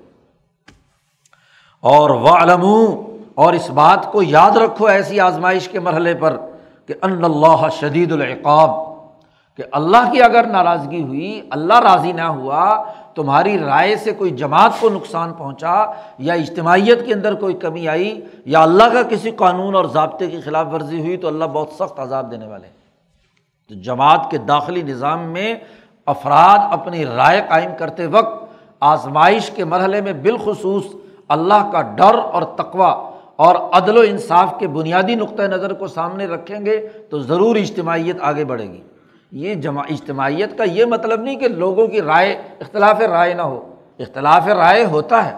اور 1.80 2.10
علم 2.10 2.66
اور 3.34 3.52
اس 3.52 3.70
بات 3.70 4.12
کو 4.12 4.22
یاد 4.22 4.50
رکھو 4.50 4.86
ایسی 4.86 5.20
آزمائش 5.20 5.68
کے 5.68 5.80
مرحلے 5.80 6.14
پر۔ 6.14 6.36
کہ 6.88 6.94
ان 7.02 7.24
اللہ 7.24 7.66
شدید 7.80 8.12
العقاب، 8.12 8.70
کہ 9.58 9.64
اللہ 9.78 10.10
کی 10.12 10.22
اگر 10.22 10.46
ناراضگی 10.46 11.02
ہوئی، 11.02 11.40
اللہ 11.50 11.78
راضی 11.82 12.12
نہ 12.12 12.22
ہوا، 12.22 12.64
تمہاری 13.14 13.58
رائے 13.58 13.96
سے 13.96 14.12
کوئی 14.18 14.30
جماعت 14.36 14.80
کو 14.80 14.88
نقصان 14.88 15.32
پہنچا 15.38 15.84
یا 16.26 16.34
اجتماعیت 16.34 17.04
کے 17.06 17.12
اندر 17.14 17.34
کوئی 17.40 17.54
کمی 17.60 17.88
آئی 17.88 18.20
یا 18.46 18.62
اللہ 18.62 18.92
کا 18.92 19.02
کسی 19.10 19.30
قانون 19.36 19.74
اور 19.74 19.84
ضابطے 19.92 20.26
کی 20.26 20.40
خلاف 20.40 20.66
ورزی 20.72 21.00
ہوئی، 21.00 21.16
تو 21.16 21.28
اللہ 21.28 21.44
بہت 21.52 21.72
سخت 21.78 21.98
عذاب 22.00 22.30
دینے 22.30 22.46
والے 22.46 22.68
تو 23.70 23.74
جماعت 23.84 24.30
کے 24.30 24.38
داخلی 24.48 24.82
نظام 24.82 25.28
میں 25.32 25.54
افراد 26.06 26.72
اپنی 26.72 27.04
رائے 27.06 27.42
قائم 27.48 27.70
کرتے 27.78 28.06
وقت 28.06 28.46
آزمائش 28.80 29.50
کے 29.54 29.64
مرحلے 29.64 30.00
میں 30.00 30.12
بالخصوص 30.22 30.84
اللہ 31.28 31.68
کا 31.72 31.80
ڈر 31.96 32.18
اور 32.18 32.42
تقوا 32.56 32.92
اور 33.38 33.54
عدل 33.72 33.96
و 33.98 34.00
انصاف 34.00 34.54
کے 34.58 34.68
بنیادی 34.68 35.14
نقطۂ 35.14 35.42
نظر 35.42 35.72
کو 35.72 35.86
سامنے 35.86 36.26
رکھیں 36.26 36.64
گے 36.66 36.76
تو 37.10 37.18
ضرور 37.20 37.56
اجتماعیت 37.56 38.16
آگے 38.20 38.44
بڑھے 38.44 38.64
گی۔ 38.64 38.80
یہ 39.32 39.54
جمع، 39.54 39.82
اجتماعیت 39.90 40.56
کا 40.58 40.64
یہ 40.64 40.84
مطلب 40.84 41.20
نہیں 41.22 41.36
کہ 41.36 41.48
لوگوں 41.48 41.86
کی 41.86 42.02
رائے، 42.02 42.32
اختلاف 42.60 43.00
رائے 43.00 43.34
نہ 43.34 43.42
ہو۔ 43.42 43.60
اختلاف 43.98 44.48
رائے 44.48 44.84
ہوتا 44.84 45.24
ہے۔ 45.24 45.34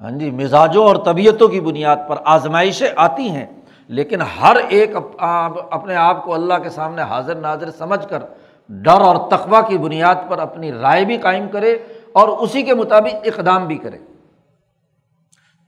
ہاں 0.00 0.10
جی 0.10 0.30
مزاجوں 0.30 0.84
اور 0.84 0.96
طبیعتوں 0.96 1.48
کی 1.48 1.60
بنیاد 1.60 1.96
پر 2.08 2.16
آزمائشیں 2.24 2.88
آتی 2.96 3.28
ہیں، 3.30 3.46
لیکن 3.88 4.22
ہر 4.40 4.56
ایک 4.68 4.96
اپنے 5.18 5.94
آپ 5.94 6.24
کو 6.24 6.34
اللہ 6.34 6.54
کے 6.62 6.70
سامنے 6.70 7.02
حاضر 7.02 7.34
ناظر 7.34 7.70
سمجھ 7.70 8.08
کر 8.08 8.22
ڈر 8.68 9.00
اور 9.00 9.16
تقوا 9.30 9.60
کی 9.60 9.78
بنیاد 9.78 10.28
پر 10.28 10.38
اپنی 10.38 10.72
رائے 10.72 11.04
بھی 11.04 11.16
قائم 11.16 11.46
کرے 11.48 11.76
اور 12.12 12.28
اسی 12.28 12.62
کے 12.62 12.74
مطابق 12.74 13.14
اقدام 13.24 13.66
بھی 13.66 13.76
کرے۔ 13.76 13.98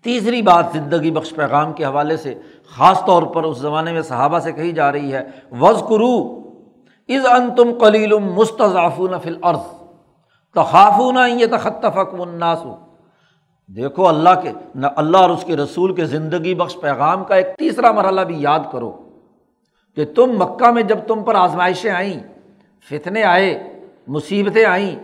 تیسری 0.07 0.43
بات 0.43 0.67
زندگی 0.73 1.11
بخش 1.11 1.35
پیغام 1.35 1.73
کے 1.73 1.85
حوالے 1.85 2.17
سے 2.17 2.35
خاص 2.77 3.05
طور 3.07 3.23
پر 3.23 3.45
اس 3.45 3.57
زمانے 3.59 3.93
میں 3.93 4.03
صحابہ 4.03 4.39
سے 4.39 4.53
کہی 4.53 4.73
جا 4.73 4.93
رہی 4.93 5.13
ہے 5.13 5.23
وز 5.61 5.83
کرو 5.89 6.15
از 7.09 7.27
ان 7.27 7.55
تم 7.57 7.73
کلیل 7.79 8.13
مستضافون 8.25 9.19
فل 9.23 9.37
عرض 9.43 9.67
تخافون 10.57 11.19
یہ 11.39 11.47
تخطفق 11.47 12.15
مناسو 12.15 12.75
دیکھو 13.77 14.09
اللہ 14.09 14.41
کے، 14.43 14.53
نہ 14.75 14.87
اللہ 14.97 15.17
اور 15.17 15.31
اس 15.31 15.45
کے 15.45 15.57
رسول 15.57 15.95
کے 15.95 16.05
زندگی 16.07 16.55
بخش 16.55 16.77
پیغام 16.81 17.25
کا 17.25 17.35
ایک 17.35 17.47
تیسرا 17.59 17.93
مرحلہ 17.93 18.21
بھی 18.21 18.43
یاد 18.43 18.71
کرو 18.73 18.93
کہ 19.97 20.05
تم 20.15 20.37
مکہ 20.43 20.71
میں 20.73 20.83
جب 20.83 20.99
تم 21.07 21.23
پر 21.25 21.35
آزمائشیں 21.35 21.91
آئیں، 21.91 22.19
فتنے 22.91 23.23
آئے، 23.25 23.53
مصیبتیں 24.09 24.65
آئیں، 24.65 24.95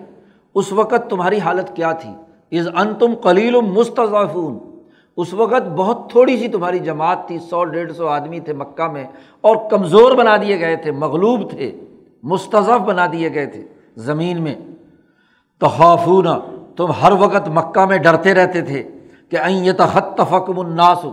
اس 0.54 0.72
وقت 0.72 1.10
تمہاری 1.10 1.40
حالت 1.40 1.76
کیا 1.76 1.92
تھی؟ 1.92 2.10
از 2.58 2.68
ان 2.74 2.94
تم 2.94 3.14
کلیل 3.22 3.60
مستضافون 3.70 4.58
اس 5.16 5.34
وقت 5.34 5.68
بہت 5.76 6.10
تھوڑی 6.10 6.36
سی 6.36 6.48
تمہاری 6.48 6.78
جماعت 6.78 7.26
تھی، 7.26 7.38
سو، 7.38 7.64
ڈیڑھ 7.64 7.92
سو 7.92 8.06
آدمی 8.08 8.40
تھے 8.40 8.52
مکہ 8.52 8.88
میں 8.92 9.04
اور 9.40 9.56
کمزور 9.70 10.12
بنا 10.12 10.36
دیے 10.36 10.60
گئے 10.60 10.76
تھے، 10.76 10.90
مغلوب 10.92 11.50
تھے 11.50 11.70
مستضف 12.22 12.80
بنا 12.80 13.06
دیے 13.12 13.34
گئے 13.34 13.46
تھے 13.46 13.62
زمین 13.96 14.42
میں۔ 14.42 14.54
تو 15.58 16.22
تم 16.76 16.90
ہر 17.02 17.12
وقت 17.12 17.48
مکہ 17.48 17.84
میں 17.86 17.98
ڈرتے 17.98 18.34
رہتے 18.34 18.62
تھے 18.62 18.82
کہ 19.28 19.36
این 19.36 19.64
یہ 19.64 19.72
تحت 19.72 20.16
تفقم 20.16 20.58
الناس، 20.58 21.06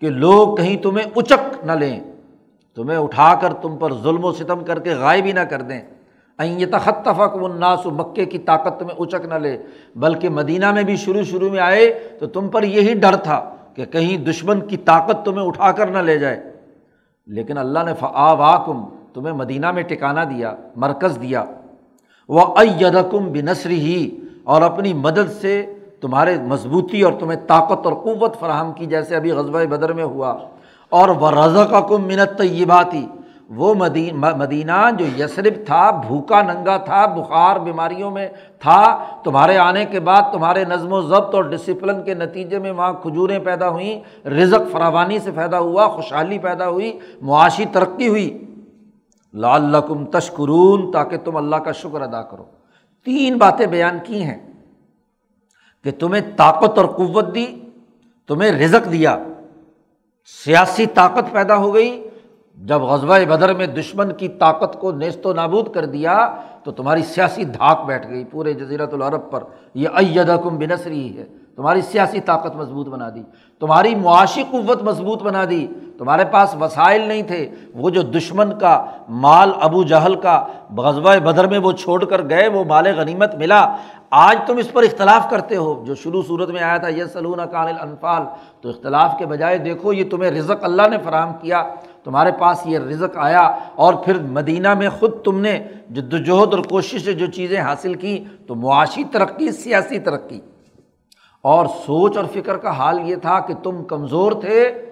کہ 0.00 0.08
لوگ 0.08 0.56
کہیں 0.56 0.76
تمہیں 0.76 1.06
اچک 1.16 1.64
نہ 1.64 1.72
لیں۔ 1.72 2.00
تمہیں 2.74 2.98
اٹھا 2.98 3.34
کر 3.34 3.52
تم 3.52 3.76
پر 3.76 3.92
ظلم 3.94 4.24
و 4.24 4.32
ستم 4.32 4.64
کر 4.64 4.78
کے 4.78 4.94
غائب 4.94 5.24
ہی 5.24 5.32
نہ 5.32 5.40
کر 5.40 5.62
دیں۔ 5.62 5.80
این 6.40 6.60
یہ 6.60 6.66
تحت 6.66 7.08
الناس، 7.34 7.86
مکے 7.86 8.24
کی 8.24 8.38
طاقت 8.38 8.80
تمہیں 8.80 8.96
اچک 8.98 9.26
نہ 9.26 9.34
لے۔ 9.34 9.58
بلکہ 9.96 10.28
مدینہ 10.28 10.72
میں 10.72 10.82
بھی 10.82 10.96
شروع 10.96 11.22
شروع 11.22 11.50
میں 11.50 11.60
آئے 11.60 12.08
تو 12.20 12.26
تم 12.26 12.48
پر 12.48 12.62
یہی 12.62 12.94
ڈر 12.94 13.16
تھا 13.16 13.54
کہ 13.74 13.84
کہیں 13.84 14.16
دشمن 14.16 14.60
کی 14.60 14.76
طاقت 14.76 15.24
تمہیں 15.24 15.46
اٹھا 15.46 15.72
کر 15.72 15.86
نہ 15.86 15.98
لے 15.98 16.18
جائے۔ 16.18 16.52
لیکن 17.26 17.58
اللہ 17.58 17.78
نے 17.86 17.94
فعا 17.94 18.56
تمہیں 19.12 19.32
مدینہ 19.32 19.70
میں 19.70 19.82
ٹکانا 19.82 20.24
دیا، 20.24 20.54
مرکز 20.76 21.18
دیا۔ 21.22 21.44
وہ 22.28 22.58
ایدکم 22.58 23.32
بنسری 23.32 23.80
ہی 23.80 24.18
اور 24.44 24.62
اپنی 24.62 24.92
مدد 24.92 25.40
سے 25.40 25.74
تمہارے 26.00 26.38
مضبوطی 26.42 27.02
اور 27.02 27.12
تمہیں 27.20 27.40
طاقت 27.46 27.86
اور 27.86 27.94
قوت 27.94 28.40
فراہم 28.40 28.72
کی، 28.72 28.86
جیسے 28.86 29.16
ابھی 29.16 29.30
غزبۂ 29.30 29.64
بدر 29.64 29.92
میں 29.92 30.04
ہوا۔ 30.04 30.38
اور 30.88 31.08
وہ 31.08 31.30
رضا 31.30 31.64
کا 31.64 31.80
کم 31.80 32.02
منت 32.04 32.38
طیباتی 32.38 33.06
وہ 33.50 33.74
مدینہ 33.74 34.90
جو 34.98 35.06
یسرف 35.18 35.66
تھا، 35.66 35.90
بھوکا 35.90 36.42
ننگا 36.42 36.76
تھا، 36.76 37.06
بخار 37.06 37.56
بیماریوں 37.56 38.10
میں 38.10 38.28
تھا، 38.58 39.04
تمہارے 39.24 39.56
آنے 39.58 39.84
کے 39.84 40.00
بعد 40.00 40.22
تمہارے 40.32 40.64
نظم 40.64 40.92
و 40.92 41.00
ضبط 41.02 41.34
اور 41.34 41.44
ڈسپلن 41.44 42.02
کے 42.02 42.14
نتیجے 42.14 42.58
میں 42.58 42.70
وہاں 42.70 42.92
کھجوریں 42.92 43.38
پیدا 43.38 43.68
ہوئیں، 43.68 44.28
رزق 44.28 44.70
فراوانی 44.72 45.18
سے 45.18 45.30
پیدا 45.30 45.58
ہوا، 45.58 45.86
خوشحالی 45.88 46.38
پیدا 46.38 46.68
ہوئی، 46.68 46.98
معاشی 47.22 47.64
ترقی 47.64 48.08
ہوئی۔ 48.08 48.44
لال 49.34 49.74
تشکرون، 50.12 50.90
تاکہ 50.92 51.16
تم 51.16 51.36
اللہ 51.36 51.56
کا 51.56 51.72
شکر 51.72 52.00
ادا 52.00 52.22
کرو۔ 52.22 52.44
تین 53.04 53.38
باتیں 53.38 53.66
بیان 53.66 53.98
کی 54.04 54.22
ہیں 54.22 54.38
کہ 55.84 55.90
تمہیں 55.90 56.22
طاقت 56.36 56.78
اور 56.78 56.86
قوت 56.86 57.34
دی، 57.34 57.46
تمہیں 58.28 58.52
رزق 58.52 58.92
دیا۔ 58.92 59.16
سیاسی 60.44 60.86
طاقت 60.86 61.32
پیدا 61.32 61.56
ہو 61.56 61.74
گئی 61.74 62.09
جب 62.64 62.82
غزبۂ 62.82 63.20
بدر 63.28 63.54
میں 63.54 63.66
دشمن 63.66 64.12
کی 64.12 64.28
طاقت 64.28 64.80
کو 64.80 64.92
نیست 64.92 65.26
و 65.26 65.32
نابود 65.32 65.74
کر 65.74 65.84
دیا 65.84 66.36
تو 66.64 66.70
تمہاری 66.72 67.02
سیاسی 67.02 67.44
دھاک 67.44 67.84
بیٹھ 67.84 68.08
گئی 68.10 68.24
پورے 68.24 68.52
جزیرت 68.52 68.94
العرب 68.94 69.30
پر۔ 69.30 69.44
یہ 69.74 69.88
ایدکم 69.94 70.58
بنسری 70.58 71.18
ہے۔ 71.18 71.26
تمہاری 71.56 71.80
سیاسی 71.80 72.20
طاقت 72.20 72.56
مضبوط 72.56 72.88
بنا 72.88 73.08
دی۔ 73.14 73.22
تمہاری 73.60 73.94
معاشی 73.94 74.42
قوت 74.50 74.82
مضبوط 74.82 75.22
بنا 75.22 75.44
دی۔ 75.50 75.66
تمہارے 75.98 76.24
پاس 76.30 76.56
وسائل 76.60 77.00
نہیں 77.00 77.22
تھے۔ 77.22 77.50
وہ 77.74 77.90
جو 77.90 78.02
دشمن 78.02 78.58
کا 78.58 78.86
مال 79.08 79.52
ابو 79.60 79.82
جہل 79.82 80.14
کا 80.14 80.46
غزبۂ 80.76 81.16
بدر 81.16 81.46
میں 81.46 81.58
وہ 81.58 81.72
چھوڑ 81.72 82.04
کر 82.04 82.28
گئے، 82.30 82.48
وہ 82.48 82.64
مال 82.64 82.86
غنیمت 82.86 83.34
ملا۔ 83.34 83.76
آج 84.10 84.38
تم 84.46 84.56
اس 84.56 84.72
پر 84.72 84.82
اختلاف 84.82 85.30
کرتے 85.30 85.56
ہو۔ 85.56 85.84
جو 85.86 85.94
شروع 85.94 86.22
صورت 86.26 86.48
میں 86.48 86.62
آیا 86.62 86.76
تھا 86.76 86.88
یہ 86.88 87.04
سلون 87.04 87.38
کان 87.52 87.68
الانفال۔ 87.68 88.22
تو 88.60 88.68
اختلاف 88.68 89.14
کے 89.18 89.26
بجائے 89.26 89.58
دیکھو، 89.58 89.92
یہ 89.92 90.10
تمہیں 90.10 90.30
رزق 90.30 90.64
اللہ 90.64 90.82
نے 90.90 90.96
فراہم 91.04 91.32
کیا۔ 91.40 91.64
تمہارے 92.04 92.32
پاس 92.32 92.66
یہ 92.66 92.78
رزق 92.78 93.16
آیا 93.16 93.56
اور 93.74 93.94
پھر 93.94 94.18
مدینہ 94.22 94.74
میں 94.74 94.88
خود 94.98 95.22
تم 95.24 95.40
نے 95.40 95.64
جد 95.90 96.14
وجہد 96.14 96.54
اور 96.54 96.62
کوشش 96.62 97.04
سے 97.04 97.12
جو 97.12 97.26
چیزیں 97.26 97.60
حاصل 97.60 97.94
کی 97.94 98.24
تو 98.46 98.54
معاشی 98.54 99.04
ترقی، 99.04 99.52
سیاسی 99.52 99.98
ترقی۔ 99.98 100.40
اور 101.42 101.66
سوچ 101.66 102.16
اور 102.16 102.24
فکر 102.32 102.56
کا 102.56 102.70
حال 102.70 103.10
یہ 103.10 103.16
تھا 103.16 103.40
کہ 103.40 103.54
تم 103.62 103.84
کمزور 103.84 104.32
تھے، 104.32 104.84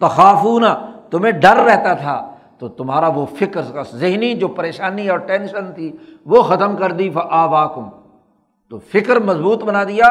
تخافون، 0.00 0.64
تمہیں 1.10 1.32
ڈر 1.32 1.56
رہتا 1.56 1.94
تھا۔ 1.94 2.32
تو 2.58 2.68
تمہارا 2.68 3.08
وہ 3.08 3.26
فکر، 3.38 3.62
ذہنی 3.92 4.34
جو 4.34 4.48
پریشانی 4.48 5.08
اور 5.08 5.18
ٹینشن 5.18 5.72
تھی 5.72 5.92
وہ 6.26 6.42
ختم 6.42 6.76
کر 6.76 6.92
دی۔ 6.92 7.10
آباکم 7.30 7.84
تو 8.70 8.78
فکر 8.78 9.16
مضبوط 9.16 9.64
بنا 9.64 9.84
دیا۔ 9.84 10.06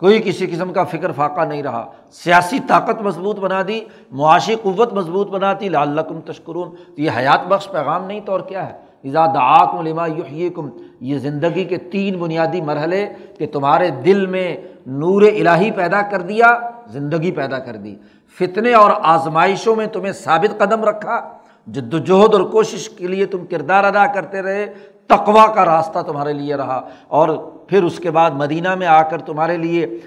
کوئی 0.00 0.22
کسی 0.24 0.46
قسم 0.46 0.72
کا 0.72 0.84
فکر 0.84 1.12
فاقہ 1.12 1.40
نہیں 1.40 1.62
رہا۔ 1.62 1.86
سیاسی 2.10 2.58
طاقت 2.68 3.02
مضبوط 3.02 3.38
بنا 3.38 3.62
دی، 3.68 3.80
معاشی 4.10 4.54
قوت 4.54 4.92
مضبوط 4.92 5.28
بنا 5.30 5.52
دی 5.60 5.68
لال 5.68 6.00
تشکرون۔ 6.26 6.70
تو 6.70 7.02
یہ 7.02 7.10
حیات 7.16 7.46
بخش 7.46 7.70
پیغام 7.70 8.06
نہیں، 8.06 8.20
تو 8.20 8.32
اور 8.32 8.40
کیا 8.40 8.68
ہے؟ 8.68 8.88
دعاکم 9.04 9.86
لما 9.86 10.06
یحییکم، 10.06 10.68
یہ 11.00 11.18
زندگی 11.18 11.64
کے 11.64 11.76
تین 11.76 12.18
بنیادی 12.18 12.60
مرحلے 12.60 13.08
کہ 13.38 13.46
تمہارے 13.46 13.90
دل 13.90 14.26
میں 14.26 14.56
نور 14.86 15.22
الہی 15.22 15.70
پیدا 15.70 16.02
کر 16.02 16.22
دیا، 16.22 16.58
زندگی 16.86 17.32
پیدا 17.32 17.58
کر 17.58 17.76
دی۔ 17.76 17.96
فتنے 18.38 18.74
اور 18.74 18.90
آزمائشوں 19.02 19.76
میں 19.76 19.86
تمہیں 19.86 20.12
ثابت 20.12 20.58
قدم 20.58 20.84
رکھا۔ 20.84 21.32
جد 21.66 21.94
وجہد 21.94 22.34
اور 22.34 22.40
کوشش 22.40 22.88
کے 22.88 23.06
لیے 23.06 23.26
تم 23.26 23.46
کردار 23.46 23.84
ادا 23.84 24.06
کرتے 24.06 24.42
رہے۔ 24.42 24.74
تقوا 25.08 25.46
کا 25.46 25.64
راستہ 25.64 25.98
تمہارے 25.98 26.32
لیے 26.32 26.54
رہا 26.54 26.88
اور 27.08 27.28
پھر 27.68 27.82
اس 27.82 27.98
کے 27.98 28.10
بعد 28.10 28.30
مدینہ 28.30 28.74
میں 28.74 28.86
آ 28.86 29.02
کر 29.02 29.18
تمہارے 29.18 29.56
لیے 29.56 30.00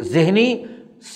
ذہنی، 0.00 0.64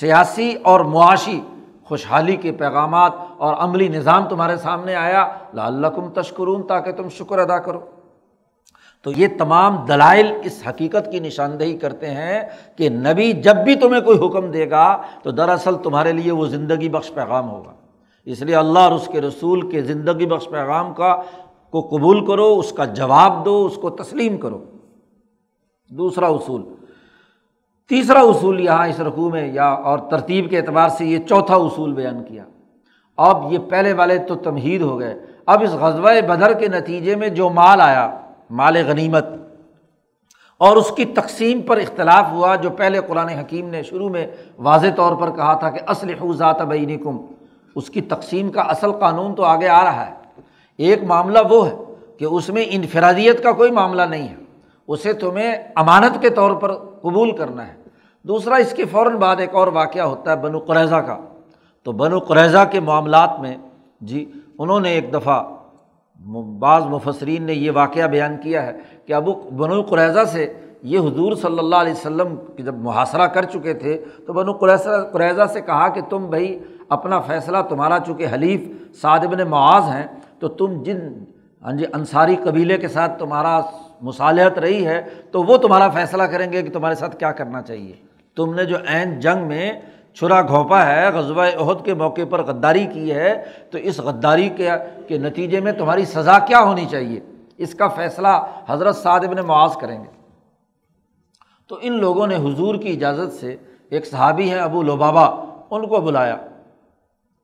سیاسی 0.01 0.55
اور 0.63 0.81
معاشی 0.81 1.41
خوشحالی 1.85 2.37
کے 2.37 2.53
پیغامات 2.53 3.13
اور 3.37 3.55
عملی 3.55 3.89
نظام 3.89 4.29
تمہارے 4.29 4.57
سامنے 4.57 4.95
آیا۔ 4.95 5.29
لعلکم 5.55 6.09
تشکرون، 6.09 6.67
تاکہ 6.67 6.93
تم 6.93 7.09
شکر 7.09 7.39
ادا 7.39 7.59
کرو۔ 7.59 7.81
تو 9.03 9.13
یہ 9.17 9.29
تمام 9.39 9.77
دلائل 9.77 10.33
اس 10.45 10.63
حقیقت 10.69 11.13
کی 11.13 11.21
نشاندہی 11.21 11.79
کرتے 11.79 12.11
ہیں 12.11 12.41
کہ 12.77 12.89
نبی 12.89 13.33
جب 13.33 13.57
بھی 13.57 13.75
تمہیں 13.75 14.01
کوئی 14.01 14.27
حکم 14.27 14.51
دے 14.51 14.71
گا 14.71 15.03
تو 15.23 15.31
دراصل 15.31 15.75
تمہارے 15.75 16.13
لیے 16.13 16.33
وہ 16.33 16.47
زندگی 16.47 16.89
بخش 16.89 17.15
پیغام 17.15 17.51
ہوگا۔ 17.51 17.73
اس 18.25 18.43
لیے 18.43 18.57
اللہ 18.57 18.79
اور 18.79 18.93
اس 18.93 19.09
کے 19.13 19.21
رسول 19.21 19.71
کے 19.71 19.83
زندگی 19.83 20.27
بخش 20.27 20.49
پیغام 20.49 20.95
کا 20.95 21.17
کو 21.75 21.97
قبول 21.97 22.27
کرو، 22.27 22.59
اس 22.59 22.73
کا 22.73 22.85
جواب 22.85 23.45
دو، 23.45 23.69
اس 23.71 23.77
کو 23.77 23.91
تسلیم 23.91 24.37
کرو۔ 24.37 24.65
دوسرا 25.91 26.27
اصول۔ 26.27 26.63
تیسرا 27.89 28.21
اصول 28.21 28.61
یہاں 28.61 28.87
اس 28.87 29.01
رقوع 29.01 29.31
میں 29.31 29.53
یا 29.53 29.69
اور 29.69 29.99
ترتیب 29.99 30.51
کے 30.51 30.59
اعتبار 30.59 30.89
سے 30.89 31.05
یہ 31.05 31.19
چوتھا 31.19 31.55
اصول 31.55 31.93
بیان 31.93 32.25
کیا۔ 32.25 32.45
اب 33.17 33.53
یہ 33.53 33.59
پہلے 33.59 33.93
والے 33.93 34.19
تو 34.19 34.35
تمہید 34.35 34.83
ہو 34.83 35.01
گئے۔ 35.01 35.15
اب 35.47 35.63
اس 35.63 35.71
غزوہ 35.71 36.11
بدر 36.29 36.53
کے 36.53 36.69
نتیجے 36.69 37.17
میں 37.17 37.29
جو 37.29 37.51
مال 37.51 37.81
آیا، 37.81 38.19
مال 38.51 38.77
غنیمت، 38.87 39.25
اور 40.59 40.77
اس 40.77 40.91
کی 40.91 41.05
تقسیم 41.05 41.63
پر 41.63 41.77
اختلاف 41.77 42.25
ہوا، 42.31 42.57
جو 42.57 42.71
پہلے 42.71 43.01
قرآن 43.09 43.29
حکیم 43.29 43.69
نے 43.69 43.83
شروع 43.83 44.09
میں 44.09 44.27
واضح 44.59 44.87
طور 44.97 45.17
پر 45.17 45.31
کہا 45.31 45.55
تھا 45.55 45.71
کہ 45.71 45.81
اصل 45.87 46.09
ذات 46.37 46.63
بینکم۔ 46.63 47.17
اس 47.77 47.91
کی 47.91 48.01
تقسیم 48.01 48.51
کا 48.51 48.61
اصل 48.61 48.93
قانون 48.93 49.35
تو 49.35 49.43
آگے 49.45 49.69
آ 49.69 49.85
رہا 49.85 50.07
ہے۔ 50.07 50.24
ایک 50.79 51.05
معاملہ 51.05 51.39
وہ 51.51 51.67
ہے 51.69 51.75
کہ 52.19 52.25
اس 52.25 52.49
میں 52.49 52.65
انفرادیت 52.69 53.43
کا 53.43 53.53
کوئی 53.53 53.71
معاملہ 53.71 54.03
نہیں 54.03 54.29
ہے۔ 54.29 54.35
اسے 54.89 55.13
تمہیں 55.13 55.55
امانت 55.75 56.23
کے 56.23 56.31
طور 56.31 56.51
پر 56.51 56.75
قبول 56.75 57.37
کرنا 57.37 57.69
ہے۔ 57.69 57.75
دوسرا، 58.23 58.55
اس 58.55 58.73
کے 58.73 58.85
فوراً 58.85 59.17
بعد 59.17 59.37
ایک 59.39 59.55
اور 59.55 59.67
واقعہ 59.67 60.03
ہوتا 60.03 60.31
ہے 60.31 60.37
بنو 60.37 60.59
قریضہ 60.59 60.95
کا۔ 60.95 61.19
تو 61.83 61.93
بنو 61.93 62.19
قریضہ 62.19 62.65
کے 62.71 62.81
معاملات 62.81 63.41
میں 63.41 63.57
جی 64.01 64.33
انہوں 64.59 64.81
نے 64.81 64.89
ایک 64.89 65.15
دفعہ 65.15 65.43
بعض 66.59 66.83
مفسرین 66.85 67.43
نے 67.43 67.55
یہ 67.55 67.71
واقعہ 67.75 68.07
بیان 68.07 68.37
کیا 68.43 68.67
ہے 68.67 68.73
کہ 69.07 69.13
ابو، 69.13 69.33
بنو 69.33 69.83
قریضہ 69.83 70.25
سے 70.25 70.53
یہ 70.83 70.99
حضور 70.99 71.33
صلی 71.35 71.59
اللہ 71.59 71.77
علیہ 71.77 71.93
وسلم 71.93 72.35
جب 72.59 72.75
محاصرہ 72.75 73.27
کر 73.27 73.45
چکے 73.45 73.75
تھے، 73.75 74.05
تو 74.27 74.33
بنو 74.33 74.53
قریضہ 74.53 75.09
قریضہ 75.13 75.43
سے 75.53 75.61
کہا 75.61 75.89
کہ 75.89 76.01
تم 76.01 76.27
بھائی، 76.27 76.59
اپنا 76.89 77.21
فیصلہ 77.21 77.59
تمہارا، 77.69 77.99
چونکہ 78.07 78.27
حلیف 78.35 78.61
صادبن 79.01 79.51
معاذ 79.51 79.83
ہیں 79.83 80.07
تو 80.39 80.49
تم 80.49 80.83
جن 80.83 80.99
ہاں 81.63 81.73
جی 81.73 81.85
انصاری 81.95 82.37
قبیلے 82.37 82.79
کے 82.79 82.89
ساتھ 82.89 83.19
تمہارا 83.19 83.61
مصالحت 84.01 84.59
رہی 84.59 84.87
ہے، 84.87 85.03
تو 85.31 85.43
وہ 85.43 85.57
تمہارا 85.57 85.89
فیصلہ 85.89 86.23
کریں 86.23 86.53
گے 86.53 86.63
کہ 86.63 86.71
تمہارے 86.71 86.95
ساتھ 86.95 87.17
کیا 87.17 87.33
کرنا 87.33 87.63
چاہیے۔ 87.63 87.93
تم 88.37 88.55
نے 88.55 88.65
جو 88.65 88.77
عین 88.89 89.21
جنگ 89.21 89.47
میں 89.47 89.73
چھرا 90.15 90.43
گھونپا 90.43 90.87
ہے، 90.87 91.09
غزوہ 91.09 91.43
عہد 91.43 91.85
کے 91.85 91.95
موقع 91.95 92.21
پر 92.31 92.43
غداری 92.43 92.87
کی 92.87 93.15
ہے، 93.15 93.45
تو 93.71 93.79
اس 93.79 94.01
غداری 94.01 94.49
کے 94.49 94.69
کے 95.09 95.19
نتیجے 95.19 95.61
میں 95.61 95.73
تمہاری 95.73 96.05
سزا 96.05 96.39
کیا 96.39 96.61
ہونی 96.61 96.87
چاہیے؟ 96.91 97.21
اس 97.59 97.75
کا 97.75 97.89
فیصلہ 97.89 98.47
حضرت 98.69 98.97
صاد 98.97 99.21
ابن 99.21 99.37
معاذ 99.37 99.77
کریں 99.77 100.05
گے۔ 100.05 100.11
تو 101.69 101.79
ان 101.81 102.01
لوگوں 102.01 102.27
نے 102.27 102.37
حضور 102.37 102.75
کی 102.75 102.93
اجازت 102.93 103.33
سے 103.33 103.57
ایک 103.91 104.07
صحابی 104.07 104.51
ہیں 104.51 104.59
ابو 104.59 104.83
لبابا 104.83 105.25
ان 105.71 105.87
کو 105.87 106.01
بلایا 106.01 106.37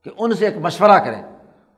کہ 0.03 0.11
ان 0.17 0.33
سے 0.33 0.45
ایک 0.45 0.57
مشورہ 0.57 0.99
کریں۔ 0.99 1.21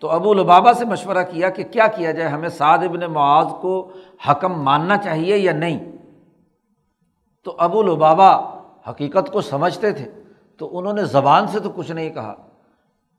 تو 0.04 0.10
ابو 0.10 0.34
لبابا 0.34 0.74
سے 0.74 0.86
مشورہ 0.86 1.18
کیا 1.32 1.50
کہ 1.50 1.64
کیا 1.64 1.88
کیا 1.88 2.12
جائے؟ 2.12 2.30
ہمیں 2.30 2.50
سعد 2.50 2.78
ابن 2.78 3.00
معاذ 3.00 3.48
کو 3.62 3.92
حکم 4.30 4.64
ماننا 4.64 4.98
چاہیے 4.98 5.38
یا 5.38 5.52
نہیں؟ 5.52 5.92
تو 7.44 7.56
ابو 7.58 7.84
لبابا 7.84 8.60
حقیقت 8.90 9.32
کو 9.32 9.42
سمجھتے 9.42 9.92
تھے، 9.92 10.12
تو 10.58 10.78
انہوں 10.78 10.94
نے 10.94 11.06
زبان 11.06 11.48
سے 11.48 11.60
تو 11.60 11.70
کچھ 11.76 11.92
نہیں 11.92 12.10
کہا۔ 12.10 12.36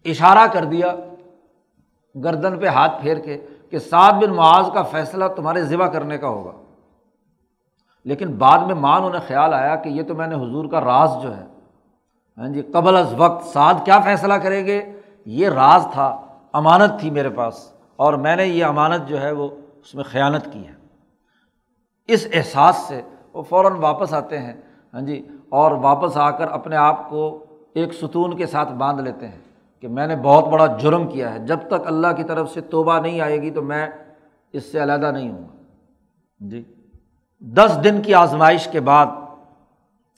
اشارہ 0.04 0.46
کر 0.52 0.64
دیا، 0.64 0.96
گردن 2.24 2.58
پہ 2.58 2.66
ہاتھ 2.66 3.02
پھیر 3.02 3.18
کے 3.18 3.46
کہ 3.70 3.78
سعد 3.78 4.12
بن 4.12 4.30
معاذ 4.30 4.70
کا 4.74 4.82
فیصلہ 4.82 5.24
تمہارے 5.36 5.62
ذبح 5.62 5.86
کرنے 5.86 6.18
کا 6.18 6.28
ہوگا۔ 6.28 6.52
لیکن 8.04 8.34
بعد 8.34 8.58
میں 8.58 8.74
مان 8.74 9.02
انہیں 9.04 9.20
خیال 9.26 9.54
آیا 9.54 9.76
کہ 9.76 9.88
یہ 9.88 10.02
تو 10.02 10.14
میں 10.14 10.26
نے 10.26 10.34
حضور 10.34 10.64
کا 10.64 10.80
راز 10.80 11.22
جو 11.22 11.36
ہے 11.36 11.44
ہاں 12.38 12.48
جی 12.48 12.62
قبل 12.62 12.96
از 12.96 13.14
وقت 13.16 13.46
سعد 13.46 13.74
کیا 13.84 14.00
فیصلہ 14.00 14.34
کریں 14.34 14.66
گے؟ 14.66 14.92
یہ 15.26 15.48
راز 15.48 15.86
تھا۔ 15.92 16.20
امانت 16.54 17.00
تھی 17.00 17.10
میرے 17.10 17.30
پاس 17.30 17.72
اور 17.96 18.14
میں 18.14 18.36
نے 18.36 18.46
یہ 18.46 18.64
امانت 18.64 19.08
جو 19.08 19.20
ہے 19.22 19.32
وہ 19.32 19.48
اس 19.80 19.94
میں 19.94 20.04
خیانت 20.04 20.52
کی 20.52 20.66
ہے۔ 20.66 20.72
اس 22.08 22.26
احساس 22.32 22.76
سے 22.76 23.02
وہ 23.32 23.42
فوراً 23.42 23.72
واپس 23.72 24.14
آتے 24.14 24.38
ہیں 24.38 24.52
ہاں 24.94 25.00
جی 25.00 25.28
اور 25.48 25.70
واپس 25.70 26.16
آ 26.16 26.30
کر 26.30 26.48
اپنے 26.48 26.76
آپ 26.76 27.08
کو 27.10 27.44
ایک 27.74 27.94
ستون 27.94 28.36
کے 28.36 28.46
ساتھ 28.46 28.72
باندھ 28.72 29.02
لیتے 29.02 29.28
ہیں 29.28 29.38
کہ 29.80 29.88
میں 29.88 30.06
نے 30.06 30.16
بہت 30.16 30.48
بڑا 30.48 30.66
جرم 30.66 31.06
کیا 31.08 31.34
ہے۔ 31.34 31.38
جب 31.38 31.58
تک 31.68 31.86
اللہ 31.86 32.12
کی 32.16 32.24
طرف 32.24 32.50
سے 32.50 32.60
توبہ 32.60 32.98
نہیں 32.98 33.20
آئے 33.20 33.42
گی 33.42 33.50
تو 33.50 33.62
میں 33.62 33.88
اس 34.52 34.72
سے 34.72 34.82
علیحدہ 34.82 35.10
نہیں 35.10 35.30
ہوں 35.30 35.42
گا۔ 35.42 35.56
ہاں 36.40 36.50
جی 36.50 36.62
دس 37.40 37.78
دن 37.84 38.02
کی 38.02 38.14
آزمائش 38.14 38.68
کے 38.72 38.80
بعد 38.80 39.06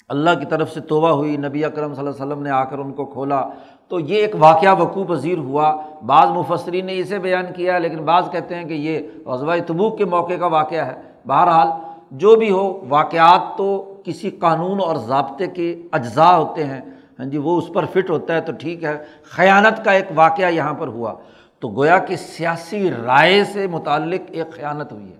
اللہ 0.08 0.30
کی 0.40 0.46
طرف 0.46 0.72
سے 0.72 0.80
توبہ 0.80 1.10
ہوئی، 1.10 1.36
نبی 1.36 1.64
اکرم 1.64 1.94
صلی 1.94 2.06
اللہ 2.06 2.22
علیہ 2.22 2.26
وسلم 2.26 2.42
نے 2.42 2.50
آ 2.50 2.64
کر 2.64 2.78
ان 2.78 2.92
کو 2.92 3.04
کھولا۔ 3.04 3.48
تو 3.88 4.00
یہ 4.00 4.16
ایک 4.16 4.34
واقعہ 4.38 4.80
وقوع 4.80 5.04
پذیر 5.04 5.38
ہوا۔ 5.38 5.76
بعض 6.06 6.28
مفسرین 6.28 6.86
نے 6.86 6.98
اسے 6.98 7.18
بیان 7.18 7.44
کیا، 7.56 7.78
لیکن 7.78 7.96
بعض 7.96 8.30
کہتے 8.30 8.54
ہیں 8.54 8.64
کہ 8.64 8.74
یہ 8.74 9.00
غزوہ 9.26 9.54
تبوک 9.66 9.98
کے 9.98 10.04
موقع 10.04 10.32
کا 10.34 10.46
واقعہ 10.46 10.86
ہے۔ 10.86 10.94
بہرحال، 11.26 11.68
جو 12.10 12.36
بھی 12.36 12.50
ہو، 12.50 12.84
واقعات 12.88 13.58
تو 13.58 13.94
کسی 14.04 14.30
قانون 14.30 14.80
اور 14.80 14.96
ضابطے 14.96 15.46
کے 15.46 15.82
اجزاء 15.92 16.36
ہوتے 16.36 16.64
ہیں۔ 16.64 16.80
ہاں 17.18 17.26
جی 17.26 17.38
وہ 17.38 17.58
اس 17.58 17.64
پر 17.74 17.84
فٹ 17.84 18.10
ہوتا 18.10 18.34
ہے 18.34 18.40
تو 18.40 18.52
ٹھیک 18.52 18.84
ہے۔ 18.84 19.04
خیانت 19.22 19.84
کا 19.84 19.90
ایک 19.90 20.04
واقعہ 20.14 20.50
یہاں 20.50 20.74
پر 20.74 20.88
ہوا۔ 20.88 21.14
تو 21.58 21.68
گویا 21.68 21.98
کہ 21.98 22.16
سیاسی 22.16 22.90
رائے 22.90 23.44
سے 23.44 23.66
متعلق 23.66 24.20
ایک 24.28 24.52
خیانت 24.52 24.92
ہوئی 24.92 25.10
ہے۔ 25.10 25.16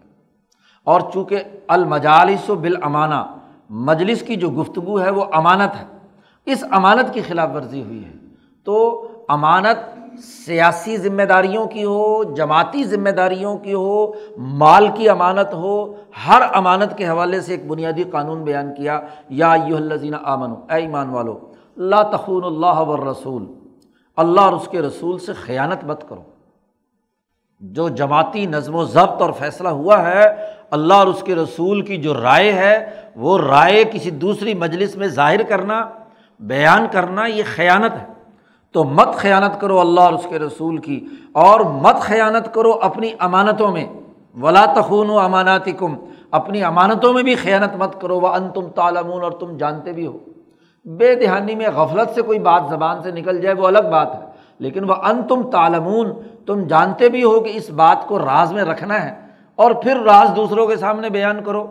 اور 0.85 1.01
چونکہ 1.15 1.43
المجالس 1.69 2.51
و 2.51 2.55
بالامانہ، 2.55 3.27
مجلس 3.71 4.23
کی 4.23 4.37
جو 4.37 4.51
گفتگو 4.51 5.01
ہے، 5.01 5.11
وہ 5.11 5.25
امانت 5.33 5.81
ہے۔ 5.81 5.85
اس 6.45 6.65
امانت 6.71 7.15
کی 7.15 7.21
خلاف 7.21 7.49
ورزی 7.55 7.83
ہوئی 7.83 8.05
ہے۔ 8.05 8.26
تو 8.67 9.09
امانت 9.29 9.77
سیاسی 10.47 10.97
ذمہ 10.97 11.23
داریوں 11.23 11.67
کی 11.67 11.85
ہو، 11.85 12.25
جماعتی 12.25 12.85
ذمہ 12.85 13.11
داریوں 13.11 13.59
کی 13.59 13.75
ہو، 13.75 14.13
مال 14.39 14.89
کی 14.95 15.09
امانت 15.09 15.55
ہو، 15.55 15.95
ہر 16.27 16.43
امانت 16.55 16.99
کے 16.99 17.09
حوالے 17.09 17.41
سے 17.41 17.53
ایک 17.53 17.67
بنیادی 17.67 18.05
قانون 18.05 18.45
بیان 18.45 18.75
کیا۔ 18.75 19.01
یا 19.29 19.55
یو 19.67 19.77
الزین 19.77 20.15
آمن 20.25 20.51
اے 20.51 20.81
ایمان 20.81 21.09
والو 21.09 21.39
اللہ 21.77 22.17
تخون 22.17 22.45
اللہ 22.45 22.81
و 22.81 23.11
رسول 23.11 23.47
اللہ 24.17 24.41
اور 24.41 24.53
اس 24.53 24.69
کے 24.69 24.83
رسول 24.83 25.19
سے 25.19 25.33
خیانت 25.33 25.85
مت 25.85 26.09
کرو۔ 26.09 26.23
جو 27.61 27.89
جماعتی 27.89 28.47
نظم 28.47 28.75
و 28.75 28.85
ضبط 28.85 29.23
اور 29.23 29.33
فیصلہ 29.33 29.69
ہوا 29.69 30.09
ہے، 30.09 30.25
اللہ 30.71 30.95
اور 30.95 31.07
اس 31.07 31.23
کے 31.23 31.35
رسول 31.35 31.83
کی 31.83 31.97
جو 31.97 32.15
رائے 32.15 32.53
ہے، 32.53 32.91
وہ 33.17 33.39
رائے 33.39 33.85
کسی 33.93 34.11
دوسری 34.11 34.55
مجلس 34.55 34.97
میں 34.97 35.09
ظاہر 35.09 35.43
کرنا، 35.43 35.89
بیان 36.41 36.87
کرنا، 36.93 37.27
یہ 37.27 37.43
خیانت 37.57 37.93
ہے۔ 37.93 38.16
تو 38.77 38.85
مت 38.85 39.15
خیانت 39.15 39.61
کرو 39.61 39.81
اللہ 39.81 40.01
اور 40.01 40.13
اس 40.13 40.27
کے 40.29 40.39
رسول 40.39 40.79
کی 40.79 41.07
اور 41.33 41.61
مت 41.61 41.97
خیانت 41.97 42.55
کرو 42.55 42.73
اپنی 42.83 43.11
امانتوں 43.19 43.73
میں۔ 43.73 43.87
ولا 44.41 44.65
تخون 44.77 45.11
و 45.11 45.19
اماناتی 45.19 45.73
کم 45.73 45.97
اپنی 46.31 46.63
امانتوں 46.63 47.13
میں 47.13 47.23
بھی 47.23 47.35
خیانت 47.35 47.77
مت 47.77 48.01
کرو۔ 48.01 48.21
وہ 48.21 48.29
ان 48.29 48.51
تم 48.51 48.69
تالمون 48.69 49.23
اور 49.23 49.33
تم 49.33 49.57
جانتے 49.57 49.93
بھی 49.93 50.07
ہو۔ 50.07 50.19
بے 50.85 51.15
دہانی 51.15 51.55
میں 51.55 51.67
غفلت 51.75 52.15
سے 52.15 52.23
کوئی 52.23 52.39
بات 52.39 52.63
زبان 52.71 53.03
سے 53.03 53.11
نکل 53.11 53.41
جائے 53.41 53.55
وہ 53.55 53.67
الگ 53.67 53.89
بات 53.93 54.15
ہے۔ 54.15 54.21
لیکن 54.59 54.91
وہ 54.91 54.95
ان 54.95 55.23
تم 55.29 55.51
تالمون 55.51 56.13
تم 56.47 56.67
جانتے 56.67 57.09
بھی 57.09 57.25
ہو 57.25 57.41
کہ 57.41 57.51
اس 57.55 57.71
بات 57.71 58.09
کو 58.09 58.19
راز 58.19 58.53
میں 58.53 58.65
رکھنا 58.65 59.05
ہے۔ 59.05 59.15
اور 59.57 59.71
پھر 59.71 59.97
راز 59.97 60.37
دوسروں 60.37 60.67
کے 60.67 60.77
سامنے 60.77 61.11
بیان 61.11 61.45
کرو۔ 61.45 61.67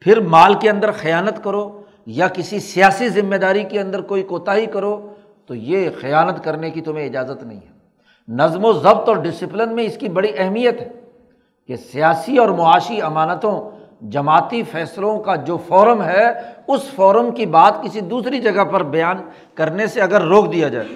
پھر 0.00 0.20
مال 0.20 0.54
کے 0.54 0.70
اندر 0.70 0.90
خیانت 0.92 1.44
کرو۔ 1.44 1.80
یا 2.06 2.28
کسی 2.28 2.60
سیاسی 2.60 3.08
ذمہ 3.08 3.36
داری 3.36 3.64
کے 3.64 3.80
اندر 3.80 4.00
کوئی 4.00 4.22
کوتاہی 4.22 4.66
کرو۔ 4.66 5.08
تو 5.46 5.54
یہ 5.54 5.88
خیانت 6.00 6.44
کرنے 6.44 6.70
کی 6.70 6.80
تمہیں 6.80 7.06
اجازت 7.06 7.42
نہیں 7.42 7.58
ہے۔ 7.58 7.72
نظم 8.28 8.64
و 8.64 8.72
ضبط 8.72 9.08
اور 9.08 9.16
ڈسپلن 9.16 9.74
میں 9.74 9.84
اس 9.84 9.96
کی 9.98 10.08
بڑی 10.08 10.28
اہمیت 10.36 10.80
ہے 10.80 10.88
کہ 11.66 11.76
سیاسی 11.76 12.38
اور 12.38 12.48
معاشی 12.48 13.02
امانتوں، 13.02 13.70
جماعتی 14.00 14.62
فیصلوں 14.62 15.18
کا 15.18 15.34
جو 15.36 15.56
فورم 15.56 16.02
ہے، 16.02 16.28
اس 16.66 16.82
فورم 16.82 17.30
کی 17.30 17.46
بات 17.46 17.82
کسی 17.82 18.00
دوسری 18.00 18.40
جگہ 18.40 18.64
پر 18.64 18.82
بیان 18.82 19.16
کرنے 19.54 19.86
سے 19.86 20.00
اگر 20.00 20.22
روک 20.22 20.52
دیا 20.52 20.68
جائے۔ 20.68 20.88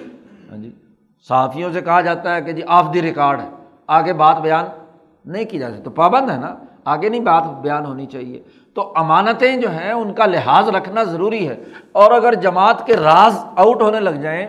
ہاں 0.51 0.57
جی 0.57 0.71
صحافیوں 1.27 1.71
سے 1.71 1.81
کہا 1.81 2.01
جاتا 2.01 2.35
ہے 2.35 2.41
کہ 2.41 2.51
جی 2.51 2.61
آف 2.67 2.93
دی 2.93 3.01
ریکارڈ 3.01 3.41
ہے، 3.41 3.49
آگے 3.87 4.13
بات 4.13 4.41
بیان 4.41 4.65
نہیں 5.25 5.45
کی 5.45 5.59
جا 5.59 5.69
سکتی۔ 5.69 5.83
تو 5.83 5.89
پابند 5.89 6.29
ہے 6.29 6.37
نا، 6.37 6.55
آگے 6.85 7.09
نہیں 7.09 7.21
بات 7.21 7.43
بیان 7.61 7.85
ہونی 7.85 8.05
چاہیے۔ 8.05 8.41
تو 8.73 8.91
امانتیں 8.95 9.57
جو 9.57 9.71
ہیں 9.71 9.91
ان 9.91 10.13
کا 10.13 10.25
لحاظ 10.25 10.69
رکھنا 10.69 11.03
ضروری 11.03 11.49
ہے۔ 11.49 11.63
اور 11.91 12.11
اگر 12.11 12.33
جماعت 12.33 12.85
کے 12.85 12.95
راز 12.97 13.37
آؤٹ 13.55 13.81
ہونے 13.81 13.99
لگ 13.99 14.09
جائیں 14.09 14.47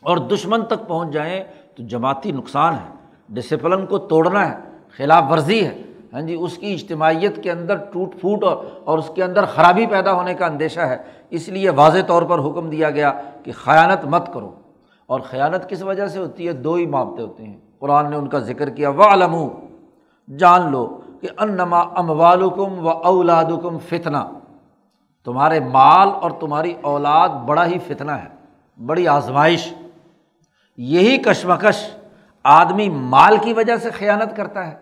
اور 0.00 0.16
دشمن 0.16 0.64
تک 0.64 0.88
پہنچ 0.88 1.12
جائیں 1.12 1.44
تو 1.76 1.82
جماعتی 1.82 2.32
نقصان 2.32 2.74
ہے۔ 2.74 2.94
ڈسپلن 3.28 3.86
کو 3.86 3.98
توڑنا 3.98 4.50
ہے، 4.50 4.56
خلاف 4.96 5.24
ورزی 5.30 5.66
ہے۔ 5.66 5.82
ہاں 6.12 6.20
جی 6.20 6.36
اس 6.40 6.58
کی 6.58 6.74
اجتماعیت 6.74 7.42
کے 7.42 7.50
اندر 7.50 7.76
ٹوٹ 7.76 8.20
پھوٹ 8.20 8.44
اور 8.84 8.98
اس 8.98 9.10
کے 9.14 9.24
اندر 9.24 9.44
خرابی 9.44 9.86
پیدا 9.86 10.12
ہونے 10.12 10.34
کا 10.34 10.46
اندیشہ 10.46 10.80
ہے۔ 10.80 10.96
اس 11.30 11.48
لیے 11.48 11.70
واضح 11.70 11.98
طور 12.06 12.22
پر 12.22 12.38
حکم 12.38 12.70
دیا 12.70 12.90
گیا 12.90 13.12
کہ 13.44 13.52
خیانت 13.52 14.04
مت 14.04 14.34
کرو۔ 14.34 14.50
اور 15.06 15.20
خیانت 15.20 15.68
کس 15.68 15.82
وجہ 15.82 16.06
سے 16.06 16.18
ہوتی 16.18 16.46
ہے؟ 16.48 16.52
دو 16.52 16.74
ہی 16.74 16.86
معاملے 16.86 17.22
ہوتے 17.22 17.44
ہیں۔ 17.44 17.56
قرآن 17.78 18.10
نے 18.10 18.16
ان 18.16 18.28
کا 18.28 18.38
ذکر 18.38 18.70
کیا 18.70 18.88
وہ 18.88 19.04
علم 19.04 19.48
جان 20.36 20.70
لو۔ 20.70 21.00
کہ 21.20 21.28
انما 21.38 21.80
ام 21.80 22.10
والم 22.10 22.86
و 22.86 22.90
اولادکم 22.90 23.78
فتنہ۔ 23.78 24.18
تمہارے 25.24 25.60
مال 25.60 26.08
اور 26.22 26.30
تمہاری 26.30 26.74
اولاد 26.80 27.28
بڑا 27.28 27.66
ہی 27.66 27.78
فتنہ 27.78 28.12
ہے، 28.12 28.28
بڑی 28.86 29.08
آزمائش۔ 29.08 29.74
یہی 30.76 31.16
کشمکش 31.16 31.90
آدمی 32.44 32.88
مال 32.88 33.36
کی 33.36 33.52
وجہ 33.52 33.76
سے 33.76 33.90
خیانت 33.90 34.36
کرتا 34.36 34.66
ہے 34.66 34.74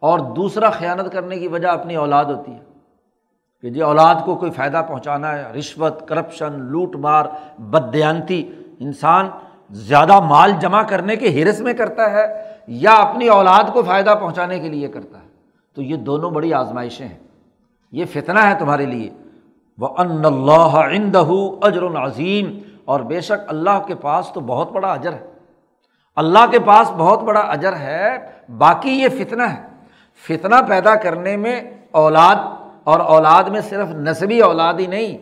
اور 0.00 0.18
دوسرا 0.18 0.70
خیانت 0.70 1.12
کرنے 1.12 1.38
کی 1.38 1.48
وجہ 1.48 1.68
اپنی 1.68 1.94
اولاد 1.94 2.24
ہوتی 2.24 2.52
ہے۔ 2.52 2.58
کہ 3.60 3.70
جی 3.70 3.80
اولاد 3.80 4.14
کو 4.24 4.36
کوئی 4.36 4.50
فائدہ 4.50 4.82
پہنچانا 4.88 5.32
ہے، 5.32 5.52
رشوت، 5.58 6.08
کرپشن، 6.08 6.52
لوٹ 6.52 6.96
مار 6.96 7.24
بدیانتی 7.58 8.52
انسان 8.78 9.28
زیادہ 9.70 10.20
مال 10.20 10.52
جمع 10.60 10.82
کرنے 10.82 11.16
کے 11.16 11.42
حرس 11.42 11.60
میں 11.60 11.72
کرتا 11.72 12.10
ہے 12.10 12.52
یا 12.66 12.94
اپنی 12.94 13.28
اولاد 13.28 13.64
کو 13.72 13.82
فائدہ 13.82 14.14
پہنچانے 14.20 14.60
کے 14.60 14.68
لیے 14.68 14.88
کرتا 14.88 15.18
ہے۔ 15.18 15.25
تو 15.76 15.82
یہ 15.82 15.96
دونوں 15.96 16.30
بڑی 16.30 16.54
آزمائشیں 16.54 17.08
ہیں۔ 17.08 17.18
یہ 17.92 18.04
فتنہ 18.04 18.38
ہے 18.38 18.54
تمہارے 18.58 18.86
لیے۔ 18.86 19.10
وہ 19.78 19.88
ان 19.98 20.24
اللہ 20.24 20.90
عندہ 20.94 21.24
اجر 21.62 21.82
العظیم 21.82 22.58
اور 22.84 23.00
بے 23.00 23.20
شک 23.20 23.44
اللہ 23.46 23.84
کے 23.86 23.94
پاس 23.94 24.30
تو 24.32 24.40
بہت 24.40 24.72
بڑا 24.72 24.92
اجر 24.92 25.12
ہے۔ 25.12 25.26
اللہ 26.16 26.46
کے 26.50 26.58
پاس 26.58 26.90
بہت 26.90 27.22
بڑا 27.22 27.40
اجر 27.40 27.76
ہے۔ 27.76 28.30
باقی 28.58 28.90
یہ 28.90 29.08
فتنہ 29.08 29.42
ہے۔ 29.42 29.62
فتنہ 30.28 30.54
پیدا 30.68 30.94
کرنے 30.94 31.36
میں 31.36 31.62
اولاد، 31.90 32.36
اور 32.84 33.00
اولاد 33.00 33.44
میں 33.44 33.60
صرف 33.60 33.88
نصبی 33.88 34.40
اولاد 34.40 34.74
ہی 34.74 34.86
نہیں، 34.86 35.18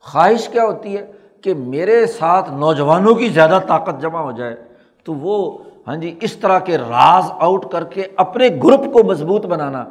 خواہش 0.00 0.48
کیا 0.48 0.64
ہوتی 0.64 0.96
ہے 0.96 1.12
کہ 1.42 1.54
میرے 1.54 2.06
ساتھ 2.06 2.52
نوجوانوں 2.52 3.14
کی 3.14 3.28
زیادہ 3.28 3.60
طاقت 3.68 4.02
جمع 4.02 4.20
ہو 4.20 4.32
جائے۔ 4.32 4.56
تو 5.04 5.14
وہ 5.14 5.58
ہاں 5.86 5.96
جی 5.96 6.18
اس 6.20 6.36
طرح 6.36 6.58
کے 6.58 6.78
راز 6.78 7.30
آؤٹ 7.30 7.72
کر 7.72 7.84
کے 7.84 8.06
اپنے 8.16 8.48
گروپ 8.48 8.92
کو 8.92 9.04
مضبوط 9.04 9.46
بنانا، 9.46 9.84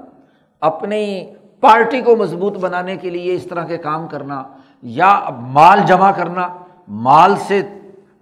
اپنی 0.61 1.33
پارٹی 1.59 2.01
کو 2.01 2.15
مضبوط 2.15 2.57
بنانے 2.57 2.95
کے 2.97 3.09
لیے 3.09 3.35
اس 3.35 3.43
طرح 3.43 3.65
کے 3.65 3.77
کام 3.77 4.07
کرنا، 4.07 4.43
یا 4.81 5.29
مال 5.39 5.79
جمع 5.87 6.11
کرنا، 6.11 6.47
مال 6.87 7.35
سے 7.47 7.61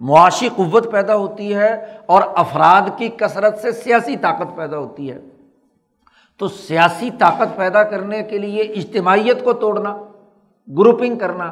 معاشی 0.00 0.48
قوت 0.56 0.92
پیدا 0.92 1.16
ہوتی 1.16 1.54
ہے 1.54 1.84
اور 2.06 2.22
افراد 2.34 2.82
کی 2.96 3.08
کثرت 3.08 3.58
سے 3.58 3.72
سیاسی 3.72 4.16
طاقت 4.16 4.56
پیدا 4.56 4.78
ہوتی 4.78 5.10
ہے۔ 5.10 5.18
تو 6.38 6.48
سیاسی 6.48 7.10
طاقت 7.18 7.56
پیدا 7.56 7.82
کرنے 7.82 8.22
کے 8.22 8.38
لیے 8.38 8.62
اجتماعیت 8.62 9.44
کو 9.44 9.52
توڑنا 9.52 9.96
گروپنگ 10.68 11.18
کرنا 11.18 11.44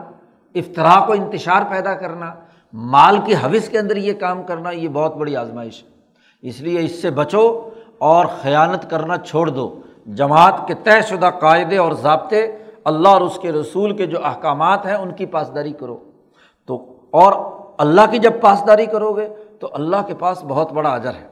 افطراء 0.55 1.07
کو 1.07 1.13
انتشار 1.13 1.63
پیدا 1.69 1.95
کرنا، 1.95 2.35
مال 2.73 3.19
کی 3.25 3.35
حوث 3.35 3.69
کے 3.69 3.79
اندر 3.79 3.97
یہ 3.97 4.13
کام 4.13 4.43
کرنا، 4.43 4.71
یہ 4.71 4.89
بہت 4.89 5.17
بڑی 5.17 5.37
آزمائش 5.37 5.85
ہے۔ 5.85 5.98
اس 6.43 6.61
لیے 6.61 6.85
اس 6.85 7.03
سے 7.03 7.11
بچو 7.11 7.69
اور 7.99 8.27
خیانت 8.43 8.91
کرنا 8.91 9.19
چھوڑ 9.19 9.51
دو۔ 9.51 9.81
جماعت 10.07 10.69
کے 10.69 10.75
طے 10.75 11.03
شدہ 11.03 11.31
قاعدے 11.41 11.77
اور 11.77 11.93
ضابطے 11.93 12.57
اللہ 12.85 13.09
اور 13.09 13.21
اس 13.21 13.39
کے 13.39 13.53
رسول 13.53 13.97
کے 13.97 14.07
جو 14.07 14.25
احکامات 14.25 14.87
ہیں 14.87 14.95
ان 14.95 15.13
کی 15.13 15.27
پاسداری 15.27 15.73
کرو۔ 15.73 15.99
تو 16.67 16.95
اور 17.11 17.33
اللہ 17.79 18.01
کی 18.11 18.19
جب 18.19 18.41
پاسداری 18.41 18.87
کرو 18.87 19.13
گے 19.13 19.29
تو 19.61 19.69
اللہ 19.73 19.97
کے 20.07 20.15
پاس 20.15 20.45
بہت 20.45 20.73
بڑا 20.73 20.91
اجر 20.91 21.11
ہے۔ 21.11 21.27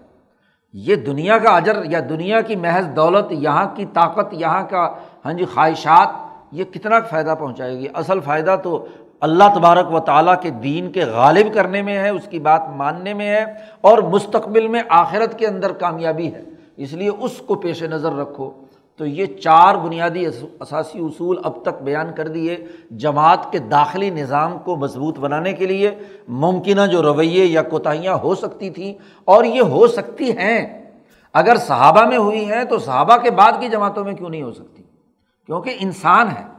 یہ 0.73 0.97
دنیا 0.97 1.39
کا 1.39 1.57
اجر 1.57 1.77
یا 1.85 2.01
دنیا 2.09 2.41
کی 2.41 2.57
محض 2.57 2.97
دولت، 2.97 3.27
یہاں 3.31 3.67
کی 3.75 3.87
طاقت، 3.87 4.35
یہاں 4.35 4.63
کا 4.71 4.93
ہاں 5.25 5.33
جی 5.33 5.45
خواہشات، 5.45 6.09
یہ 6.53 6.65
کتنا 6.65 7.01
فائدہ 7.01 7.35
پہنچائے 7.39 7.79
گی؟ 7.79 7.87
اصل 7.95 8.21
فائدہ 8.21 8.57
تو 8.63 8.87
اللہ 9.21 9.45
تبارک 9.55 9.95
و 9.95 10.01
تعالیٰ 10.01 10.41
کے 10.43 10.51
دین 10.51 10.93
کے 10.93 11.05
غالب 11.05 11.55
کرنے 11.55 11.83
میں 11.83 11.99
ہے، 11.99 12.09
اس 12.09 12.29
کی 12.31 12.39
بات 12.39 12.63
ماننے 12.77 13.15
میں 13.15 13.29
ہے 13.29 13.45
اور 13.81 13.99
مستقبل 13.99 14.69
میں 14.69 14.83
آخرت 14.89 15.39
کے 15.39 15.47
اندر 15.47 15.73
کامیابی 15.73 16.35
ہے۔ 16.35 16.43
اس 16.77 16.93
لیے 16.93 17.09
اس 17.09 17.39
کو 17.47 17.55
پیش 17.55 17.83
نظر 17.83 18.13
رکھو۔ 18.13 18.51
تو 18.97 19.07
یہ 19.07 19.27
چار 19.27 19.75
بنیادی 19.75 20.27
اثاثی 20.61 20.99
اصول 20.99 21.41
اب 21.45 21.63
تک 21.63 21.83
بیان 21.83 22.15
کر 22.17 22.29
دیے۔ 22.29 22.57
جماعت 22.91 23.53
کے 23.53 23.59
داخلی 23.59 24.11
نظام 24.11 24.59
کو 24.59 24.77
مضبوط 24.77 25.19
بنانے 25.19 25.53
کے 25.53 25.67
لیے 25.67 25.95
ممکنہ 26.29 26.87
جو 26.87 27.03
رویے 27.03 27.45
یا 27.45 27.63
کوتاہیاں 27.63 28.15
ہو 28.15 28.35
سکتی 28.35 28.71
تھیں، 28.71 28.95
اور 29.25 29.45
یہ 29.45 29.63
ہو 29.63 29.87
سکتی 29.87 30.37
ہیں۔ 30.39 30.91
اگر 31.35 31.57
صحابہ 31.57 32.05
میں 32.05 32.17
ہوئی 32.17 32.53
ہیں 32.53 32.65
تو 32.65 32.79
صحابہ 32.79 33.17
کے 33.17 33.31
بعد 33.31 33.53
کی 33.61 33.69
جماعتوں 33.69 34.05
میں 34.05 34.15
کیوں 34.15 34.29
نہیں 34.29 34.43
ہو 34.43 34.53
سکتی؟ 34.53 34.83
کیونکہ 35.47 35.77
انسان 35.81 36.29
ہے۔ 36.29 36.56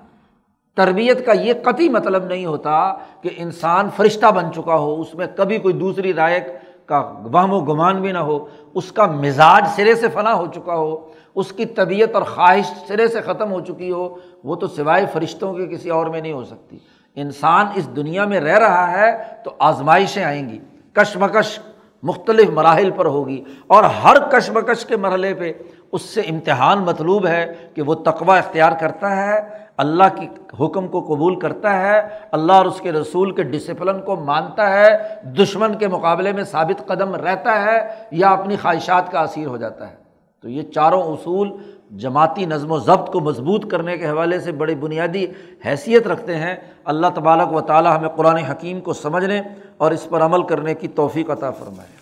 تربیت 0.78 1.26
کا 1.26 1.32
یہ 1.32 1.54
قطعی 1.64 1.90
مطلب 1.90 2.26
نہیں 2.26 2.46
ہوتا 2.46 2.94
کہ 3.22 3.30
انسان 3.38 3.90
فرشتہ 3.96 4.32
بن 4.32 4.52
چکا 4.54 4.76
ہو، 4.76 5.02
اس 5.02 5.14
میں 5.16 5.28
کبھی 5.36 5.58
کوئی 5.58 5.74
دوسری 5.74 6.14
رائے 6.14 6.40
کا 6.86 7.00
وہم 7.24 7.54
و 7.54 7.60
گمان 7.60 8.02
بھی 8.02 8.12
نہ 8.12 8.18
ہو، 8.18 8.46
اس 8.74 8.92
کا 8.92 9.06
مزاج 9.06 9.68
سرے 9.76 9.96
سے 9.96 10.08
فنا 10.08 10.34
ہو 10.34 10.46
چکا 10.56 10.76
ہو، 10.76 10.96
اس 11.36 11.52
کی 11.52 11.66
طبیعت 11.66 12.16
اور 12.16 12.24
خواہش 12.24 12.66
سرے 12.88 13.08
سے 13.08 13.22
ختم 13.22 13.52
ہو 13.52 13.60
چکی 13.60 13.92
ہو، 13.92 14.16
وہ 14.44 14.56
تو 14.56 14.68
سوائے 14.68 15.06
فرشتوں 15.14 15.54
کے 15.54 15.68
کسی 15.68 15.90
اور 15.90 16.06
میں 16.06 16.22
نہیں 16.22 16.34
ہو 16.34 16.44
سکتی۔ 16.44 16.78
انسان 17.16 17.66
اس 17.76 17.96
دنیا 17.96 18.26
میں 18.26 18.40
رہ 18.40 18.58
رہا 18.58 18.92
ہے 18.92 19.12
تو 19.44 19.52
آزمائشیں 19.60 20.24
آئیں 20.24 20.50
گی، 20.50 20.60
کشمکش 20.94 21.60
مختلف 22.04 22.50
مراحل 22.50 22.92
پر 22.96 23.06
ہوگی 23.06 23.44
اور 23.68 23.84
ہر 23.84 24.18
کشمکش 24.32 24.86
کے 24.86 24.98
مرحلے 24.98 25.34
پہ 25.34 25.52
اس 25.92 26.02
سے 26.02 26.22
امتحان 26.22 26.80
مطلوب 26.80 27.28
ہے 27.28 27.46
کہ 27.74 27.82
وہ 27.82 27.94
تقوا 27.94 28.38
اختیار 28.38 28.72
کرتا 28.80 29.16
ہے۔ 29.16 29.40
اللہ 29.78 30.04
کی 30.20 30.28
حکم 30.60 30.88
کو 30.88 31.02
قبول 31.02 31.40
کرتا 31.40 31.82
ہے، 31.82 32.02
اللہ 32.32 32.54
اور 32.54 32.66
اس 32.66 32.82
کے 32.82 32.92
رسول 32.92 33.36
کے 33.36 33.44
ڈسپلن 33.44 34.02
کو 34.02 34.16
مانتا 34.16 34.70
ہے، 34.74 34.98
دشمن 35.24 35.78
کے 35.78 35.88
مقابلے 35.88 36.32
میں 36.32 36.44
ثابت 36.44 36.88
قدم 36.88 37.16
رہتا 37.16 37.62
ہے 37.62 37.88
یا 38.12 38.30
اپنی 38.30 38.56
خواہشات 38.56 39.12
کا 39.12 39.20
اثیر 39.20 39.48
ہو 39.48 39.58
جاتا 39.58 39.92
ہے۔ 39.92 39.96
تو 40.42 40.50
یہ 40.50 40.62
چاروں 40.62 41.04
اصول 41.04 41.52
جماعتی 41.92 42.46
نظم 42.46 42.72
و 42.72 42.80
ضبط 42.80 43.12
کو 43.12 43.20
مضبوط 43.20 43.72
کرنے 43.72 43.98
کے 43.98 44.10
حوالے 44.10 44.40
سے 44.40 44.52
بڑی 44.52 44.76
بنیادی 44.76 45.26
حیثیت 45.66 46.08
رکھتے 46.08 46.36
ہیں۔ 46.36 46.56
اللہ 46.86 47.08
تبارک 47.16 47.54
و 47.54 47.62
تعالیٰ 47.62 47.98
ہمیں 47.98 48.10
قرآن 48.10 48.38
حکیم 48.38 48.82
کو 48.82 48.94
سمجھنے 48.94 49.42
اور 49.78 49.92
اس 49.92 50.10
پر 50.10 50.22
عمل 50.22 50.44
کرنے 50.44 50.76
کی 50.76 50.88
توفیق 50.88 51.30
عطا 51.30 51.52
فرمائے۔ 51.52 51.98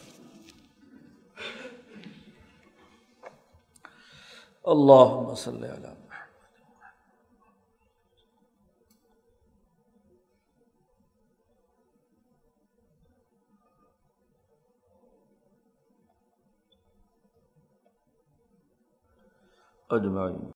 اللہ 4.63 5.31
مسلم 5.31 5.94
اجمعین 19.95 20.53